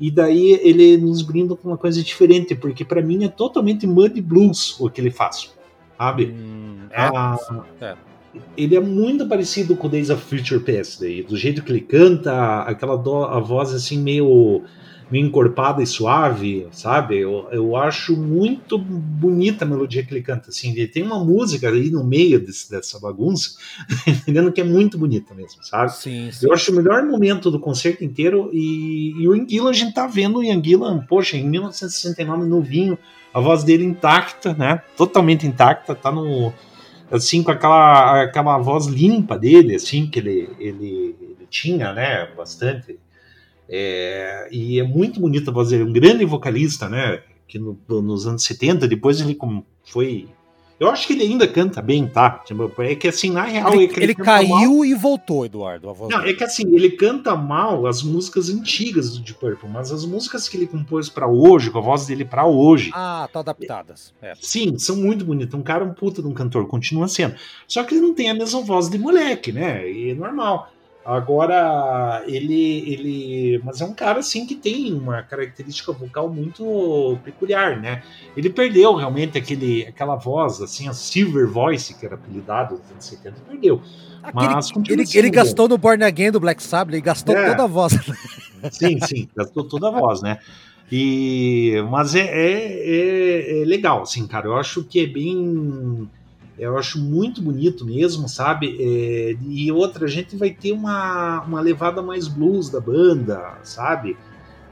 E 0.00 0.10
daí 0.10 0.58
ele 0.62 0.96
nos 0.96 1.22
brinda 1.22 1.54
com 1.54 1.68
uma 1.68 1.76
coisa 1.76 2.02
diferente, 2.02 2.54
porque 2.54 2.84
para 2.84 3.02
mim 3.02 3.24
é 3.24 3.28
totalmente 3.28 3.86
mud 3.86 4.20
blues 4.20 4.80
o 4.80 4.88
que 4.88 5.00
ele 5.00 5.10
faz, 5.10 5.52
sabe? 5.96 6.34
Hum, 6.34 6.86
é, 6.90 7.02
ah, 7.02 7.36
é 7.80 8.09
ele 8.56 8.76
é 8.76 8.80
muito 8.80 9.26
parecido 9.26 9.76
com 9.76 9.86
o 9.86 9.90
Days 9.90 10.10
of 10.10 10.22
Future 10.22 10.60
Past, 10.60 11.00
daí, 11.00 11.22
do 11.22 11.36
jeito 11.36 11.62
que 11.62 11.72
ele 11.72 11.80
canta, 11.80 12.62
aquela 12.62 12.96
do, 12.96 13.24
a 13.24 13.40
voz 13.40 13.72
assim 13.74 13.98
meio, 13.98 14.62
meio 15.10 15.26
encorpada 15.26 15.82
e 15.82 15.86
suave, 15.86 16.68
sabe? 16.70 17.18
Eu, 17.18 17.48
eu 17.50 17.74
acho 17.74 18.16
muito 18.16 18.78
bonita 18.78 19.64
a 19.64 19.68
melodia 19.68 20.04
que 20.04 20.14
ele 20.14 20.22
canta, 20.22 20.50
assim. 20.50 20.70
Ele 20.70 20.86
tem 20.86 21.02
uma 21.02 21.24
música 21.24 21.68
aí 21.68 21.90
no 21.90 22.04
meio 22.04 22.38
desse, 22.38 22.70
dessa 22.70 23.00
bagunça, 23.00 23.50
entendendo 24.06 24.52
que 24.52 24.60
é 24.60 24.64
muito 24.64 24.96
bonita 24.96 25.34
mesmo, 25.34 25.62
sabe? 25.62 25.92
Sim, 25.92 26.30
sim. 26.30 26.46
Eu 26.46 26.52
acho 26.52 26.70
o 26.70 26.76
melhor 26.76 27.04
momento 27.04 27.50
do 27.50 27.58
concerto 27.58 28.04
inteiro 28.04 28.50
e, 28.52 29.12
e 29.18 29.26
o 29.26 29.34
Ian 29.34 29.48
Gillan, 29.48 29.70
a 29.70 29.74
gente 29.74 29.94
tá 29.94 30.06
vendo 30.06 30.38
o 30.38 30.44
Ian 30.44 30.62
Gillan, 30.62 31.04
poxa, 31.08 31.36
em 31.36 31.48
1969, 31.48 32.44
novinho, 32.46 32.96
a 33.34 33.40
voz 33.40 33.64
dele 33.64 33.84
intacta, 33.84 34.54
né? 34.54 34.82
Totalmente 34.96 35.46
intacta, 35.46 35.94
tá 35.94 36.12
no 36.12 36.52
assim, 37.10 37.42
com 37.42 37.50
aquela, 37.50 38.22
aquela 38.22 38.58
voz 38.58 38.86
limpa 38.86 39.38
dele, 39.38 39.74
assim, 39.74 40.06
que 40.06 40.18
ele, 40.18 40.48
ele, 40.58 41.16
ele 41.20 41.46
tinha, 41.50 41.92
né, 41.92 42.26
bastante. 42.36 42.98
É, 43.68 44.48
e 44.50 44.78
é 44.78 44.82
muito 44.82 45.20
bonita 45.20 45.50
a 45.50 45.54
voz 45.54 45.70
dele, 45.70 45.84
um 45.84 45.92
grande 45.92 46.24
vocalista, 46.24 46.88
né, 46.88 47.22
que 47.46 47.58
no, 47.58 47.78
nos 47.88 48.26
anos 48.26 48.44
70, 48.44 48.86
depois 48.86 49.20
ele 49.20 49.36
foi 49.84 50.28
eu 50.80 50.88
acho 50.88 51.06
que 51.06 51.12
ele 51.12 51.24
ainda 51.24 51.46
canta 51.46 51.82
bem, 51.82 52.06
tá? 52.06 52.40
Tipo, 52.42 52.72
é 52.82 52.94
que 52.94 53.06
assim, 53.06 53.30
na 53.30 53.42
real. 53.42 53.74
Ele, 53.74 53.84
é 53.84 53.84
ele, 53.84 54.04
ele 54.04 54.14
caiu 54.14 54.48
mal. 54.48 54.84
e 54.86 54.94
voltou, 54.94 55.44
Eduardo. 55.44 55.94
Não, 56.08 56.22
é 56.22 56.32
que 56.32 56.42
assim, 56.42 56.74
ele 56.74 56.92
canta 56.92 57.36
mal 57.36 57.86
as 57.86 58.02
músicas 58.02 58.48
antigas 58.48 59.10
do 59.10 59.22
Deep 59.22 59.38
Purple, 59.38 59.68
mas 59.68 59.92
as 59.92 60.06
músicas 60.06 60.48
que 60.48 60.56
ele 60.56 60.66
compôs 60.66 61.10
para 61.10 61.28
hoje, 61.28 61.70
com 61.70 61.78
a 61.78 61.82
voz 61.82 62.06
dele 62.06 62.24
para 62.24 62.46
hoje. 62.46 62.90
Ah, 62.94 63.28
tá 63.30 63.40
adaptadas. 63.40 64.14
É. 64.22 64.32
Sim, 64.40 64.78
são 64.78 64.96
muito 64.96 65.22
bonitas. 65.22 65.52
Um 65.52 65.62
cara, 65.62 65.84
um 65.84 65.92
puta 65.92 66.22
de 66.22 66.28
um 66.28 66.32
cantor, 66.32 66.66
continua 66.66 67.08
sendo. 67.08 67.34
Só 67.68 67.84
que 67.84 67.94
ele 67.94 68.00
não 68.00 68.14
tem 68.14 68.30
a 68.30 68.34
mesma 68.34 68.62
voz 68.62 68.88
de 68.88 68.96
moleque, 68.96 69.52
né? 69.52 69.86
E 69.86 70.10
é 70.12 70.14
normal. 70.14 70.72
Agora, 71.04 72.22
ele, 72.26 72.92
ele. 72.92 73.60
Mas 73.64 73.80
é 73.80 73.84
um 73.84 73.94
cara, 73.94 74.20
assim, 74.20 74.46
que 74.46 74.54
tem 74.54 74.92
uma 74.92 75.22
característica 75.22 75.92
vocal 75.92 76.28
muito 76.28 77.18
peculiar, 77.24 77.80
né? 77.80 78.02
Ele 78.36 78.50
perdeu 78.50 78.94
realmente 78.94 79.38
aquele, 79.38 79.86
aquela 79.86 80.16
voz, 80.16 80.60
assim, 80.60 80.88
a 80.88 80.92
Silver 80.92 81.48
Voice, 81.48 81.94
que 81.94 82.04
era 82.04 82.16
apelidado 82.16 82.74
nos 82.74 82.90
anos 82.90 83.04
70, 83.04 83.36
perdeu. 83.48 83.82
Aquele, 84.22 84.54
mas 84.54 84.70
ele, 84.88 85.04
ele 85.14 85.30
gastou 85.30 85.66
no 85.66 85.78
Born 85.78 86.04
Again 86.04 86.30
do 86.30 86.40
Black 86.40 86.62
Sabbath, 86.62 86.92
ele 86.92 87.00
gastou 87.00 87.34
é. 87.34 87.50
toda 87.50 87.64
a 87.64 87.66
voz. 87.66 87.94
Sim, 88.70 89.00
sim, 89.00 89.26
gastou 89.34 89.64
toda 89.64 89.88
a 89.88 89.90
voz, 89.90 90.20
né? 90.20 90.38
E, 90.92 91.82
mas 91.88 92.14
é, 92.14 92.20
é, 92.20 93.60
é, 93.60 93.62
é 93.62 93.64
legal, 93.64 94.02
assim, 94.02 94.26
cara. 94.26 94.48
Eu 94.48 94.56
acho 94.56 94.84
que 94.84 95.00
é 95.00 95.06
bem 95.06 96.06
eu 96.66 96.76
acho 96.76 97.00
muito 97.00 97.40
bonito 97.40 97.84
mesmo, 97.84 98.28
sabe? 98.28 98.76
É, 98.78 99.36
e 99.48 99.72
outra, 99.72 100.04
a 100.04 100.08
gente 100.08 100.36
vai 100.36 100.50
ter 100.50 100.72
uma, 100.72 101.42
uma 101.42 101.60
levada 101.60 102.02
mais 102.02 102.28
blues 102.28 102.68
da 102.68 102.80
banda, 102.80 103.58
sabe? 103.62 104.16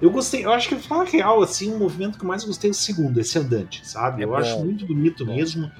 Eu 0.01 0.11
gostei, 0.11 0.45
eu 0.45 0.53
acho 0.53 0.69
que 0.69 0.77
falar 0.77 1.05
real, 1.05 1.43
assim, 1.43 1.73
o 1.73 1.79
movimento 1.79 2.19
que 2.19 2.25
eu 2.25 2.29
mais 2.29 2.45
gostei 2.45 2.71
é 2.71 2.73
o 2.73 2.75
segundo, 2.75 3.19
esse 3.19 3.39
andante, 3.39 3.87
sabe? 3.89 4.23
É 4.23 4.25
eu 4.25 4.31
bom. 4.31 4.37
acho 4.37 4.59
muito 4.61 4.87
bonito 4.87 5.25
bom. 5.25 5.35
mesmo, 5.35 5.71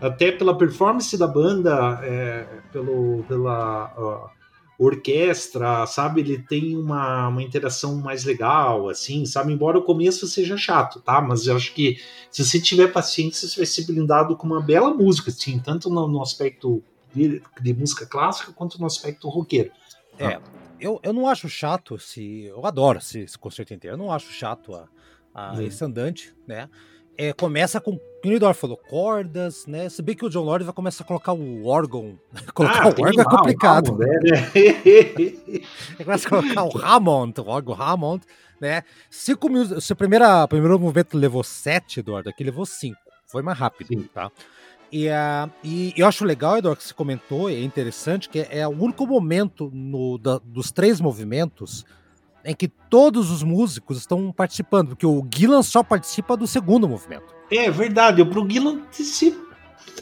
até 0.00 0.32
pela 0.32 0.56
performance 0.58 1.16
da 1.16 1.26
banda, 1.26 2.00
é, 2.02 2.44
pelo, 2.72 3.24
pela. 3.28 3.92
Uh, 3.96 4.41
orquestra, 4.84 5.86
sabe? 5.86 6.20
Ele 6.20 6.38
tem 6.38 6.76
uma, 6.76 7.28
uma 7.28 7.42
interação 7.42 7.96
mais 7.96 8.24
legal, 8.24 8.88
assim, 8.88 9.24
sabe? 9.26 9.52
Embora 9.52 9.78
o 9.78 9.82
começo 9.82 10.26
seja 10.26 10.56
chato, 10.56 11.00
tá? 11.00 11.20
Mas 11.20 11.46
eu 11.46 11.56
acho 11.56 11.72
que 11.74 11.98
se 12.30 12.44
você 12.44 12.60
tiver 12.60 12.92
paciência, 12.92 13.48
você 13.48 13.56
vai 13.56 13.66
ser 13.66 13.86
blindado 13.86 14.36
com 14.36 14.46
uma 14.46 14.60
bela 14.60 14.92
música, 14.92 15.30
assim, 15.30 15.58
tanto 15.58 15.90
no, 15.90 16.08
no 16.08 16.22
aspecto 16.22 16.82
de, 17.14 17.42
de, 17.60 17.74
música 17.74 18.06
clássica 18.06 18.52
quanto 18.52 18.80
no 18.80 18.86
aspecto 18.86 19.28
roqueiro. 19.28 19.70
É, 20.18 20.40
eu, 20.80 20.98
eu 21.02 21.12
não 21.12 21.28
acho 21.28 21.48
chato 21.48 21.98
se. 21.98 22.44
Eu 22.44 22.64
adoro 22.66 22.98
esse, 22.98 23.20
esse 23.20 23.38
concerto 23.38 23.74
inteiro, 23.74 23.94
eu 23.94 23.98
não 23.98 24.10
acho 24.10 24.32
chato 24.32 24.74
a, 24.74 24.88
a 25.34 25.62
esse 25.62 25.84
andante, 25.84 26.34
né? 26.46 26.68
é, 27.16 27.32
começa 27.32 27.80
com, 27.80 27.98
Eduardo 28.30 28.58
falou, 28.58 28.76
cordas, 28.76 29.66
né? 29.66 29.88
Se 29.88 30.00
bem 30.00 30.14
que 30.14 30.24
o 30.24 30.28
John 30.28 30.44
Lord 30.44 30.64
vai 30.64 30.74
começar 30.74 31.02
a 31.02 31.06
colocar 31.06 31.32
o 31.32 31.66
órgão. 31.66 32.18
colocar 32.54 32.84
ah, 32.84 32.88
o 32.88 33.02
órgão 33.02 33.20
é 33.20 33.24
complicado. 33.24 33.98
Né? 33.98 34.08
Ele 34.54 35.68
começa 36.04 36.28
a 36.28 36.30
colocar 36.30 36.64
o 36.64 36.78
Hammond, 36.78 37.40
o 37.40 37.48
órgão 37.48 37.74
Hammond, 37.74 38.24
né? 38.60 38.82
Cinco 39.10 39.48
minutos. 39.48 39.84
Se 39.84 39.92
o 39.92 39.96
primeiro, 39.96 40.24
primeiro 40.48 40.78
movimento 40.78 41.18
levou 41.18 41.42
sete, 41.42 42.00
Eduardo, 42.00 42.28
aqui 42.28 42.44
levou 42.44 42.64
cinco. 42.64 43.00
Foi 43.26 43.42
mais 43.42 43.58
rápido, 43.58 43.88
Sim. 43.88 44.08
tá? 44.14 44.30
E, 44.92 45.08
uh, 45.08 45.50
e 45.64 45.94
eu 45.96 46.06
acho 46.06 46.24
legal, 46.24 46.58
Eduardo, 46.58 46.78
que 46.78 46.86
você 46.86 46.92
comentou, 46.92 47.48
é 47.48 47.60
interessante, 47.60 48.28
que 48.28 48.40
é, 48.40 48.58
é 48.58 48.68
o 48.68 48.70
único 48.70 49.06
momento 49.06 49.70
no, 49.72 50.18
da, 50.18 50.38
dos 50.44 50.70
três 50.70 51.00
movimentos 51.00 51.84
em 52.44 52.54
que 52.54 52.68
todos 52.68 53.30
os 53.30 53.42
músicos 53.42 53.98
estão 53.98 54.32
participando, 54.32 54.88
porque 54.88 55.06
o 55.06 55.26
Gillan 55.32 55.62
só 55.62 55.82
participa 55.82 56.36
do 56.36 56.46
segundo 56.46 56.88
movimento. 56.88 57.41
É 57.54 57.70
verdade, 57.70 58.24
pro 58.24 58.48
Gillan 58.48 58.80
se 58.90 59.36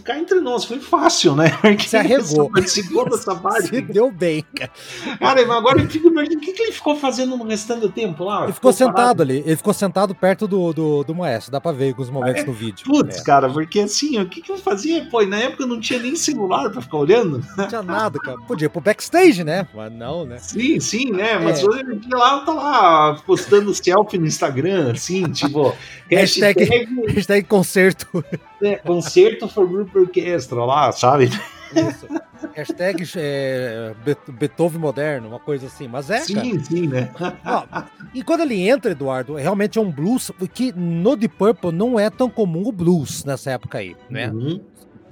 cá 0.00 0.18
entre 0.18 0.40
nós, 0.40 0.64
foi 0.64 0.80
fácil, 0.80 1.34
né? 1.36 1.50
Porque 1.60 1.88
se 1.88 1.96
arregou. 1.96 2.50
Participou 2.50 3.08
dessa 3.08 3.34
parte. 3.34 3.68
se 3.70 3.82
deu 3.82 4.10
bem, 4.10 4.44
cara. 4.56 4.70
Cara, 5.18 5.56
agora 5.56 5.80
eu 5.80 5.88
fico 5.88 6.08
imaginando 6.08 6.38
o 6.38 6.40
que, 6.40 6.52
que 6.52 6.62
ele 6.62 6.72
ficou 6.72 6.96
fazendo 6.96 7.36
no 7.36 7.44
restante 7.44 7.80
do 7.80 7.90
tempo 7.90 8.24
lá? 8.24 8.44
Ele 8.44 8.52
ficou, 8.52 8.72
ficou 8.72 8.72
sentado 8.72 8.94
parado. 8.94 9.22
ali, 9.22 9.42
ele 9.44 9.56
ficou 9.56 9.72
sentado 9.72 10.14
perto 10.14 10.46
do, 10.46 10.72
do, 10.72 11.04
do 11.04 11.14
maestro, 11.14 11.52
dá 11.52 11.60
pra 11.60 11.72
ver 11.72 11.88
alguns 11.88 12.10
momentos 12.10 12.42
é, 12.42 12.46
no 12.46 12.52
vídeo. 12.52 12.84
Putz, 12.84 13.18
é. 13.18 13.24
cara, 13.24 13.48
porque 13.48 13.80
assim, 13.80 14.18
o 14.18 14.28
que, 14.28 14.40
que 14.40 14.50
eu 14.50 14.58
fazia? 14.58 15.04
Pô, 15.06 15.22
na 15.22 15.38
época 15.38 15.66
não 15.66 15.80
tinha 15.80 15.98
nem 15.98 16.16
celular 16.16 16.70
pra 16.70 16.80
ficar 16.80 16.98
olhando. 16.98 17.44
Não 17.56 17.68
tinha 17.68 17.82
nada, 17.82 18.18
cara. 18.18 18.38
Podia 18.46 18.66
ir 18.66 18.70
pro 18.70 18.80
backstage, 18.80 19.44
né? 19.44 19.66
Mas 19.74 19.92
não, 19.92 20.24
né? 20.24 20.38
Sim, 20.38 20.80
sim, 20.80 21.10
né? 21.12 21.38
Mas 21.38 21.62
é. 21.62 21.66
hoje 21.66 21.82
em 21.82 21.98
dia 21.98 22.16
lá 22.16 22.40
tá 22.40 22.52
lá 22.52 23.14
postando 23.26 23.74
selfie 23.74 24.18
no 24.18 24.26
Instagram, 24.26 24.92
assim, 24.92 25.24
tipo. 25.30 25.74
hashtag, 26.10 26.64
hashtag 27.08 27.46
concerto. 27.46 28.24
É, 28.62 28.76
concerto 28.76 29.48
for 29.48 29.66
Group 29.66 29.94
Orchestra 29.94 30.64
lá, 30.64 30.92
sabe? 30.92 31.30
Isso. 31.74 32.06
Hashtag 32.54 33.06
é, 33.16 33.94
Beethoven 34.28 34.80
moderno, 34.80 35.28
uma 35.28 35.38
coisa 35.38 35.66
assim. 35.66 35.86
Mas 35.86 36.10
é, 36.10 36.20
Sim, 36.20 36.34
cara. 36.34 36.64
sim, 36.64 36.86
né? 36.88 37.10
Ó, 37.44 37.64
E 38.12 38.22
quando 38.22 38.40
ele 38.40 38.68
entra, 38.68 38.90
Eduardo, 38.92 39.34
realmente 39.34 39.78
é 39.78 39.80
um 39.80 39.90
blues 39.90 40.32
que 40.52 40.72
no 40.72 41.16
Deep 41.16 41.36
Purple 41.36 41.72
não 41.72 41.98
é 41.98 42.10
tão 42.10 42.28
comum 42.28 42.66
o 42.66 42.72
blues 42.72 43.24
nessa 43.24 43.52
época 43.52 43.78
aí, 43.78 43.96
né? 44.08 44.30
Uhum. 44.30 44.60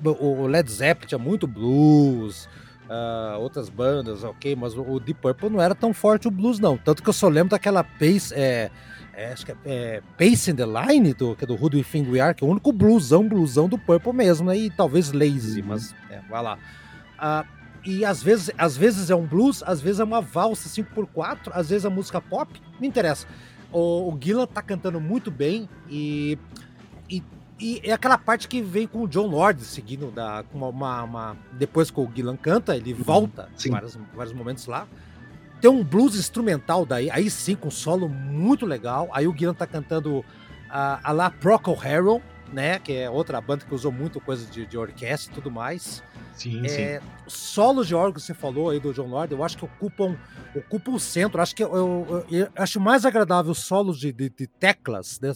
O 0.04 0.46
Led 0.46 0.70
Zeppelin 0.70 1.08
tinha 1.08 1.18
muito 1.18 1.46
blues, 1.46 2.48
uh, 2.88 3.38
outras 3.40 3.68
bandas, 3.68 4.24
ok, 4.24 4.56
mas 4.56 4.76
o 4.76 4.98
Deep 4.98 5.20
Purple 5.20 5.50
não 5.50 5.60
era 5.60 5.74
tão 5.74 5.92
forte 5.92 6.28
o 6.28 6.30
blues, 6.30 6.58
não. 6.58 6.76
Tanto 6.76 7.02
que 7.02 7.08
eu 7.08 7.12
só 7.12 7.28
lembro 7.28 7.50
daquela 7.50 7.84
Pace, 7.84 8.32
é, 8.34 8.70
é, 9.18 9.32
acho 9.32 9.44
que 9.44 9.50
é, 9.50 9.56
é 9.66 10.02
Pace 10.16 10.52
in 10.52 10.54
the 10.54 10.64
Line, 10.64 11.12
do, 11.12 11.34
que 11.34 11.42
é 11.42 11.46
do 11.46 11.58
We 11.60 12.20
Are, 12.20 12.32
que 12.32 12.44
é 12.44 12.46
o 12.46 12.50
único 12.50 12.72
bluesão, 12.72 13.28
bluesão 13.28 13.68
do 13.68 13.76
Purple 13.76 14.12
mesmo, 14.12 14.46
né? 14.46 14.56
E 14.56 14.70
talvez 14.70 15.10
Lazy, 15.10 15.60
uhum. 15.60 15.66
mas 15.66 15.92
é, 16.08 16.20
vai 16.30 16.40
lá. 16.40 16.56
Uh, 17.18 17.58
e 17.84 18.04
às 18.04 18.22
vezes, 18.22 18.50
às 18.56 18.76
vezes 18.76 19.10
é 19.10 19.16
um 19.16 19.26
blues, 19.26 19.60
às 19.66 19.80
vezes 19.80 19.98
é 19.98 20.04
uma 20.04 20.20
valsa 20.20 20.68
5x4, 20.68 21.50
às 21.52 21.68
vezes 21.68 21.84
é 21.84 21.88
música 21.88 22.20
pop, 22.20 22.60
não 22.78 22.86
interessa. 22.86 23.26
O, 23.72 24.12
o 24.12 24.18
Gillan 24.22 24.46
tá 24.46 24.62
cantando 24.62 25.00
muito 25.00 25.32
bem 25.32 25.68
e, 25.90 26.38
e, 27.10 27.22
e, 27.58 27.80
é 27.82 27.92
aquela 27.92 28.16
parte 28.16 28.46
que 28.46 28.62
vem 28.62 28.86
com 28.86 29.02
o 29.02 29.08
John 29.08 29.26
Lord 29.26 29.64
seguindo 29.64 30.12
da, 30.12 30.44
uma, 30.54 30.68
uma, 30.68 31.02
uma 31.02 31.36
depois 31.52 31.90
que 31.90 31.98
o 31.98 32.08
Gillan 32.14 32.36
canta, 32.36 32.76
ele 32.76 32.92
uhum. 32.92 33.02
volta 33.02 33.48
em 33.66 33.70
vários, 33.70 33.98
vários 34.14 34.32
momentos 34.32 34.66
lá. 34.66 34.86
Tem 35.60 35.70
um 35.70 35.82
blues 35.82 36.16
instrumental 36.16 36.86
daí, 36.86 37.10
aí 37.10 37.28
sim, 37.30 37.54
com 37.54 37.70
solo 37.70 38.08
muito 38.08 38.64
legal. 38.64 39.08
Aí 39.12 39.26
o 39.26 39.36
Gillan 39.36 39.54
tá 39.54 39.66
cantando 39.66 40.24
a, 40.70 41.10
a 41.10 41.12
La 41.12 41.30
Procol 41.30 41.78
Harum, 41.80 42.20
né? 42.52 42.78
Que 42.78 42.94
é 42.94 43.10
outra 43.10 43.40
banda 43.40 43.64
que 43.64 43.74
usou 43.74 43.90
muito 43.90 44.20
coisa 44.20 44.46
de, 44.46 44.66
de 44.66 44.78
orquestra 44.78 45.32
e 45.32 45.34
tudo 45.34 45.50
mais. 45.50 46.02
Sim, 46.32 46.64
é, 46.64 47.00
sim. 47.00 47.06
Solos 47.26 47.88
de 47.88 47.94
órgão 47.94 48.20
você 48.20 48.32
falou 48.32 48.70
aí 48.70 48.78
do 48.78 48.92
John 48.92 49.08
Lord, 49.08 49.32
eu 49.32 49.42
acho 49.42 49.58
que 49.58 49.64
ocupam, 49.64 50.16
ocupam 50.54 50.92
o 50.92 51.00
centro. 51.00 51.42
Acho 51.42 51.56
que 51.56 51.64
eu, 51.64 51.74
eu, 51.74 52.26
eu 52.30 52.48
acho 52.56 52.80
mais 52.80 53.04
agradável 53.04 53.50
os 53.50 53.58
solos 53.58 53.98
de, 53.98 54.12
de, 54.12 54.30
de 54.30 54.46
teclas 54.46 55.18
né, 55.20 55.32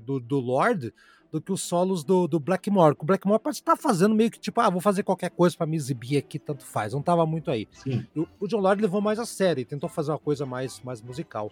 do, 0.00 0.18
do 0.18 0.38
Lord 0.38 0.92
do 1.36 1.40
que 1.40 1.52
os 1.52 1.62
solos 1.62 2.02
do, 2.02 2.26
do 2.26 2.40
Blackmore. 2.40 2.96
O 2.98 3.04
Blackmore 3.04 3.38
parece 3.38 3.60
estar 3.60 3.76
tá 3.76 3.82
fazendo 3.82 4.14
meio 4.14 4.30
que 4.30 4.38
tipo, 4.38 4.58
ah, 4.60 4.70
vou 4.70 4.80
fazer 4.80 5.02
qualquer 5.02 5.30
coisa 5.30 5.54
para 5.56 5.66
me 5.66 5.76
exibir 5.76 6.16
aqui, 6.16 6.38
tanto 6.38 6.64
faz. 6.64 6.94
Não 6.94 7.02
tava 7.02 7.26
muito 7.26 7.50
aí. 7.50 7.68
O, 8.16 8.26
o, 8.40 8.48
John 8.48 8.60
Lord 8.60 8.80
levou 8.80 9.00
mais 9.02 9.18
a 9.18 9.26
sério, 9.26 9.64
tentou 9.66 9.88
fazer 9.88 10.12
uma 10.12 10.18
coisa 10.18 10.46
mais, 10.46 10.80
mais 10.80 11.02
musical. 11.02 11.50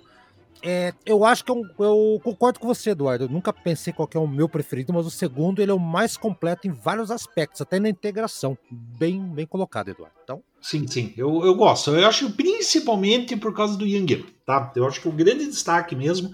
É, 0.62 0.94
eu 1.04 1.26
acho 1.26 1.44
que 1.44 1.50
eu, 1.50 1.58
é 1.58 1.68
eu, 1.80 2.18
concordo 2.24 2.58
com 2.58 2.66
você, 2.66 2.90
Eduardo. 2.90 3.24
Eu 3.24 3.28
nunca 3.28 3.52
pensei 3.52 3.92
qual 3.92 4.08
é 4.14 4.18
o 4.18 4.26
meu 4.26 4.48
preferido, 4.48 4.94
mas 4.94 5.04
o 5.04 5.10
segundo 5.10 5.60
ele 5.60 5.70
é 5.70 5.74
o 5.74 5.78
mais 5.78 6.16
completo 6.16 6.66
em 6.66 6.70
vários 6.70 7.10
aspectos, 7.10 7.60
até 7.60 7.78
na 7.78 7.90
integração. 7.90 8.56
Bem, 8.70 9.20
bem 9.20 9.44
colocado, 9.44 9.90
Eduardo. 9.90 10.16
Então, 10.24 10.42
sim, 10.62 10.86
sim, 10.86 11.12
eu, 11.18 11.44
eu 11.44 11.54
gosto. 11.54 11.90
Eu 11.90 12.08
acho 12.08 12.30
principalmente 12.32 13.36
por 13.36 13.52
causa 13.52 13.76
do 13.76 13.86
Young 13.86 14.24
tá? 14.46 14.72
Eu 14.74 14.86
acho 14.86 15.02
que 15.02 15.08
o 15.08 15.12
grande 15.12 15.44
destaque 15.46 15.94
mesmo, 15.94 16.30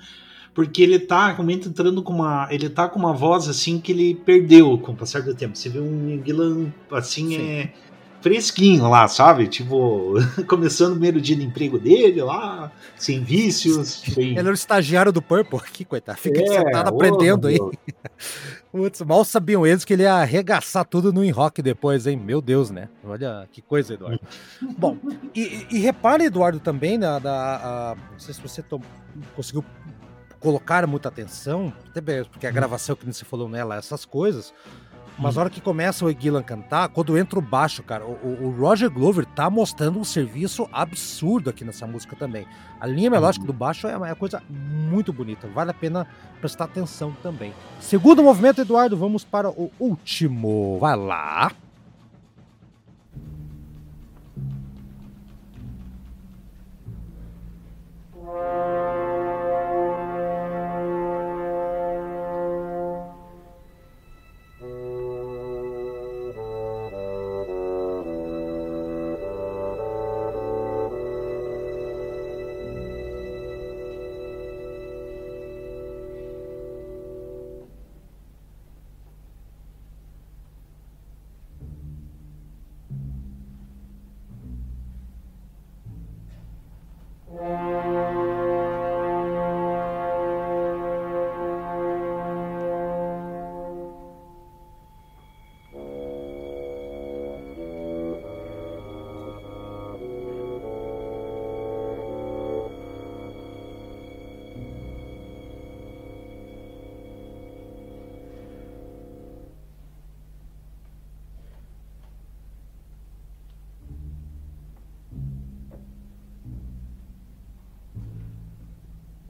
porque 0.55 0.83
ele 0.83 0.99
tá 0.99 1.29
realmente 1.29 1.69
entrando 1.69 2.03
com 2.03 2.13
uma, 2.13 2.49
ele 2.51 2.69
tá 2.69 2.89
com 2.89 2.99
uma 2.99 3.13
voz 3.13 3.49
assim 3.49 3.81
que 3.81 3.93
ele 3.93 4.15
perdeu 4.15 4.77
com 4.79 4.93
o 4.93 4.97
passar 4.97 5.23
do 5.23 5.35
tempo. 5.35 5.57
Você 5.57 5.69
vê 5.69 5.81
um 5.81 6.23
Young 6.27 6.73
assim 6.91 7.29
sim. 7.29 7.41
é 7.41 7.73
fresquinho 8.21 8.89
lá, 8.89 9.09
sabe? 9.09 9.49
Tipo, 9.49 10.15
começando 10.47 10.91
o 10.91 10.93
primeiro 10.93 11.21
dia 11.21 11.37
de 11.37 11.45
emprego 11.45 11.79
dele 11.79 12.23
lá, 12.23 12.71
sem 12.97 13.23
vícios. 13.23 14.03
Ele 14.17 14.39
era 14.39 14.51
o 14.51 14.55
estagiário 14.55 15.13
do 15.13 15.23
Purple 15.23 15.59
aqui, 15.59 15.85
coitado. 15.85 16.19
Fica 16.19 16.41
é, 16.41 16.47
sentado 16.47 16.89
aprendendo 16.89 17.47
aí. 17.47 17.59
Putz, 18.71 19.01
mal 19.01 19.25
sabiam 19.25 19.67
eles 19.67 19.85
que 19.85 19.93
ele 19.93 20.05
ia 20.05 20.15
arregaçar 20.15 20.85
tudo 20.85 21.13
no 21.13 21.29
rock 21.33 21.61
depois, 21.61 22.07
hein? 22.07 22.17
Meu 22.17 22.41
Deus, 22.41 22.71
né? 22.71 22.89
Olha 23.03 23.49
que 23.51 23.61
coisa, 23.61 23.95
Eduardo. 23.95 24.21
Bom, 24.79 24.97
e, 25.35 25.67
e 25.71 25.79
repare, 25.79 26.25
Eduardo, 26.25 26.61
também, 26.61 26.97
né, 26.97 27.19
da, 27.19 27.57
a, 27.57 27.97
não 28.13 28.19
sei 28.19 28.33
se 28.33 28.41
você 28.41 28.63
tom, 28.63 28.81
conseguiu 29.35 29.65
colocar 30.41 30.87
muita 30.87 31.09
atenção, 31.09 31.73
até 31.89 32.01
mesmo 32.01 32.33
porque 32.33 32.47
a 32.47 32.49
uhum. 32.49 32.55
gravação 32.55 32.97
que 32.97 33.07
você 33.07 33.25
falou 33.25 33.49
nela, 33.49 33.77
essas 33.77 34.05
coisas. 34.05 34.53
Mas 35.19 35.35
uhum. 35.35 35.35
na 35.35 35.41
hora 35.43 35.51
que 35.51 35.61
começa 35.61 36.05
o 36.05 36.11
Gillan 36.11 36.43
cantar, 36.43 36.89
quando 36.89 37.17
entra 37.19 37.39
o 37.39 37.43
baixo, 37.43 37.83
cara, 37.83 38.05
o, 38.07 38.47
o, 38.47 38.57
Roger 38.59 38.91
Glover 38.91 39.27
tá 39.27 39.51
mostrando 39.51 39.99
um 39.99 40.05
serviço 40.05 40.67
absurdo 40.73 41.51
aqui 41.51 41.63
nessa 41.63 41.87
música 41.87 42.17
também. 42.17 42.47
A 42.81 42.87
linha 42.87 43.11
uhum. 43.11 43.17
melódica 43.17 43.45
do 43.45 43.53
baixo 43.53 43.87
é, 43.87 43.93
é 43.93 43.97
uma 43.97 44.15
coisa 44.17 44.43
muito 44.49 45.13
bonita, 45.13 45.47
vale 45.49 45.71
a 45.71 45.75
pena 45.75 46.07
prestar 46.41 46.65
atenção 46.65 47.15
também. 47.23 47.53
Segundo 47.81 48.23
movimento, 48.23 48.63
Eduardo, 48.63 48.97
vamos 48.97 49.23
para 49.23 49.51
o 49.51 49.71
último. 49.79 50.79
Vai 50.81 50.97
lá. 50.97 51.53
Música 58.15 58.77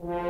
Mm-hmm. 0.02 0.29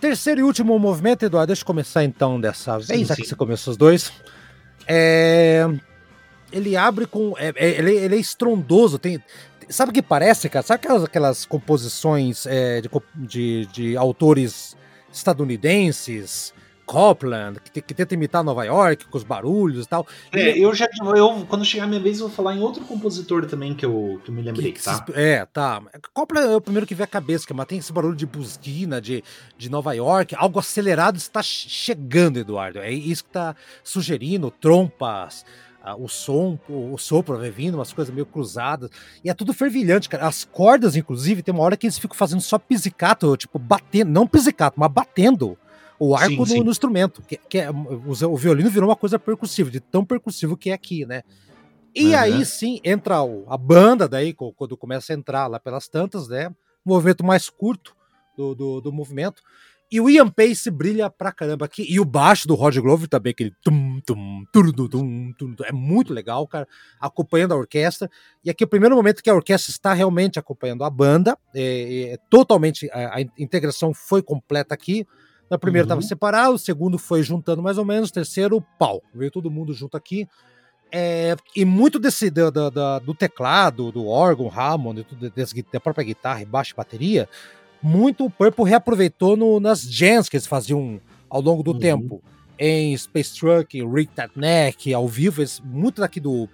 Terceiro 0.00 0.40
e 0.40 0.44
último 0.44 0.78
movimento, 0.78 1.24
Eduardo, 1.24 1.48
deixa 1.48 1.62
eu 1.62 1.66
começar 1.66 2.04
então 2.04 2.40
dessa 2.40 2.78
vez, 2.78 2.86
sim, 2.86 3.04
já 3.04 3.14
sim. 3.14 3.22
que 3.22 3.28
você 3.28 3.34
começou 3.34 3.72
os 3.72 3.76
dois. 3.76 4.12
É... 4.86 5.68
Ele 6.52 6.76
abre 6.76 7.06
com. 7.06 7.34
É, 7.36 7.52
é, 7.56 7.78
ele, 7.78 7.94
ele, 7.96 8.16
é 8.16 8.18
estrondoso, 8.18 8.98
tem. 8.98 9.22
Sabe 9.68 9.90
o 9.90 9.92
que 9.92 10.00
parece, 10.00 10.48
cara? 10.48 10.64
Sabe 10.64 10.80
aquelas, 10.82 11.04
aquelas 11.04 11.44
composições 11.44 12.46
é, 12.46 12.80
de, 12.80 12.88
de, 13.14 13.66
de 13.66 13.96
autores 13.96 14.74
estadunidenses, 15.12 16.54
Copland, 16.88 17.60
que, 17.70 17.82
que, 17.82 17.92
tenta 17.92 18.14
imitar 18.14 18.42
Nova 18.42 18.64
York 18.64 19.04
com 19.08 19.18
os 19.18 19.22
barulhos 19.22 19.84
e 19.84 19.88
tal. 19.88 20.06
É, 20.32 20.58
eu 20.58 20.74
já. 20.74 20.88
Eu, 21.14 21.44
quando 21.46 21.62
chegar 21.62 21.84
a 21.84 21.86
minha 21.86 22.00
vez, 22.00 22.18
eu 22.18 22.28
vou 22.28 22.34
falar 22.34 22.56
em 22.56 22.60
outro 22.60 22.82
compositor 22.86 23.44
também 23.44 23.74
que 23.74 23.84
eu, 23.84 24.18
que 24.24 24.30
eu 24.30 24.34
me 24.34 24.40
lembrei, 24.40 24.72
que, 24.72 24.82
tá? 24.82 25.04
É, 25.12 25.44
tá. 25.44 25.82
Copland 26.14 26.50
é 26.50 26.56
o 26.56 26.62
primeiro 26.62 26.86
que 26.86 26.94
vê 26.94 27.02
a 27.02 27.06
cabeça, 27.06 27.46
mas 27.52 27.66
tem 27.66 27.78
esse 27.78 27.92
barulho 27.92 28.16
de 28.16 28.24
busquina, 28.24 29.02
de, 29.02 29.22
de 29.58 29.68
Nova 29.68 29.92
York. 29.92 30.34
Algo 30.34 30.58
acelerado 30.58 31.18
está 31.18 31.42
chegando, 31.42 32.38
Eduardo. 32.38 32.78
É 32.78 32.90
isso 32.90 33.22
que 33.22 33.30
está 33.30 33.54
sugerindo, 33.84 34.50
trompas. 34.50 35.44
o 35.98 36.08
som, 36.08 36.58
o, 36.70 36.94
o 36.94 36.98
sopro 36.98 37.36
vai 37.36 37.50
vindo, 37.50 37.74
umas 37.74 37.92
coisas 37.92 38.14
meio 38.14 38.24
cruzadas. 38.24 38.88
E 39.22 39.28
é 39.28 39.34
tudo 39.34 39.52
fervilhante, 39.52 40.08
cara. 40.08 40.26
As 40.26 40.42
cordas, 40.42 40.96
inclusive, 40.96 41.42
tem 41.42 41.52
uma 41.52 41.64
hora 41.64 41.76
que 41.76 41.86
eles 41.86 41.98
ficam 41.98 42.16
fazendo 42.16 42.40
só 42.40 42.58
pisicato, 42.58 43.36
tipo, 43.36 43.58
batendo, 43.58 44.10
não 44.10 44.26
pisicato, 44.26 44.80
mas 44.80 44.90
batendo 44.90 45.58
o 45.98 46.14
arco 46.14 46.30
sim, 46.30 46.36
no, 46.36 46.46
sim. 46.46 46.60
no, 46.64 46.70
instrumento. 46.70 47.22
Que, 47.22 47.36
que 47.36 47.58
é, 47.58 47.70
o, 47.70 48.10
o, 48.10 48.36
violino 48.36 48.70
virou 48.70 48.88
uma 48.88 48.96
coisa 48.96 49.18
percussiva, 49.18 49.70
de 49.70 49.80
tão 49.80 50.04
percussivo 50.04 50.56
que 50.56 50.70
é 50.70 50.72
aqui, 50.72 51.04
né? 51.06 51.22
E 51.94 52.08
uhum. 52.08 52.18
aí 52.18 52.44
sim 52.44 52.80
entra 52.84 53.22
o, 53.22 53.44
a 53.48 53.56
banda, 53.56 54.08
daí, 54.08 54.32
quando 54.32 54.76
começa 54.76 55.12
a 55.12 55.16
entrar 55.16 55.46
lá 55.46 55.58
pelas 55.58 55.88
tantas, 55.88 56.28
né? 56.28 56.52
movimento 56.88 57.24
mais 57.24 57.50
curto 57.50 57.94
do, 58.36 58.54
do, 58.54 58.80
do 58.80 58.92
movimento. 58.92 59.42
E 59.90 60.00
o 60.02 60.10
Ian 60.10 60.28
Pace 60.28 60.70
brilha 60.70 61.08
pra 61.08 61.32
caramba 61.32 61.64
aqui. 61.64 61.86
E 61.88 61.98
o 61.98 62.04
baixo 62.04 62.46
do 62.46 62.54
Roger 62.54 62.82
Glover 62.82 63.08
também, 63.08 63.30
aquele 63.30 63.54
tum, 63.62 64.00
tum, 64.04 64.44
tum, 64.52 64.72
tum, 64.72 65.32
tum, 65.32 65.54
tum, 65.54 65.64
é 65.64 65.72
muito 65.72 66.12
legal, 66.12 66.46
cara, 66.46 66.68
acompanhando 67.00 67.52
a 67.52 67.56
orquestra. 67.56 68.10
E 68.44 68.50
aqui 68.50 68.64
é 68.64 68.66
o 68.66 68.68
primeiro 68.68 68.94
momento 68.94 69.22
que 69.22 69.30
a 69.30 69.34
orquestra 69.34 69.70
está 69.70 69.94
realmente 69.94 70.38
acompanhando 70.38 70.84
a 70.84 70.90
banda. 70.90 71.38
É, 71.54 72.12
é 72.12 72.16
totalmente, 72.28 72.90
a, 72.90 73.16
a, 73.16 73.20
integração 73.38 73.94
foi 73.94 74.22
completa 74.22 74.74
aqui. 74.74 75.06
Na 75.50 75.58
primeira 75.58 75.84
estava 75.84 76.00
uhum. 76.00 76.06
separado, 76.06 76.54
o 76.54 76.58
segundo 76.58 76.98
foi 76.98 77.22
juntando 77.22 77.62
mais 77.62 77.78
ou 77.78 77.84
menos, 77.84 78.10
o 78.10 78.12
terceiro, 78.12 78.60
pau. 78.78 79.02
Veio 79.14 79.30
todo 79.30 79.50
mundo 79.50 79.72
junto 79.72 79.96
aqui. 79.96 80.28
É, 80.90 81.36
e 81.54 81.64
muito 81.64 81.98
desse 81.98 82.30
do, 82.30 82.50
do, 82.50 82.70
do, 83.00 83.14
teclado, 83.14 83.92
do 83.92 84.06
órgão, 84.06 84.50
Hammond, 84.50 85.06
desse, 85.34 85.62
da 85.70 85.80
própria 85.80 86.04
guitarra, 86.04 86.44
baixo 86.46 86.72
e 86.72 86.76
bateria, 86.76 87.28
muito 87.82 88.24
o 88.24 88.30
Purple 88.30 88.64
reaproveitou 88.64 89.36
no, 89.36 89.60
nas 89.60 89.82
jams 89.82 90.28
que 90.28 90.36
eles 90.36 90.46
faziam 90.46 91.00
ao 91.28 91.40
longo 91.40 91.62
do 91.62 91.72
uhum. 91.72 91.78
tempo. 91.78 92.22
Em 92.58 92.96
Space 92.96 93.38
Truck, 93.38 93.80
Rick 93.86 94.12
That 94.14 94.32
Neck, 94.34 94.92
ao 94.92 95.06
vivo, 95.06 95.42
eles, 95.42 95.60
muito 95.64 96.00
daqui 96.00 96.18
do. 96.18 96.48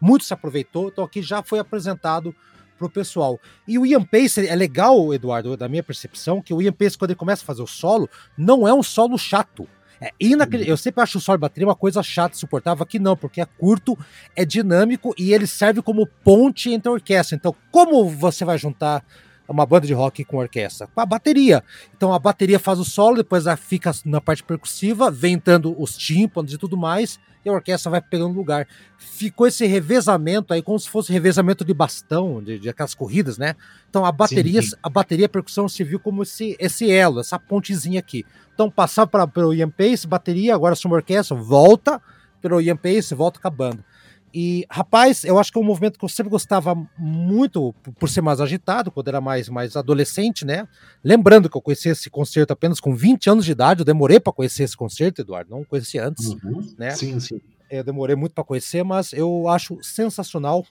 Muito 0.00 0.24
se 0.24 0.34
aproveitou, 0.34 0.88
então 0.88 1.04
aqui 1.04 1.22
já 1.22 1.42
foi 1.42 1.60
apresentado 1.60 2.34
pro 2.78 2.88
pessoal. 2.88 3.38
E 3.66 3.78
o 3.78 3.84
Ian 3.84 4.04
Pace 4.04 4.46
é 4.46 4.54
legal, 4.54 5.12
Eduardo, 5.12 5.56
da 5.56 5.68
minha 5.68 5.82
percepção, 5.82 6.40
que 6.40 6.54
o 6.54 6.62
Ian 6.62 6.72
Pace, 6.72 6.96
quando 6.96 7.10
ele 7.10 7.18
começa 7.18 7.42
a 7.42 7.46
fazer 7.46 7.62
o 7.62 7.66
solo, 7.66 8.08
não 8.36 8.66
é 8.66 8.72
um 8.72 8.82
solo 8.82 9.18
chato. 9.18 9.68
É 10.00 10.12
inaquele... 10.20 10.62
Uhum. 10.64 10.70
Eu 10.70 10.76
sempre 10.76 11.02
acho 11.02 11.18
o 11.18 11.20
solo 11.20 11.38
de 11.38 11.42
bateria 11.42 11.66
uma 11.66 11.74
coisa 11.74 12.02
chata, 12.02 12.36
insuportável. 12.36 12.82
Aqui 12.84 12.98
não, 12.98 13.16
porque 13.16 13.40
é 13.40 13.46
curto, 13.46 13.98
é 14.36 14.44
dinâmico 14.44 15.12
e 15.18 15.32
ele 15.32 15.46
serve 15.46 15.82
como 15.82 16.06
ponte 16.06 16.70
entre 16.70 16.88
a 16.88 16.92
orquestra. 16.92 17.36
Então, 17.36 17.54
como 17.70 18.08
você 18.08 18.44
vai 18.44 18.56
juntar 18.56 19.04
uma 19.52 19.66
banda 19.66 19.86
de 19.86 19.94
rock 19.94 20.24
com 20.24 20.36
orquestra? 20.36 20.86
Com 20.86 21.00
a 21.00 21.06
bateria. 21.06 21.62
Então 21.96 22.12
a 22.12 22.18
bateria 22.18 22.58
faz 22.58 22.78
o 22.78 22.84
solo, 22.84 23.16
depois 23.16 23.46
ela 23.46 23.56
fica 23.56 23.90
na 24.04 24.20
parte 24.20 24.42
percussiva, 24.42 25.10
vem 25.10 25.34
entrando 25.34 25.74
os 25.80 25.96
tímpanos 25.96 26.52
e 26.52 26.58
tudo 26.58 26.76
mais, 26.76 27.18
e 27.44 27.48
a 27.48 27.52
orquestra 27.52 27.90
vai 27.90 28.00
pegando 28.00 28.34
lugar. 28.34 28.66
Ficou 28.98 29.46
esse 29.46 29.66
revezamento 29.66 30.52
aí, 30.52 30.62
como 30.62 30.78
se 30.78 30.88
fosse 30.88 31.12
revezamento 31.12 31.64
de 31.64 31.72
bastão, 31.72 32.42
de, 32.42 32.58
de 32.58 32.68
aquelas 32.68 32.94
corridas, 32.94 33.38
né? 33.38 33.56
Então 33.88 34.04
a 34.04 34.12
bateria, 34.12 34.62
sim, 34.62 34.70
sim. 34.70 34.76
a 34.82 34.88
bateria 34.88 35.26
a 35.26 35.30
percussão 35.30 35.68
se 35.68 35.82
viu 35.82 35.98
como 35.98 36.22
esse, 36.22 36.56
esse 36.58 36.90
elo, 36.90 37.20
essa 37.20 37.38
pontezinha 37.38 38.00
aqui. 38.00 38.24
Então 38.54 38.70
passar 38.70 39.06
para 39.06 39.46
o 39.46 39.54
Ian 39.54 39.70
Pace, 39.70 40.06
bateria, 40.06 40.54
agora 40.54 40.74
uma 40.84 40.96
orquestra, 40.96 41.36
volta 41.36 42.00
pelo 42.40 42.60
Ian 42.60 42.76
Pace, 42.76 43.14
volta 43.14 43.40
com 43.40 43.48
a 43.48 43.50
banda. 43.50 43.84
E, 44.32 44.66
rapaz, 44.70 45.24
eu 45.24 45.38
acho 45.38 45.50
que 45.50 45.58
é 45.58 45.60
um 45.60 45.64
movimento 45.64 45.98
que 45.98 46.04
eu 46.04 46.08
sempre 46.08 46.30
gostava 46.30 46.76
muito 46.98 47.74
por 47.98 48.08
ser 48.08 48.20
mais 48.20 48.40
agitado, 48.40 48.90
quando 48.90 49.08
era 49.08 49.20
mais, 49.20 49.48
mais 49.48 49.74
adolescente, 49.74 50.44
né? 50.44 50.68
Lembrando 51.02 51.48
que 51.48 51.56
eu 51.56 51.62
conheci 51.62 51.88
esse 51.88 52.10
concerto 52.10 52.52
apenas 52.52 52.78
com 52.78 52.94
20 52.94 53.30
anos 53.30 53.44
de 53.44 53.52
idade, 53.52 53.80
eu 53.80 53.86
demorei 53.86 54.20
para 54.20 54.32
conhecer 54.32 54.64
esse 54.64 54.76
concerto, 54.76 55.22
Eduardo, 55.22 55.50
não 55.50 55.64
conheci 55.64 55.98
antes, 55.98 56.26
uhum. 56.26 56.74
né? 56.76 56.90
Sim, 56.90 57.18
sim. 57.20 57.40
Eu 57.70 57.82
demorei 57.82 58.16
muito 58.16 58.32
para 58.32 58.44
conhecer, 58.44 58.82
mas 58.82 59.12
eu 59.12 59.48
acho 59.48 59.78
sensacional. 59.82 60.64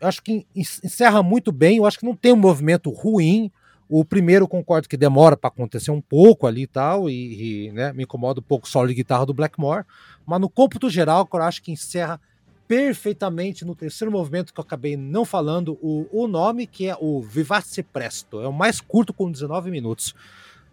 Eu 0.00 0.08
acho 0.08 0.22
que 0.22 0.46
encerra 0.54 1.22
muito 1.22 1.52
bem, 1.52 1.78
eu 1.78 1.86
acho 1.86 1.98
que 1.98 2.06
não 2.06 2.14
tem 2.14 2.32
um 2.32 2.36
movimento 2.36 2.90
ruim. 2.90 3.50
O 3.88 4.04
primeiro 4.04 4.48
concordo 4.48 4.88
que 4.88 4.96
demora 4.96 5.36
para 5.36 5.46
acontecer 5.46 5.92
um 5.92 6.00
pouco 6.00 6.44
ali 6.44 6.62
e 6.62 6.66
tal, 6.66 7.08
e, 7.08 7.66
e 7.68 7.72
né, 7.72 7.92
me 7.92 8.02
incomoda 8.02 8.40
um 8.40 8.42
pouco 8.42 8.66
o 8.66 8.68
solo 8.68 8.88
de 8.88 8.94
guitarra 8.94 9.24
do 9.24 9.32
Blackmore, 9.32 9.84
mas 10.26 10.40
no 10.40 10.50
cômputo 10.50 10.90
geral, 10.90 11.28
eu 11.32 11.42
acho 11.42 11.62
que 11.62 11.70
encerra 11.70 12.20
perfeitamente 12.66 13.64
no 13.64 13.74
terceiro 13.74 14.10
movimento 14.10 14.52
que 14.52 14.60
eu 14.60 14.64
acabei 14.64 14.96
não 14.96 15.24
falando 15.24 15.78
o, 15.80 16.06
o 16.10 16.26
nome, 16.26 16.66
que 16.66 16.88
é 16.88 16.96
o 17.00 17.22
Vivace 17.22 17.82
Presto. 17.82 18.40
É 18.40 18.48
o 18.48 18.52
mais 18.52 18.80
curto 18.80 19.12
com 19.12 19.30
19 19.30 19.70
minutos. 19.70 20.14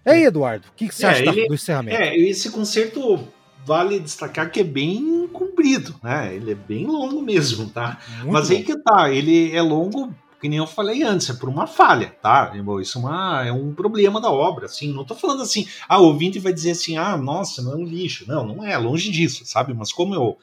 Ei, 0.05 0.25
Eduardo, 0.25 0.67
o 0.67 0.71
que, 0.75 0.87
que, 0.87 0.95
você 0.95 1.05
é, 1.05 1.09
acha 1.09 1.23
ele, 1.23 1.47
do 1.47 1.53
encerramento? 1.53 2.01
É, 2.01 2.17
esse 2.17 2.49
concerto 2.49 3.25
vale 3.65 3.99
destacar 3.99 4.51
que 4.51 4.59
é 4.59 4.63
bem 4.63 5.27
comprido, 5.31 5.95
né? 6.03 6.35
Ele 6.35 6.51
é 6.51 6.55
bem 6.55 6.85
longo 6.85 7.21
mesmo, 7.21 7.69
tá? 7.69 7.99
Muito 8.17 8.31
Mas 8.33 8.51
aí 8.51 8.63
que 8.63 8.77
tá, 8.77 9.09
ele 9.09 9.55
é 9.55 9.61
longo, 9.61 10.13
que 10.41 10.49
nem 10.49 10.59
eu 10.59 10.67
falei 10.67 11.03
antes, 11.03 11.29
é 11.29 11.33
por 11.33 11.47
uma 11.47 11.65
falha, 11.65 12.13
tá? 12.21 12.51
Isso 12.81 12.97
é, 12.97 13.01
uma, 13.01 13.45
é 13.47 13.51
um 13.53 13.73
problema 13.73 14.19
da 14.19 14.29
obra, 14.29 14.65
assim, 14.65 14.91
não 14.91 15.05
tô 15.05 15.15
falando 15.15 15.41
assim, 15.41 15.65
ah, 15.87 15.99
o 15.99 16.07
ouvinte 16.07 16.39
vai 16.39 16.51
dizer 16.51 16.71
assim, 16.71 16.97
ah, 16.97 17.15
nossa, 17.15 17.61
não 17.61 17.71
é 17.71 17.75
um 17.77 17.85
lixo. 17.85 18.25
Não, 18.27 18.45
não 18.45 18.65
é, 18.65 18.77
longe 18.77 19.09
disso, 19.09 19.45
sabe? 19.45 19.73
Mas 19.73 19.93
como 19.93 20.13
eu, 20.13 20.37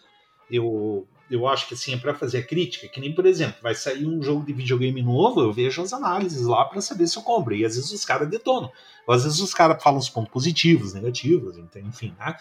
eu 0.51 1.07
eu 1.31 1.47
acho 1.47 1.69
que 1.69 1.75
assim 1.75 1.95
é 1.95 1.97
para 1.97 2.15
fazer 2.15 2.39
a 2.39 2.47
crítica, 2.47 2.89
que 2.89 3.01
nem 3.01 3.15
por 3.15 3.25
exemplo, 3.25 3.57
vai 3.63 3.75
sair 3.75 4.07
um 4.07 4.23
jogo 4.23 4.45
de 4.45 4.53
videogame 4.53 5.03
novo, 5.03 5.41
eu 5.41 5.53
vejo 5.53 5.81
as 5.81 5.93
análises 5.93 6.43
lá 6.43 6.65
para 6.65 6.81
saber 6.81 7.07
se 7.07 7.17
eu 7.17 7.23
compro. 7.23 7.55
E 7.55 7.65
às 7.65 7.77
vezes 7.77 7.93
os 7.93 8.05
caras 8.05 8.29
detonam. 8.29 8.71
Ou 9.07 9.15
às 9.15 9.25
vezes 9.25 9.41
os 9.41 9.55
caras 9.55 9.83
falam 9.83 9.99
os 9.99 10.09
pontos 10.09 10.33
positivos, 10.33 10.93
negativos, 10.93 11.57
enfim, 11.77 12.15
né? 12.19 12.37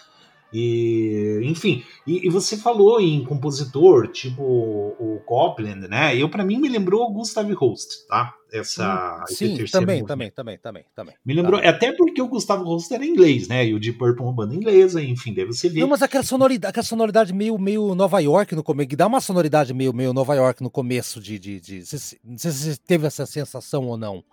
E, 0.51 1.41
enfim, 1.43 1.83
e, 2.07 2.25
e, 2.25 2.29
você 2.29 2.57
falou 2.57 2.99
em 2.99 3.23
compositor, 3.23 4.07
tipo 4.07 4.41
o 4.41 5.21
Copland, 5.23 5.87
né? 5.87 6.15
Eu 6.17 6.27
para 6.27 6.43
mim 6.43 6.57
me 6.57 6.67
lembrou 6.67 7.03
o 7.03 7.13
Gustav 7.13 7.47
Holst, 7.53 8.07
tá? 8.07 8.33
Essa 8.51 9.23
sim, 9.27 9.63
também, 9.71 10.03
também, 10.03 10.31
também, 10.31 10.57
também, 10.57 10.85
também. 10.95 11.15
Me 11.23 11.35
lembrou, 11.35 11.61
tá. 11.61 11.69
até 11.69 11.91
porque 11.91 12.19
o 12.19 12.27
Gustavo 12.27 12.63
Holst 12.63 12.91
era 12.91 13.05
inglês, 13.05 13.47
né? 13.47 13.67
E 13.67 13.75
o 13.75 13.79
Deep 13.79 13.99
Purple 13.99 14.23
é 14.23 14.25
uma 14.25 14.33
banda 14.33 14.55
inglesa, 14.55 15.03
enfim, 15.03 15.33
deve 15.33 15.53
você 15.53 15.69
ver. 15.69 15.81
Não, 15.81 15.87
mas 15.87 16.01
aquela 16.01 16.23
sonoridade, 16.23 16.71
aquela 16.71 16.83
sonoridade 16.83 17.31
meio, 17.31 17.59
meio 17.59 17.93
Nova 17.93 18.19
York 18.19 18.55
no 18.55 18.63
começo, 18.63 18.95
dá 18.95 19.05
uma 19.05 19.21
sonoridade 19.21 19.71
meio, 19.71 19.93
meio 19.93 20.13
Nova 20.13 20.33
York 20.33 20.63
no 20.63 20.71
começo 20.71 21.21
de, 21.21 21.37
de, 21.37 21.59
de, 21.59 21.83
de 21.83 22.19
não 22.23 22.37
sei 22.39 22.51
se 22.51 22.73
você 22.73 22.77
teve 22.77 23.05
essa 23.05 23.25
sensação 23.27 23.85
ou 23.85 23.97
não, 23.97 24.23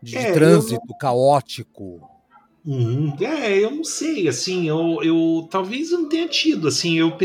de, 0.00 0.16
é, 0.16 0.26
de 0.26 0.32
trânsito 0.32 0.86
não... 0.88 0.96
caótico. 0.96 2.08
Uhum. 2.64 3.16
É, 3.20 3.58
eu 3.58 3.70
não 3.70 3.84
sei, 3.84 4.28
assim, 4.28 4.68
eu, 4.68 4.98
eu 5.02 5.48
talvez 5.50 5.92
eu 5.92 6.00
não 6.00 6.08
tenha 6.08 6.28
tido, 6.28 6.68
assim, 6.68 6.98
eu, 6.98 7.16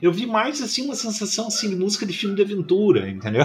eu 0.00 0.12
vi 0.12 0.24
mais, 0.24 0.62
assim, 0.62 0.84
uma 0.84 0.94
sensação, 0.94 1.48
assim, 1.48 1.68
de 1.68 1.76
música 1.76 2.06
de 2.06 2.12
filme 2.12 2.36
de 2.36 2.42
aventura, 2.42 3.08
entendeu? 3.08 3.44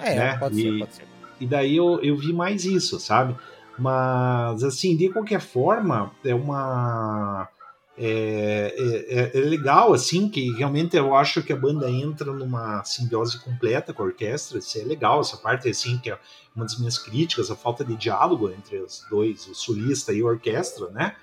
É, 0.00 0.14
né? 0.16 0.36
pode 0.36 0.60
e, 0.60 0.62
ser, 0.62 0.78
pode 0.78 0.94
ser. 0.94 1.04
E 1.40 1.46
daí 1.46 1.76
eu, 1.76 1.98
eu 2.02 2.16
vi 2.16 2.32
mais 2.32 2.64
isso, 2.64 3.00
sabe? 3.00 3.34
Mas, 3.78 4.62
assim, 4.62 4.96
de 4.96 5.08
qualquer 5.08 5.40
forma, 5.40 6.12
é 6.24 6.34
uma... 6.34 7.48
É, 7.96 8.74
é, 8.76 9.20
é, 9.20 9.38
é, 9.38 9.40
legal, 9.40 9.92
assim, 9.92 10.28
que 10.28 10.50
realmente 10.52 10.96
eu 10.96 11.14
acho 11.14 11.42
que 11.44 11.52
a 11.52 11.56
banda 11.56 11.88
entra 11.88 12.32
numa 12.32 12.82
simbiose 12.82 13.38
completa 13.38 13.94
com 13.94 14.02
a 14.02 14.06
orquestra, 14.06 14.58
isso 14.58 14.76
é 14.78 14.82
legal, 14.82 15.20
essa 15.20 15.36
parte, 15.36 15.68
assim, 15.68 15.96
que 15.98 16.10
é 16.10 16.18
uma 16.56 16.64
das 16.64 16.76
minhas 16.76 16.98
críticas, 16.98 17.52
a 17.52 17.56
falta 17.56 17.84
de 17.84 17.94
diálogo 17.94 18.50
entre 18.50 18.78
os 18.78 19.06
dois, 19.08 19.46
o 19.46 19.54
solista 19.54 20.12
e 20.12 20.20
a 20.20 20.24
orquestra, 20.24 20.90
né? 20.90 21.14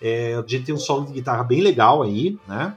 É, 0.00 0.34
a 0.34 0.44
gente 0.46 0.66
tem 0.66 0.74
um 0.74 0.78
solo 0.78 1.06
de 1.06 1.14
guitarra 1.14 1.42
bem 1.42 1.62
legal 1.62 2.02
aí, 2.02 2.38
né? 2.46 2.76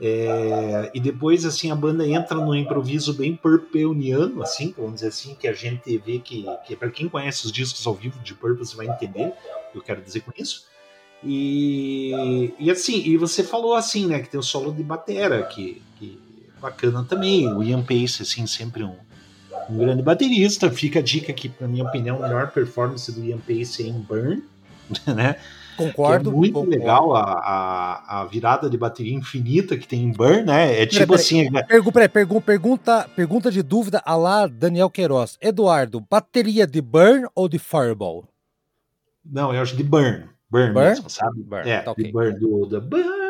É, 0.00 0.90
e 0.92 1.00
depois, 1.00 1.44
assim, 1.44 1.70
a 1.70 1.76
banda 1.76 2.06
entra 2.06 2.36
no 2.36 2.54
improviso 2.54 3.14
bem 3.14 3.34
purpleoniano, 3.34 4.42
assim, 4.42 4.74
vamos 4.76 4.94
dizer 4.94 5.08
assim, 5.08 5.34
que 5.34 5.46
a 5.46 5.52
gente 5.52 5.96
vê 5.98 6.18
que, 6.18 6.44
que 6.66 6.76
para 6.76 6.90
quem 6.90 7.08
conhece 7.08 7.46
os 7.46 7.52
discos 7.52 7.86
ao 7.86 7.94
vivo 7.94 8.18
de 8.20 8.34
Purple, 8.34 8.64
você 8.64 8.76
vai 8.76 8.86
entender 8.86 9.32
o 9.68 9.72
que 9.72 9.78
eu 9.78 9.82
quero 9.82 10.02
dizer 10.02 10.20
com 10.20 10.32
isso. 10.36 10.66
E, 11.24 12.52
e 12.58 12.70
assim, 12.70 13.02
e 13.06 13.16
você 13.16 13.42
falou 13.42 13.74
assim, 13.74 14.06
né, 14.06 14.20
que 14.20 14.28
tem 14.28 14.38
o 14.38 14.42
solo 14.42 14.70
de 14.72 14.82
batera, 14.82 15.42
que, 15.44 15.82
que 15.98 16.18
é 16.56 16.60
bacana 16.60 17.02
também. 17.02 17.50
O 17.52 17.62
Ian 17.62 17.82
Pace, 17.82 18.22
assim, 18.22 18.46
sempre 18.46 18.84
um, 18.84 18.94
um 19.70 19.78
grande 19.78 20.02
baterista. 20.02 20.70
Fica 20.70 20.98
a 20.98 21.02
dica 21.02 21.32
que, 21.32 21.50
na 21.58 21.66
minha 21.66 21.84
opinião, 21.84 22.22
a 22.22 22.28
melhor 22.28 22.50
performance 22.50 23.10
do 23.10 23.24
Ian 23.24 23.38
Pace 23.38 23.82
é 23.82 23.86
em 23.86 23.98
Burn, 23.98 24.42
né? 25.14 25.36
Concordo. 25.78 26.30
Que 26.30 26.36
é 26.36 26.38
muito 26.38 26.54
concordo. 26.54 26.78
legal 26.78 27.16
a, 27.16 27.22
a, 27.22 28.20
a, 28.20 28.24
virada 28.26 28.68
de 28.68 28.76
bateria 28.76 29.14
infinita 29.14 29.76
que 29.76 29.88
tem 29.88 30.04
em 30.04 30.12
Burn, 30.12 30.44
né? 30.44 30.82
É 30.82 30.86
tipo 30.86 31.06
pera, 31.06 31.14
assim. 31.14 31.50
Pera, 31.50 31.66
pergu, 31.66 31.90
pera, 31.90 32.08
pergu, 32.08 32.40
pergunta, 32.40 33.08
pergunta 33.16 33.50
de 33.50 33.62
dúvida 33.62 34.02
a 34.04 34.14
lá 34.14 34.46
Daniel 34.46 34.90
Queiroz. 34.90 35.38
Eduardo, 35.40 36.04
bateria 36.08 36.66
de 36.66 36.82
Burn 36.82 37.26
ou 37.34 37.48
de 37.48 37.58
Fireball? 37.58 38.28
Não, 39.24 39.54
eu 39.54 39.62
acho 39.62 39.74
de 39.74 39.82
Burn. 39.82 40.33
Burn, 40.50 40.72
burn? 40.72 40.88
Mesmo, 40.88 41.10
sabe? 41.10 41.42
Burn, 41.42 41.68
é, 41.68 41.80
tá 41.80 41.92
okay. 41.92 42.12
Burn, 42.12 42.38
do, 42.38 42.66
do 42.66 42.80
Burn, 42.80 43.24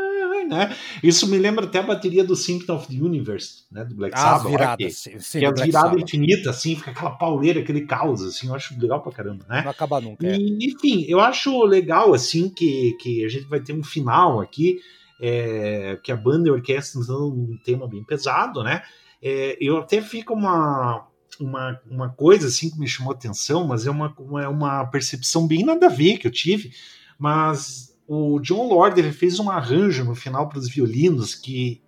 né? 0.49 0.77
Isso 1.03 1.27
me 1.27 1.39
lembra 1.39 1.65
até 1.65 1.78
a 1.78 1.82
bateria 1.82 2.23
do 2.23 2.36
Symphony 2.36 2.78
of 2.78 2.89
the 2.89 3.03
Universe, 3.03 3.65
né? 3.70 3.85
Do 3.85 3.95
Black 3.95 4.19
Sabbath. 4.19 4.45
As 4.45 4.51
viradas, 4.51 4.77
que, 4.77 4.91
sim, 4.91 5.19
sim, 5.19 5.39
que 5.39 5.45
é 5.45 5.49
a 5.49 5.53
virada 5.53 5.99
infinita, 5.99 6.51
assim, 6.51 6.77
fica 6.77 6.91
aquela 6.91 7.12
pauleira, 7.12 7.61
aquele 7.61 7.86
caos, 7.86 8.23
assim, 8.23 8.49
eu 8.49 8.55
acho 8.55 8.78
legal 8.78 9.03
pra 9.03 9.12
caramba, 9.12 9.45
né? 9.49 9.62
Não 9.62 9.70
acaba 9.70 10.01
nunca. 10.01 10.27
E, 10.27 10.31
é. 10.31 10.66
Enfim, 10.66 11.05
eu 11.09 11.20
acho 11.20 11.65
legal, 11.65 12.12
assim, 12.12 12.49
que, 12.51 12.97
que 13.01 13.24
a 13.24 13.28
gente 13.28 13.47
vai 13.47 13.61
ter 13.61 13.73
um 13.73 13.82
final 13.82 14.41
aqui, 14.41 14.78
é, 15.20 15.99
que 16.03 16.12
a 16.12 16.16
banda 16.16 16.49
e 16.49 16.51
a 16.51 16.55
orquestra 16.55 17.01
usando 17.01 17.32
um 17.32 17.59
tema 17.65 17.89
bem 17.89 18.05
pesado, 18.05 18.62
né? 18.62 18.82
É, 19.23 19.57
eu 19.61 19.78
até 19.78 20.03
fica 20.03 20.35
uma, 20.35 21.07
uma, 21.41 21.81
uma 21.91 22.09
coisa, 22.11 22.49
assim, 22.49 22.70
que 22.70 22.78
me 22.78 22.86
chamou 22.86 23.15
atenção, 23.15 23.66
mas 23.66 23.86
é 23.86 23.91
uma, 23.91 24.15
uma, 24.19 24.49
uma 24.49 24.86
percepção 24.86 25.47
bem 25.47 25.65
nada 25.65 25.86
a 25.86 25.91
ver 25.91 26.19
que 26.19 26.27
eu 26.27 26.31
tive, 26.31 26.73
mas 27.19 27.97
o 28.07 28.39
John 28.41 28.69
Lord 28.69 28.99
ele 28.99 29.12
fez 29.12 29.39
um 29.39 29.51
arranjo 29.51 30.05
no 30.05 30.15
final 30.15 30.49
para 30.49 30.59
os 30.59 30.69
violinos 30.69 31.35
que 31.35 31.82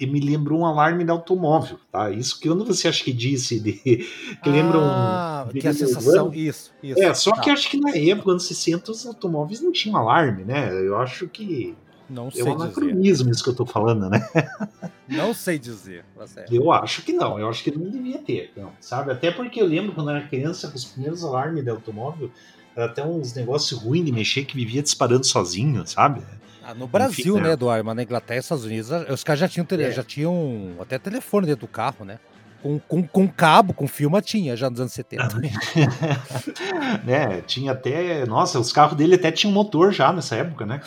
me 0.00 0.20
lembrou 0.20 0.60
um 0.60 0.66
alarme 0.66 1.04
de 1.04 1.10
automóvel, 1.10 1.78
tá? 1.90 2.10
Isso 2.10 2.40
que 2.40 2.48
quando 2.48 2.64
você 2.64 2.88
acha 2.88 3.04
que 3.04 3.12
disse 3.12 3.60
de, 3.60 3.72
que 3.74 4.08
ah, 4.42 4.50
lembra 4.50 4.78
um 4.78 5.60
que 5.60 5.68
a 5.68 5.72
sensação, 5.72 6.32
isso, 6.34 6.72
isso. 6.82 7.00
É, 7.00 7.14
só 7.14 7.32
tá. 7.32 7.40
que 7.40 7.50
acho 7.50 7.70
que 7.70 7.78
na 7.78 7.96
época, 7.96 8.32
anos 8.32 8.46
60, 8.46 8.90
os 8.90 9.06
automóveis 9.06 9.60
não 9.60 9.70
tinham 9.70 9.96
alarme, 9.96 10.44
né? 10.44 10.72
Eu 10.72 10.96
acho 10.96 11.28
que 11.28 11.76
não 12.08 12.28
é 12.28 12.30
sei 12.32 12.42
um 12.42 12.54
anacronismo 12.54 13.30
isso 13.30 13.42
que 13.42 13.50
eu 13.50 13.54
tô 13.54 13.64
falando, 13.64 14.08
né? 14.10 14.20
Não 15.08 15.34
sei 15.34 15.58
dizer. 15.58 16.04
Tá 16.16 16.24
Eu 16.50 16.72
acho 16.72 17.02
que 17.02 17.12
não, 17.12 17.38
eu 17.38 17.46
acho 17.48 17.62
que 17.62 17.76
não 17.76 17.90
devia 17.90 18.18
ter, 18.18 18.50
não, 18.56 18.72
sabe? 18.80 19.10
Até 19.10 19.30
porque 19.30 19.60
eu 19.60 19.66
lembro 19.66 19.92
quando 19.92 20.10
eu 20.10 20.16
era 20.16 20.26
criança, 20.26 20.68
com 20.68 20.76
os 20.76 20.86
primeiros 20.86 21.22
alarmes 21.22 21.62
de 21.62 21.68
automóvel, 21.68 22.30
era 22.74 22.86
até 22.86 23.04
uns 23.04 23.34
negócios 23.34 23.80
ruins 23.80 24.04
de 24.04 24.12
mexer 24.12 24.44
que 24.44 24.54
vivia 24.54 24.82
disparando 24.82 25.24
sozinho, 25.24 25.86
sabe? 25.86 26.22
Ah, 26.62 26.74
no 26.74 26.86
Brasil, 26.86 27.36
Enfim, 27.36 27.44
né, 27.44 27.52
Eduardo? 27.52 27.84
Mas 27.84 27.96
na 27.96 28.02
Inglaterra 28.02 28.38
e 28.38 28.40
Estados 28.40 28.64
Unidos, 28.64 28.90
os 29.10 29.24
caras 29.24 29.40
já 29.40 29.48
tinham, 29.48 29.66
é. 29.70 29.90
já 29.90 30.02
tinham 30.02 30.76
até 30.80 30.98
telefone 30.98 31.46
dentro 31.46 31.66
do 31.66 31.70
carro, 31.70 32.04
né? 32.04 32.18
Com, 32.62 32.78
com, 32.78 33.02
com 33.02 33.28
cabo, 33.28 33.74
com 33.74 33.88
filma 33.88 34.22
tinha 34.22 34.56
já 34.56 34.70
nos 34.70 34.78
anos 34.78 34.92
70. 34.92 35.40
né, 37.04 37.40
tinha 37.42 37.72
até. 37.72 38.24
Nossa, 38.24 38.60
os 38.60 38.72
carros 38.72 38.96
dele 38.96 39.16
até 39.16 39.32
tinham 39.32 39.52
motor 39.52 39.92
já 39.92 40.12
nessa 40.12 40.36
época, 40.36 40.64
né? 40.64 40.80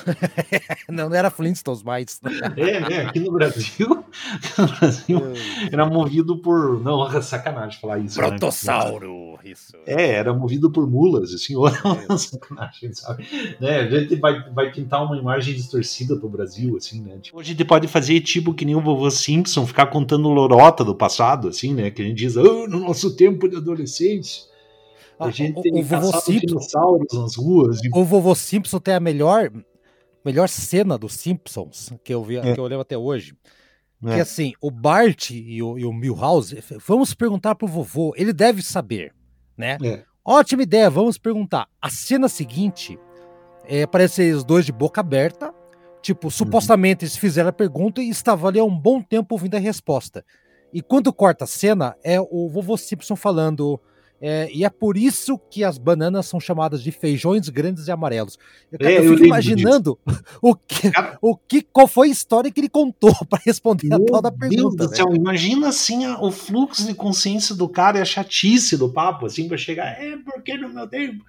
não, 0.89 1.09
não 1.09 1.15
era 1.15 1.29
Flintstones 1.29 1.83
mais. 1.83 2.21
é, 2.55 2.79
né? 2.79 3.05
Aqui 3.05 3.19
no 3.19 3.31
Brasil, 3.33 4.05
no 4.57 4.67
Brasil 4.79 5.21
era 5.71 5.85
movido 5.85 6.37
por. 6.37 6.81
Não, 6.81 7.21
sacanagem 7.21 7.79
falar 7.79 7.99
isso. 7.99 8.19
Protossauro, 8.19 9.33
né? 9.43 9.51
isso. 9.51 9.73
É, 9.85 10.11
era 10.11 10.33
movido 10.33 10.71
por 10.71 10.89
mulas, 10.89 11.33
assim, 11.33 11.55
ou 11.55 11.67
é. 11.67 11.73
sacanagem, 12.17 12.93
sabe? 12.93 13.27
Né, 13.59 13.79
a 13.81 13.89
gente 13.89 14.15
vai, 14.15 14.49
vai 14.51 14.71
pintar 14.71 15.03
uma 15.03 15.17
imagem 15.17 15.53
distorcida 15.55 16.15
pro 16.15 16.29
Brasil, 16.29 16.77
assim, 16.77 17.01
né? 17.01 17.17
Tipo, 17.21 17.37
hoje 17.37 17.49
a 17.49 17.53
gente 17.53 17.65
pode 17.65 17.87
fazer 17.87 18.21
tipo 18.21 18.53
que 18.53 18.65
nem 18.65 18.75
o 18.75 18.81
vovô 18.81 19.09
Simpson, 19.09 19.65
ficar 19.65 19.87
contando 19.87 20.29
lorota 20.29 20.83
do 20.83 20.95
passado, 20.95 21.47
assim, 21.47 21.64
né? 21.73 21.89
Que 21.91 22.01
a 22.01 22.05
gente 22.05 22.17
diz, 22.17 22.35
oh, 22.37 22.67
no 22.67 22.79
nosso 22.79 23.15
tempo 23.15 23.47
de 23.47 23.57
adolescência. 23.57 24.43
A 25.19 25.27
Ah, 25.27 25.31
gente 25.31 25.57
o- 25.57 25.61
tem 25.61 25.79
o 25.79 25.83
vovô 25.83 26.11
Simpson- 26.19 26.45
dinossauros 26.47 27.07
nas 27.13 27.35
ruas. 27.35 27.83
E... 27.83 27.89
O 27.93 28.03
vovô 28.03 28.35
Simpson 28.35 28.79
tem 28.79 28.93
a 28.95 28.99
melhor, 28.99 29.49
melhor 30.23 30.49
cena 30.49 30.97
dos 30.97 31.13
Simpsons 31.13 31.93
que 32.03 32.13
eu, 32.13 32.23
vi, 32.23 32.37
É. 32.37 32.53
que 32.53 32.59
eu 32.59 32.63
lembro 32.65 32.81
até 32.81 32.97
hoje. 32.97 33.33
Que 34.01 34.09
É. 34.09 34.19
assim, 34.21 34.53
o 34.61 34.69
Bart 34.69 35.31
e 35.31 35.63
o, 35.63 35.79
e 35.79 35.85
o 35.85 35.93
Milhouse, 35.93 36.61
vamos 36.85 37.13
perguntar 37.13 37.55
pro 37.55 37.65
vovô, 37.67 38.13
ele 38.17 38.33
deve 38.33 38.61
saber, 38.61 39.13
né? 39.57 39.77
É. 39.81 40.03
Ótima 40.23 40.63
ideia, 40.63 40.89
vamos 40.89 41.17
perguntar. 41.17 41.67
A 41.81 41.89
cena 41.89 42.27
seguinte 42.27 42.99
é, 43.67 43.87
parece 43.87 44.21
eles 44.21 44.43
dois 44.43 44.65
de 44.65 44.71
boca 44.71 44.99
aberta. 45.01 45.47
Uhum. 45.47 45.53
Tipo, 46.01 46.29
supostamente 46.29 47.03
eles 47.03 47.15
fizeram 47.17 47.49
a 47.49 47.53
pergunta 47.53 47.99
e 48.01 48.09
estavam 48.09 48.47
ali 48.49 48.59
há 48.59 48.63
um 48.63 48.77
bom 48.77 49.01
tempo 49.01 49.33
ouvindo 49.33 49.55
a 49.55 49.59
resposta. 49.59 50.23
E 50.75 50.81
quando 50.81 51.13
corta 51.13 51.45
a 51.45 51.47
cena, 51.47 51.95
é 52.03 52.19
o 52.19 52.49
vovô 52.49 52.75
Simpson 52.75 53.15
falando. 53.15 53.79
é, 54.21 54.49
e 54.51 54.63
é 54.65 54.69
por 54.69 54.97
isso 54.97 55.37
que 55.49 55.63
as 55.63 55.77
bananas 55.77 56.25
são 56.25 56.39
chamadas 56.39 56.81
de 56.83 56.89
feijões 56.91 57.47
grandes 57.49 57.87
e 57.87 57.91
amarelos. 57.91 58.37
Eu, 58.71 58.79
cara, 58.79 58.91
É, 58.91 58.97
eu 58.99 59.13
fico 59.13 59.25
imaginando 59.25 59.97
o 60.41 60.55
que, 60.55 60.91
o 61.21 61.35
que, 61.37 61.61
qual 61.61 61.85
foi 61.87 62.07
a 62.07 62.11
história 62.11 62.49
que 62.51 62.59
ele 62.59 62.69
contou 62.69 63.11
para 63.29 63.41
responder 63.45 63.93
a 63.93 63.97
Meu 63.97 64.05
tal 64.07 64.21
da 64.21 64.29
Deus 64.29 64.39
pergunta. 64.53 64.85
do 64.85 64.89
né? 64.89 64.95
céu, 64.97 65.13
imagina 65.15 65.67
assim 65.69 66.05
a- 66.05 66.19
o 66.21 66.31
fluxo 66.31 66.85
de 66.85 66.93
consciência 66.93 67.53
do 67.55 67.67
cara 67.69 67.97
e 67.99 68.01
a 68.01 68.05
chatice 68.05 68.75
do 68.77 68.89
papo, 68.89 69.25
assim, 69.27 69.47
pra 69.47 69.57
chegar, 69.57 69.85
é 70.01 70.17
porque 70.25 70.57
no 70.57 70.69
meu 70.69 70.87
tempo. 70.87 71.23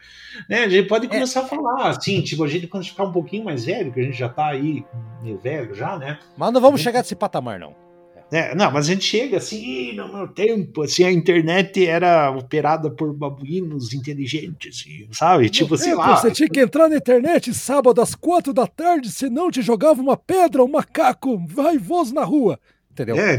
Né, 0.48 0.64
a 0.64 0.68
gente 0.68 0.88
pode 0.88 1.06
começar 1.08 1.40
a 1.42 1.46
falar, 1.46 1.90
assim, 1.90 2.20
tipo, 2.22 2.42
a 2.44 2.48
gente 2.48 2.66
quando 2.66 2.84
ficar 2.84 3.04
um 3.04 3.12
pouquinho 3.12 3.44
mais 3.44 3.64
velho, 3.64 3.92
que 3.92 4.00
a 4.00 4.04
gente 4.04 4.16
já 4.18 4.28
tá 4.28 4.46
aí 4.48 4.84
meio 5.22 5.38
velho 5.38 5.74
já, 5.74 5.96
né? 5.98 6.18
Mas 6.36 6.52
não 6.52 6.60
vamos 6.60 6.80
chegar 6.80 6.98
nesse 7.00 7.14
patamar, 7.16 7.58
não. 7.60 7.85
É, 8.32 8.54
não, 8.56 8.70
mas 8.72 8.88
a 8.88 8.92
gente 8.92 9.04
chega 9.04 9.36
assim, 9.36 9.56
"Ih, 9.56 9.92
no 9.94 10.12
meu 10.12 10.26
tempo, 10.26 10.82
assim, 10.82 11.04
a 11.04 11.12
internet 11.12 11.86
era 11.86 12.30
operada 12.30 12.90
por 12.90 13.12
babuínos 13.12 13.94
inteligentes, 13.94 14.84
sabe? 15.12 15.48
Tipo, 15.48 15.76
sei 15.76 15.94
lá. 15.94 16.16
Você 16.16 16.32
tinha 16.32 16.48
que 16.48 16.60
entrar 16.60 16.88
na 16.88 16.96
internet 16.96 17.54
sábado 17.54 18.00
às 18.00 18.14
quatro 18.14 18.52
da 18.52 18.66
tarde, 18.66 19.10
senão 19.10 19.50
te 19.50 19.62
jogava 19.62 20.00
uma 20.00 20.16
pedra, 20.16 20.64
um 20.64 20.68
macaco 20.68 21.36
raivoso 21.56 22.12
na 22.12 22.24
rua. 22.24 22.58
Entendeu? 22.90 23.16
É, 23.16 23.38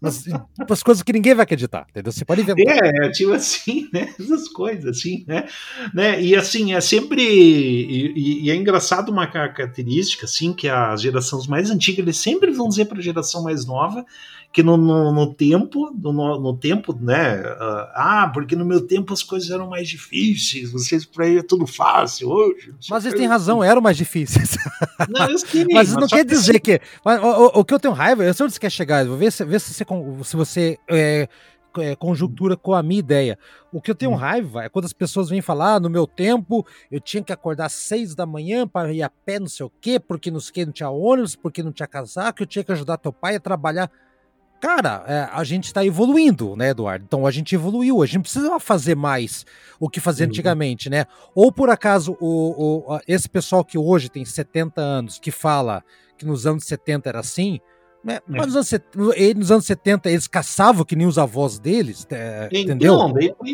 As, 0.00 0.24
as 0.70 0.82
coisas 0.82 1.02
que 1.02 1.12
ninguém 1.12 1.34
vai 1.34 1.42
acreditar, 1.42 1.86
entendeu? 1.90 2.12
Você 2.12 2.24
pode 2.24 2.42
inventar. 2.42 2.76
É, 2.84 3.10
tipo 3.10 3.32
assim, 3.32 3.88
né? 3.92 4.14
Essas 4.18 4.46
coisas, 4.48 4.96
assim, 4.98 5.24
né? 5.26 5.48
né? 5.92 6.22
E 6.22 6.36
assim, 6.36 6.72
é 6.72 6.80
sempre. 6.80 7.20
E- 7.22 8.44
e 8.44 8.50
é 8.50 8.54
engraçado 8.54 9.10
uma 9.10 9.26
característica, 9.26 10.24
assim, 10.24 10.52
que 10.52 10.68
as 10.68 11.02
gerações 11.02 11.46
mais 11.48 11.70
antigas, 11.70 11.98
eles 11.98 12.16
sempre 12.16 12.52
vão 12.52 12.68
dizer 12.68 12.84
para 12.84 12.98
a 12.98 13.02
geração 13.02 13.42
mais 13.42 13.66
nova 13.66 14.04
que 14.52 14.62
no, 14.62 14.76
no, 14.76 15.12
no 15.12 15.34
tempo, 15.34 15.90
no, 15.94 16.40
no 16.40 16.56
tempo, 16.56 16.92
né? 17.00 17.42
ah, 17.60 17.92
Ah, 18.24 18.30
porque 18.32 18.56
no 18.56 18.64
meu 18.64 18.86
tempo 18.86 19.12
as 19.12 19.22
coisas 19.22 19.50
eram 19.50 19.68
mais 19.68 19.88
difíceis, 19.88 20.72
vocês 20.72 21.04
para 21.04 21.26
aí 21.26 21.38
é 21.38 21.42
tudo 21.42 21.66
fácil 21.66 22.28
hoje. 22.28 22.72
Mas 22.90 23.04
eles 23.04 23.16
têm 23.18 23.28
razão, 23.28 23.62
eram 23.62 23.80
mais 23.80 23.96
difíceis. 23.96 24.56
Não, 25.08 25.28
eu 25.30 25.38
sei, 25.38 25.66
Mas 25.72 25.88
isso 25.88 26.00
não 26.00 26.08
quer 26.08 26.24
que 26.24 26.32
assim, 26.34 26.42
dizer 26.46 26.60
que. 26.60 26.80
Mas, 27.04 27.22
o, 27.22 27.60
o- 27.60 27.64
que 27.64 27.74
eu 27.74 27.78
tenho 27.80 27.94
raiva, 27.94 28.24
eu 28.24 28.34
sei 28.34 28.44
onde 28.44 28.54
você 28.54 28.60
quer 28.60 28.70
chegar, 28.70 29.04
vou 29.06 29.16
ver 29.16 29.30
se, 29.32 29.44
ver 29.44 29.60
se 29.60 29.72
você, 29.72 29.84
se 30.24 30.36
você 30.36 30.78
é, 30.90 31.28
é, 31.78 31.96
conjuntura 31.96 32.56
com 32.56 32.74
a 32.74 32.82
minha 32.82 32.98
ideia. 32.98 33.38
O 33.72 33.80
que 33.80 33.90
eu 33.90 33.94
tenho 33.94 34.12
Hum. 34.12 34.16
raiva 34.16 34.64
é 34.64 34.68
quando 34.68 34.86
as 34.86 34.92
pessoas 34.92 35.28
vêm 35.28 35.40
falar, 35.40 35.74
ah, 35.74 35.80
no 35.80 35.88
meu 35.90 36.06
tempo 36.06 36.66
eu 36.90 37.00
tinha 37.00 37.22
que 37.22 37.32
acordar 37.32 37.66
às 37.66 37.72
seis 37.74 38.14
da 38.14 38.26
manhã 38.26 38.66
para 38.66 38.92
ir 38.92 39.02
a 39.02 39.10
pé, 39.10 39.38
não 39.38 39.48
sei 39.48 39.66
o 39.66 39.72
quê, 39.80 40.00
porque 40.00 40.30
não 40.30 40.40
sei 40.40 40.50
o 40.50 40.54
quê, 40.54 40.66
não 40.66 40.72
tinha 40.72 40.90
ônibus, 40.90 41.36
porque 41.36 41.62
não 41.62 41.72
tinha 41.72 41.86
casaco, 41.86 42.42
eu 42.42 42.46
tinha 42.46 42.64
que 42.64 42.72
ajudar 42.72 42.96
teu 42.98 43.12
pai 43.12 43.36
a 43.36 43.40
trabalhar. 43.40 43.90
Cara, 44.60 45.04
é, 45.06 45.28
a 45.32 45.44
gente 45.44 45.64
está 45.66 45.84
evoluindo, 45.84 46.56
né, 46.56 46.70
Eduardo? 46.70 47.04
Então 47.06 47.24
a 47.26 47.30
gente 47.30 47.54
evoluiu, 47.54 48.02
a 48.02 48.06
gente 48.06 48.16
não 48.16 48.22
precisa 48.22 48.58
fazer 48.58 48.96
mais 48.96 49.46
o 49.78 49.88
que 49.88 50.00
fazia 50.00 50.24
Uhum. 50.26 50.30
antigamente, 50.30 50.90
né? 50.90 51.04
Ou 51.34 51.52
por 51.52 51.70
acaso 51.70 52.16
o, 52.20 52.84
o- 52.94 53.00
esse 53.06 53.28
pessoal 53.28 53.64
que 53.64 53.78
hoje 53.78 54.08
tem 54.08 54.24
70 54.24 54.80
anos, 54.80 55.18
que 55.20 55.30
fala 55.30 55.84
que 56.16 56.26
nos 56.26 56.44
anos 56.46 56.64
70 56.64 57.08
era 57.08 57.20
assim, 57.20 57.60
né? 58.02 58.18
mas 58.26 58.46
nos 58.46 58.56
anos, 58.56 58.68
set- 58.68 58.84
ele- 59.14 59.38
nos 59.38 59.52
anos 59.52 59.64
70 59.64 60.10
eles 60.10 60.26
caçavam 60.26 60.84
que 60.84 60.96
nem 60.96 61.06
os 61.06 61.18
avós 61.18 61.58
deles, 61.60 62.04
é, 62.10 62.48
Então, 62.50 62.60
entendeu? 62.60 62.98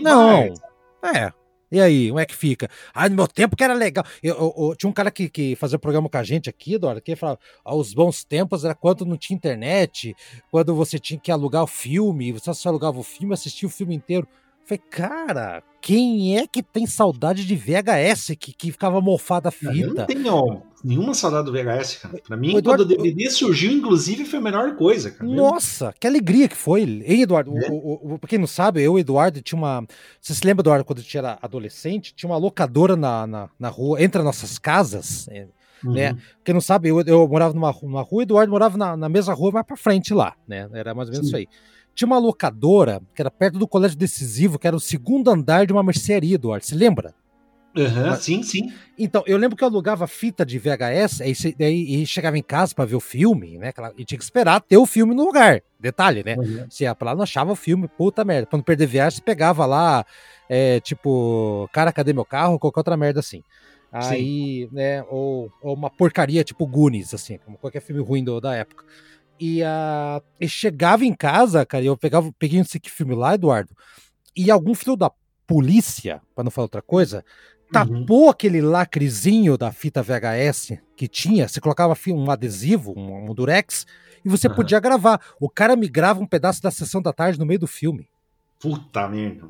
Não, 0.02 0.54
vai. 1.02 1.16
é. 1.16 1.32
E 1.74 1.80
aí, 1.80 2.08
como 2.08 2.20
é 2.20 2.24
que 2.26 2.34
fica? 2.36 2.68
Ah, 2.94 3.08
no 3.08 3.16
meu 3.16 3.26
tempo 3.26 3.56
que 3.56 3.64
era 3.64 3.74
legal. 3.74 4.04
Eu, 4.22 4.34
eu- 4.36 4.54
eu- 4.68 4.76
tinha 4.76 4.88
um 4.88 4.92
cara 4.92 5.10
que, 5.10 5.28
que 5.28 5.56
fazia 5.56 5.78
programa 5.78 6.08
com 6.08 6.16
a 6.18 6.22
gente 6.22 6.48
aqui, 6.48 6.74
Eduardo, 6.74 7.00
que 7.00 7.16
falava: 7.16 7.38
ah, 7.64 7.74
os 7.74 7.92
bons 7.92 8.22
tempos 8.24 8.64
era 8.64 8.74
quando 8.74 9.04
não 9.04 9.16
tinha 9.16 9.36
internet, 9.36 10.14
quando 10.50 10.74
você 10.74 10.98
tinha 10.98 11.18
que 11.18 11.32
alugar 11.32 11.64
o 11.64 11.66
filme, 11.66 12.30
você 12.32 12.52
só 12.54 12.68
alugava 12.68 12.98
o 12.98 13.02
filme, 13.02 13.34
assistia 13.34 13.66
o 13.68 13.72
filme 13.72 13.94
inteiro. 13.94 14.28
Eu 14.30 14.66
Falei, 14.66 14.82
cara, 14.88 15.62
quem 15.82 16.38
é 16.38 16.46
que 16.46 16.62
tem 16.62 16.86
saudade 16.86 17.44
de 17.44 17.54
VHS 17.56 18.34
que, 18.36 18.52
que 18.52 18.72
ficava 18.72 19.00
mofada 19.00 19.48
a 19.50 19.52
Eu 19.66 19.72
não 19.72 19.88
fita? 19.88 20.06
tenho 20.06 20.62
nenhuma 20.84 21.14
saudade 21.14 21.46
do 21.46 21.52
VHS, 21.52 21.96
cara. 22.02 22.18
Pra 22.26 22.36
mim, 22.36 22.54
O 22.54 22.58
Eduardo- 22.58 22.84
quando 22.84 22.90
o 23.00 23.02
DVD 23.02 23.30
surgiu, 23.30 23.72
inclusive, 23.72 24.24
foi 24.24 24.38
a 24.38 24.42
melhor 24.42 24.76
coisa, 24.76 25.10
cara. 25.10 25.28
Nossa, 25.30 25.94
que 25.98 26.06
alegria 26.06 26.46
que 26.48 26.56
foi, 26.56 26.82
hein, 26.82 27.22
Eduardo? 27.22 27.56
É. 27.56 27.68
O, 27.70 27.74
o, 27.74 28.14
o- 28.14 28.18
pra 28.18 28.28
quem 28.28 28.38
não 28.38 28.46
sabe, 28.46 28.80
eu 28.82 28.92
e 28.92 28.96
o 28.96 28.98
Eduardo 28.98 29.40
tinha 29.40 29.58
uma. 29.58 29.84
Você 30.20 30.34
se 30.34 30.46
lembra, 30.46 30.62
Eduardo, 30.62 30.84
quando 30.84 30.98
a 30.98 31.02
gente 31.02 31.16
era 31.16 31.38
adolescente? 31.40 32.14
Tinha 32.14 32.30
uma 32.30 32.36
locadora 32.36 32.94
na, 32.96 33.26
na, 33.26 33.48
na 33.58 33.68
rua, 33.68 34.02
entre 34.02 34.18
as 34.18 34.24
nossas 34.24 34.58
casas. 34.58 35.26
é, 35.28 35.46
Uhum. 35.84 35.92
né? 35.92 36.16
Quem 36.42 36.54
não 36.54 36.62
sabe, 36.62 36.88
eu, 36.88 36.98
eu 37.02 37.28
morava 37.28 37.52
numa, 37.52 37.74
numa 37.82 38.00
rua 38.00 38.22
e 38.22 38.24
o 38.24 38.26
Eduardo 38.26 38.50
morava 38.50 38.78
na, 38.78 38.96
na 38.96 39.08
mesma 39.08 39.34
rua, 39.34 39.50
mais 39.52 39.66
pra 39.66 39.76
frente 39.76 40.14
lá, 40.14 40.34
né? 40.48 40.66
Era 40.72 40.94
mais 40.94 41.08
ou 41.08 41.12
menos 41.12 41.26
Sim. 41.26 41.30
isso 41.30 41.36
aí. 41.36 41.46
tinha 41.94 42.06
uma 42.06 42.16
locadora 42.18 43.02
que 43.14 43.20
era 43.20 43.30
perto 43.30 43.58
do 43.58 43.68
colégio 43.68 43.98
decisivo, 43.98 44.58
que 44.58 44.66
era 44.66 44.74
o 44.74 44.80
segundo 44.80 45.30
andar 45.30 45.66
de 45.66 45.72
uma 45.74 45.82
mercearia, 45.82 46.36
Eduardo. 46.36 46.64
Você 46.64 46.74
lembra? 46.74 47.14
Uhum, 47.76 48.06
Mas, 48.08 48.20
sim, 48.20 48.42
sim. 48.42 48.72
Então, 48.96 49.24
eu 49.26 49.36
lembro 49.36 49.56
que 49.56 49.64
eu 49.64 49.68
alugava 49.68 50.06
fita 50.06 50.46
de 50.46 50.58
VHS 50.58 51.20
aí, 51.20 51.34
aí, 51.58 52.02
e 52.02 52.06
chegava 52.06 52.38
em 52.38 52.42
casa 52.42 52.74
para 52.74 52.84
ver 52.84 52.94
o 52.94 53.00
filme, 53.00 53.58
né? 53.58 53.72
E 53.98 54.04
tinha 54.04 54.16
que 54.16 54.24
esperar 54.24 54.60
ter 54.60 54.76
o 54.76 54.86
filme 54.86 55.14
no 55.14 55.24
lugar. 55.24 55.60
Detalhe, 55.80 56.22
né? 56.24 56.36
Uhum. 56.36 56.66
Se 56.70 56.84
ia 56.84 56.94
pra 56.94 57.10
lá, 57.10 57.16
não 57.16 57.24
achava 57.24 57.52
o 57.52 57.56
filme, 57.56 57.88
puta 57.88 58.24
merda. 58.24 58.46
Quando 58.46 58.62
perder 58.62 58.86
viagem, 58.86 59.16
você 59.16 59.22
pegava 59.22 59.66
lá, 59.66 60.06
é, 60.48 60.78
tipo, 60.80 61.68
cara, 61.72 61.92
cadê 61.92 62.12
meu 62.12 62.24
carro? 62.24 62.58
Qualquer 62.58 62.80
outra 62.80 62.96
merda 62.96 63.20
assim. 63.20 63.42
Aí, 63.90 64.66
Sim. 64.68 64.74
né, 64.74 65.04
ou, 65.04 65.52
ou, 65.62 65.74
uma 65.74 65.88
porcaria 65.88 66.42
tipo 66.42 66.66
Goonies, 66.66 67.14
assim, 67.14 67.38
como 67.38 67.56
qualquer 67.56 67.80
filme 67.80 68.02
ruim 68.02 68.24
do, 68.24 68.40
da 68.40 68.54
época. 68.54 68.84
E, 69.38 69.62
uh, 69.62 70.22
e 70.40 70.48
chegava 70.48 71.04
em 71.04 71.14
casa, 71.14 71.64
cara, 71.64 71.84
e 71.84 71.86
eu 71.86 71.96
pegava, 71.96 72.32
peguei 72.36 72.60
esse 72.60 72.80
filme 72.86 73.14
lá, 73.14 73.34
Eduardo, 73.34 73.70
e 74.36 74.50
algum 74.50 74.74
filho 74.74 74.96
da 74.96 75.12
polícia, 75.46 76.20
para 76.34 76.42
não 76.44 76.50
falar 76.50 76.64
outra 76.64 76.82
coisa, 76.82 77.24
tapou 77.74 78.24
uhum. 78.24 78.30
aquele 78.30 78.60
lacrezinho 78.60 79.58
da 79.58 79.72
fita 79.72 80.02
VHS 80.02 80.78
que 80.96 81.08
tinha, 81.08 81.48
você 81.48 81.60
colocava 81.60 81.94
um 82.08 82.30
adesivo, 82.30 82.94
um, 82.96 83.30
um 83.30 83.34
durex, 83.34 83.86
e 84.24 84.28
você 84.28 84.48
uhum. 84.48 84.54
podia 84.54 84.80
gravar. 84.80 85.20
O 85.40 85.50
cara 85.50 85.76
me 85.76 85.88
grava 85.88 86.20
um 86.20 86.26
pedaço 86.26 86.62
da 86.62 86.70
sessão 86.70 87.02
da 87.02 87.12
tarde 87.12 87.38
no 87.38 87.44
meio 87.44 87.60
do 87.60 87.66
filme. 87.66 88.08
Puta 88.60 89.08
merda. 89.08 89.46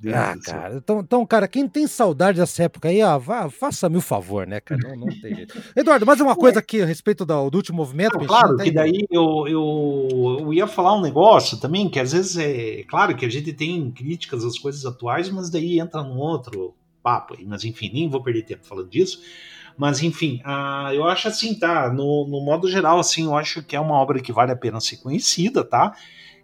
Deus 0.00 0.14
ah, 0.14 0.34
cara. 0.42 0.76
Então, 0.76 1.00
então, 1.00 1.26
cara, 1.26 1.48
quem 1.48 1.66
tem 1.66 1.86
saudade 1.86 2.38
dessa 2.38 2.62
época 2.62 2.88
aí, 2.88 3.02
ah, 3.02 3.18
faça-me 3.50 3.96
o 3.96 4.00
favor, 4.00 4.46
né, 4.46 4.60
cara? 4.60 4.80
Não, 4.80 4.96
não 4.96 5.20
tem 5.20 5.34
jeito. 5.34 5.60
Eduardo, 5.74 6.06
mais 6.06 6.20
uma 6.20 6.36
coisa 6.36 6.60
aqui 6.60 6.80
a 6.80 6.86
respeito 6.86 7.24
do, 7.26 7.50
do 7.50 7.56
último 7.56 7.78
movimento. 7.78 8.16
Não, 8.16 8.26
claro, 8.26 8.56
que 8.56 8.70
daí 8.70 9.04
eu, 9.10 9.48
eu, 9.48 10.38
eu 10.40 10.54
ia 10.54 10.66
falar 10.66 10.96
um 10.96 11.00
negócio 11.00 11.58
também, 11.58 11.88
que 11.88 11.98
às 11.98 12.12
vezes 12.12 12.36
é. 12.36 12.84
Claro 12.84 13.16
que 13.16 13.26
a 13.26 13.28
gente 13.28 13.52
tem 13.52 13.90
críticas 13.90 14.44
às 14.44 14.58
coisas 14.58 14.84
atuais, 14.86 15.28
mas 15.28 15.50
daí 15.50 15.80
entra 15.80 16.02
num 16.02 16.18
outro 16.18 16.74
papo. 17.04 17.36
Mas 17.46 17.64
enfim, 17.64 17.90
nem 17.92 18.08
vou 18.08 18.22
perder 18.22 18.42
tempo 18.42 18.66
falando 18.66 18.88
disso. 18.88 19.20
Mas 19.76 20.02
enfim, 20.02 20.40
uh, 20.44 20.92
eu 20.92 21.04
acho 21.04 21.28
assim, 21.28 21.54
tá? 21.54 21.92
No, 21.92 22.26
no 22.26 22.40
modo 22.40 22.68
geral, 22.68 22.98
assim, 22.98 23.26
eu 23.26 23.36
acho 23.36 23.62
que 23.62 23.76
é 23.76 23.80
uma 23.80 23.94
obra 23.94 24.20
que 24.20 24.32
vale 24.32 24.50
a 24.50 24.56
pena 24.56 24.80
ser 24.80 24.96
conhecida, 24.96 25.62
tá? 25.62 25.94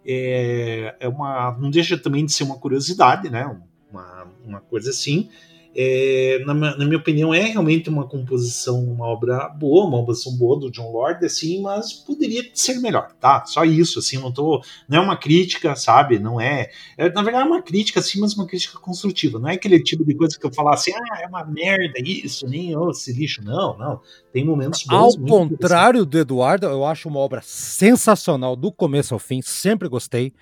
é, 0.05 0.95
é 0.99 1.07
uma, 1.07 1.55
não 1.59 1.69
deixa 1.69 1.97
também 1.97 2.25
de 2.25 2.31
ser 2.31 2.43
uma 2.43 2.57
curiosidade, 2.57 3.29
né? 3.29 3.45
Uma, 3.89 4.27
uma 4.45 4.61
coisa 4.61 4.89
assim 4.89 5.29
é, 5.73 6.43
na, 6.45 6.53
na, 6.53 6.85
minha 6.85 6.97
opinião, 6.97 7.33
é 7.33 7.43
realmente 7.43 7.89
uma 7.89 8.05
composição, 8.05 8.83
uma 8.83 9.05
obra 9.05 9.47
boa, 9.47 9.85
uma 9.85 9.99
composição 9.99 10.35
boa 10.35 10.59
do 10.59 10.69
John 10.69 10.91
Lord, 10.91 11.25
assim, 11.25 11.61
mas 11.61 11.93
poderia 11.93 12.43
ser 12.53 12.79
melhor, 12.79 13.11
tá? 13.19 13.45
Só 13.45 13.63
isso, 13.63 13.99
assim, 13.99 14.17
não 14.17 14.31
tô. 14.31 14.61
Não 14.87 14.97
é 14.97 15.01
uma 15.01 15.15
crítica, 15.15 15.75
sabe? 15.75 16.19
Não 16.19 16.41
é. 16.41 16.69
é 16.97 17.09
na 17.09 17.23
verdade, 17.23 17.45
é 17.45 17.47
uma 17.47 17.61
crítica, 17.61 18.01
sim, 18.01 18.19
mas 18.19 18.33
uma 18.33 18.45
crítica 18.45 18.77
construtiva. 18.79 19.39
Não 19.39 19.47
é 19.47 19.53
aquele 19.53 19.81
tipo 19.81 20.03
de 20.03 20.13
coisa 20.13 20.37
que 20.37 20.45
eu 20.45 20.53
falar 20.53 20.73
assim, 20.73 20.91
ah, 20.93 21.21
é 21.21 21.27
uma 21.27 21.45
merda 21.45 21.99
isso, 21.99 22.47
nem 22.47 22.75
oh, 22.75 22.91
esse 22.91 23.13
lixo. 23.13 23.41
Não, 23.43 23.77
não. 23.77 24.01
Tem 24.33 24.43
momentos 24.43 24.83
bons. 24.83 25.15
Ao 25.15 25.25
contrário 25.25 26.05
do 26.05 26.17
Eduardo, 26.17 26.65
eu 26.65 26.85
acho 26.85 27.07
uma 27.07 27.19
obra 27.19 27.41
sensacional 27.41 28.55
do 28.55 28.71
começo 28.71 29.13
ao 29.13 29.19
fim, 29.19 29.41
sempre 29.41 29.87
gostei. 29.87 30.33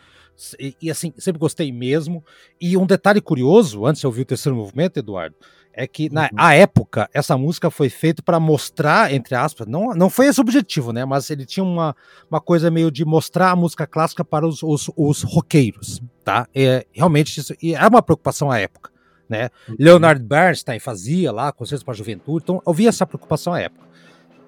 E, 0.59 0.75
e, 0.81 0.91
assim, 0.91 1.13
sempre 1.17 1.39
gostei 1.39 1.71
mesmo. 1.71 2.23
E 2.59 2.77
um 2.77 2.85
detalhe 2.85 3.21
curioso, 3.21 3.85
antes 3.85 4.01
de 4.01 4.07
ouvir 4.07 4.21
o 4.21 4.25
terceiro 4.25 4.55
movimento, 4.55 4.97
Eduardo, 4.97 5.35
é 5.73 5.87
que 5.87 6.09
na 6.09 6.29
uhum. 6.33 6.49
época 6.49 7.09
essa 7.13 7.37
música 7.37 7.69
foi 7.69 7.89
feita 7.89 8.21
para 8.21 8.39
mostrar, 8.39 9.13
entre 9.13 9.35
aspas, 9.35 9.67
não, 9.67 9.93
não 9.93 10.09
foi 10.09 10.27
esse 10.27 10.39
o 10.39 10.41
objetivo, 10.41 10.91
né? 10.91 11.05
Mas 11.05 11.29
ele 11.29 11.45
tinha 11.45 11.63
uma, 11.63 11.95
uma 12.29 12.41
coisa 12.41 12.69
meio 12.69 12.91
de 12.91 13.05
mostrar 13.05 13.51
a 13.51 13.55
música 13.55 13.87
clássica 13.87 14.25
para 14.25 14.45
os, 14.45 14.61
os, 14.61 14.91
os 14.95 15.23
roqueiros, 15.23 16.01
tá? 16.23 16.47
É, 16.53 16.85
realmente 16.91 17.39
isso 17.39 17.53
e 17.61 17.75
é 17.75 17.87
uma 17.87 18.01
preocupação 18.01 18.51
à 18.51 18.59
época, 18.59 18.91
né? 19.29 19.49
Uhum. 19.67 19.75
Leonard 19.79 20.21
Bernstein 20.21 20.79
fazia 20.79 21.31
lá 21.31 21.51
concertos 21.51 21.83
para 21.83 21.93
a 21.93 21.97
juventude, 21.97 22.43
então 22.43 22.61
eu 22.65 22.73
via 22.73 22.89
essa 22.89 23.05
preocupação 23.05 23.53
à 23.53 23.61
época. 23.61 23.87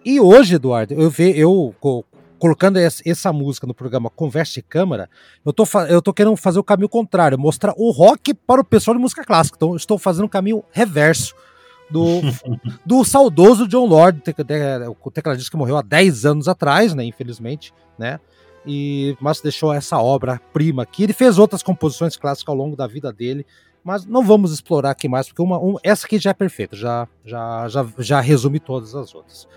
E 0.03 0.19
hoje, 0.19 0.55
Eduardo, 0.55 0.95
eu, 0.95 1.09
ve, 1.09 1.37
eu 1.37 1.75
colocando 2.41 2.77
essa 2.77 3.31
música 3.31 3.67
no 3.67 3.73
programa 3.73 4.09
Conversa 4.09 4.53
de 4.53 4.63
Câmara, 4.63 5.07
eu 5.45 5.53
tô, 5.53 5.63
eu 5.87 6.01
tô 6.01 6.11
querendo 6.11 6.35
fazer 6.35 6.57
o 6.57 6.63
caminho 6.63 6.89
contrário, 6.89 7.37
mostrar 7.37 7.71
o 7.77 7.91
rock 7.91 8.33
para 8.33 8.59
o 8.59 8.63
pessoal 8.63 8.97
de 8.97 9.01
música 9.01 9.23
clássica. 9.23 9.55
Então, 9.57 9.75
estou 9.75 9.99
fazendo 9.99 10.25
o 10.25 10.29
caminho 10.29 10.63
reverso 10.71 11.35
do, 11.91 12.21
do 12.83 13.05
saudoso 13.05 13.67
John 13.67 13.85
Lord, 13.85 14.23
o 15.03 15.11
tecladista 15.11 15.51
que 15.51 15.55
morreu 15.55 15.77
há 15.77 15.83
10 15.83 16.25
anos 16.25 16.47
atrás, 16.47 16.95
né, 16.95 17.03
infelizmente, 17.03 17.71
né? 17.95 18.19
E, 18.65 19.15
mas 19.21 19.39
deixou 19.39 19.71
essa 19.71 19.99
obra-prima 19.99 20.81
aqui. 20.81 21.03
Ele 21.03 21.13
fez 21.13 21.37
outras 21.37 21.61
composições 21.61 22.17
clássicas 22.17 22.49
ao 22.51 22.55
longo 22.55 22.75
da 22.75 22.87
vida 22.87 23.13
dele, 23.13 23.45
mas 23.83 24.03
não 24.03 24.23
vamos 24.23 24.51
explorar 24.51 24.89
aqui 24.89 25.07
mais, 25.07 25.27
porque 25.27 25.43
uma, 25.43 25.59
um, 25.59 25.75
essa 25.83 26.07
aqui 26.07 26.17
já 26.17 26.31
é 26.31 26.33
perfeita, 26.33 26.75
já, 26.75 27.07
já, 27.23 27.67
já, 27.67 27.87
já 27.99 28.19
resume 28.19 28.59
todas 28.59 28.95
as 28.95 29.13
outras. 29.13 29.47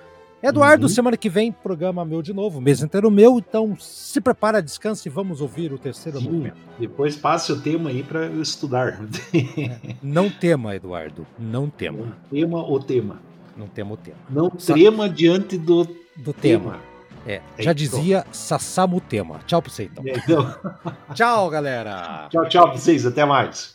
Eduardo, 0.44 0.82
uhum. 0.82 0.88
semana 0.90 1.16
que 1.16 1.30
vem, 1.30 1.50
programa 1.50 2.04
meu 2.04 2.20
de 2.20 2.34
novo, 2.34 2.60
mês 2.60 2.82
inteiro 2.82 3.10
meu, 3.10 3.38
então 3.38 3.74
se 3.80 4.20
prepara, 4.20 4.62
descanse 4.62 5.08
e 5.08 5.10
vamos 5.10 5.40
ouvir 5.40 5.72
o 5.72 5.78
terceiro 5.78 6.18
Sim, 6.18 6.24
movimento. 6.24 6.56
Depois 6.78 7.16
passe 7.16 7.50
o 7.50 7.58
tema 7.58 7.88
aí 7.88 8.02
para 8.02 8.26
eu 8.26 8.42
estudar. 8.42 9.00
É, 9.32 9.96
não 10.02 10.28
tema, 10.28 10.76
Eduardo, 10.76 11.26
não 11.38 11.70
tema. 11.70 11.98
Não 11.98 12.12
tema 12.30 12.62
o 12.62 12.78
tema. 12.78 13.18
Não 13.56 13.68
tema 13.68 13.94
o 13.94 13.96
tema. 13.96 14.18
Não 14.28 14.52
Sa 14.58 14.74
trema 14.74 15.08
diante 15.08 15.56
do, 15.56 15.84
do 16.16 16.34
tema. 16.34 16.72
tema. 16.72 16.80
É, 17.26 17.40
já 17.58 17.72
dizia 17.72 18.26
Sassamu 18.30 19.00
Tema. 19.00 19.40
Tchau 19.46 19.62
pra 19.62 19.72
você 19.72 19.84
então. 19.84 20.04
É, 20.06 20.12
então. 20.12 20.54
tchau, 21.14 21.48
galera. 21.48 22.28
Tchau, 22.30 22.46
tchau 22.50 22.68
pra 22.68 22.78
vocês. 22.78 23.06
Até 23.06 23.24
mais. 23.24 23.74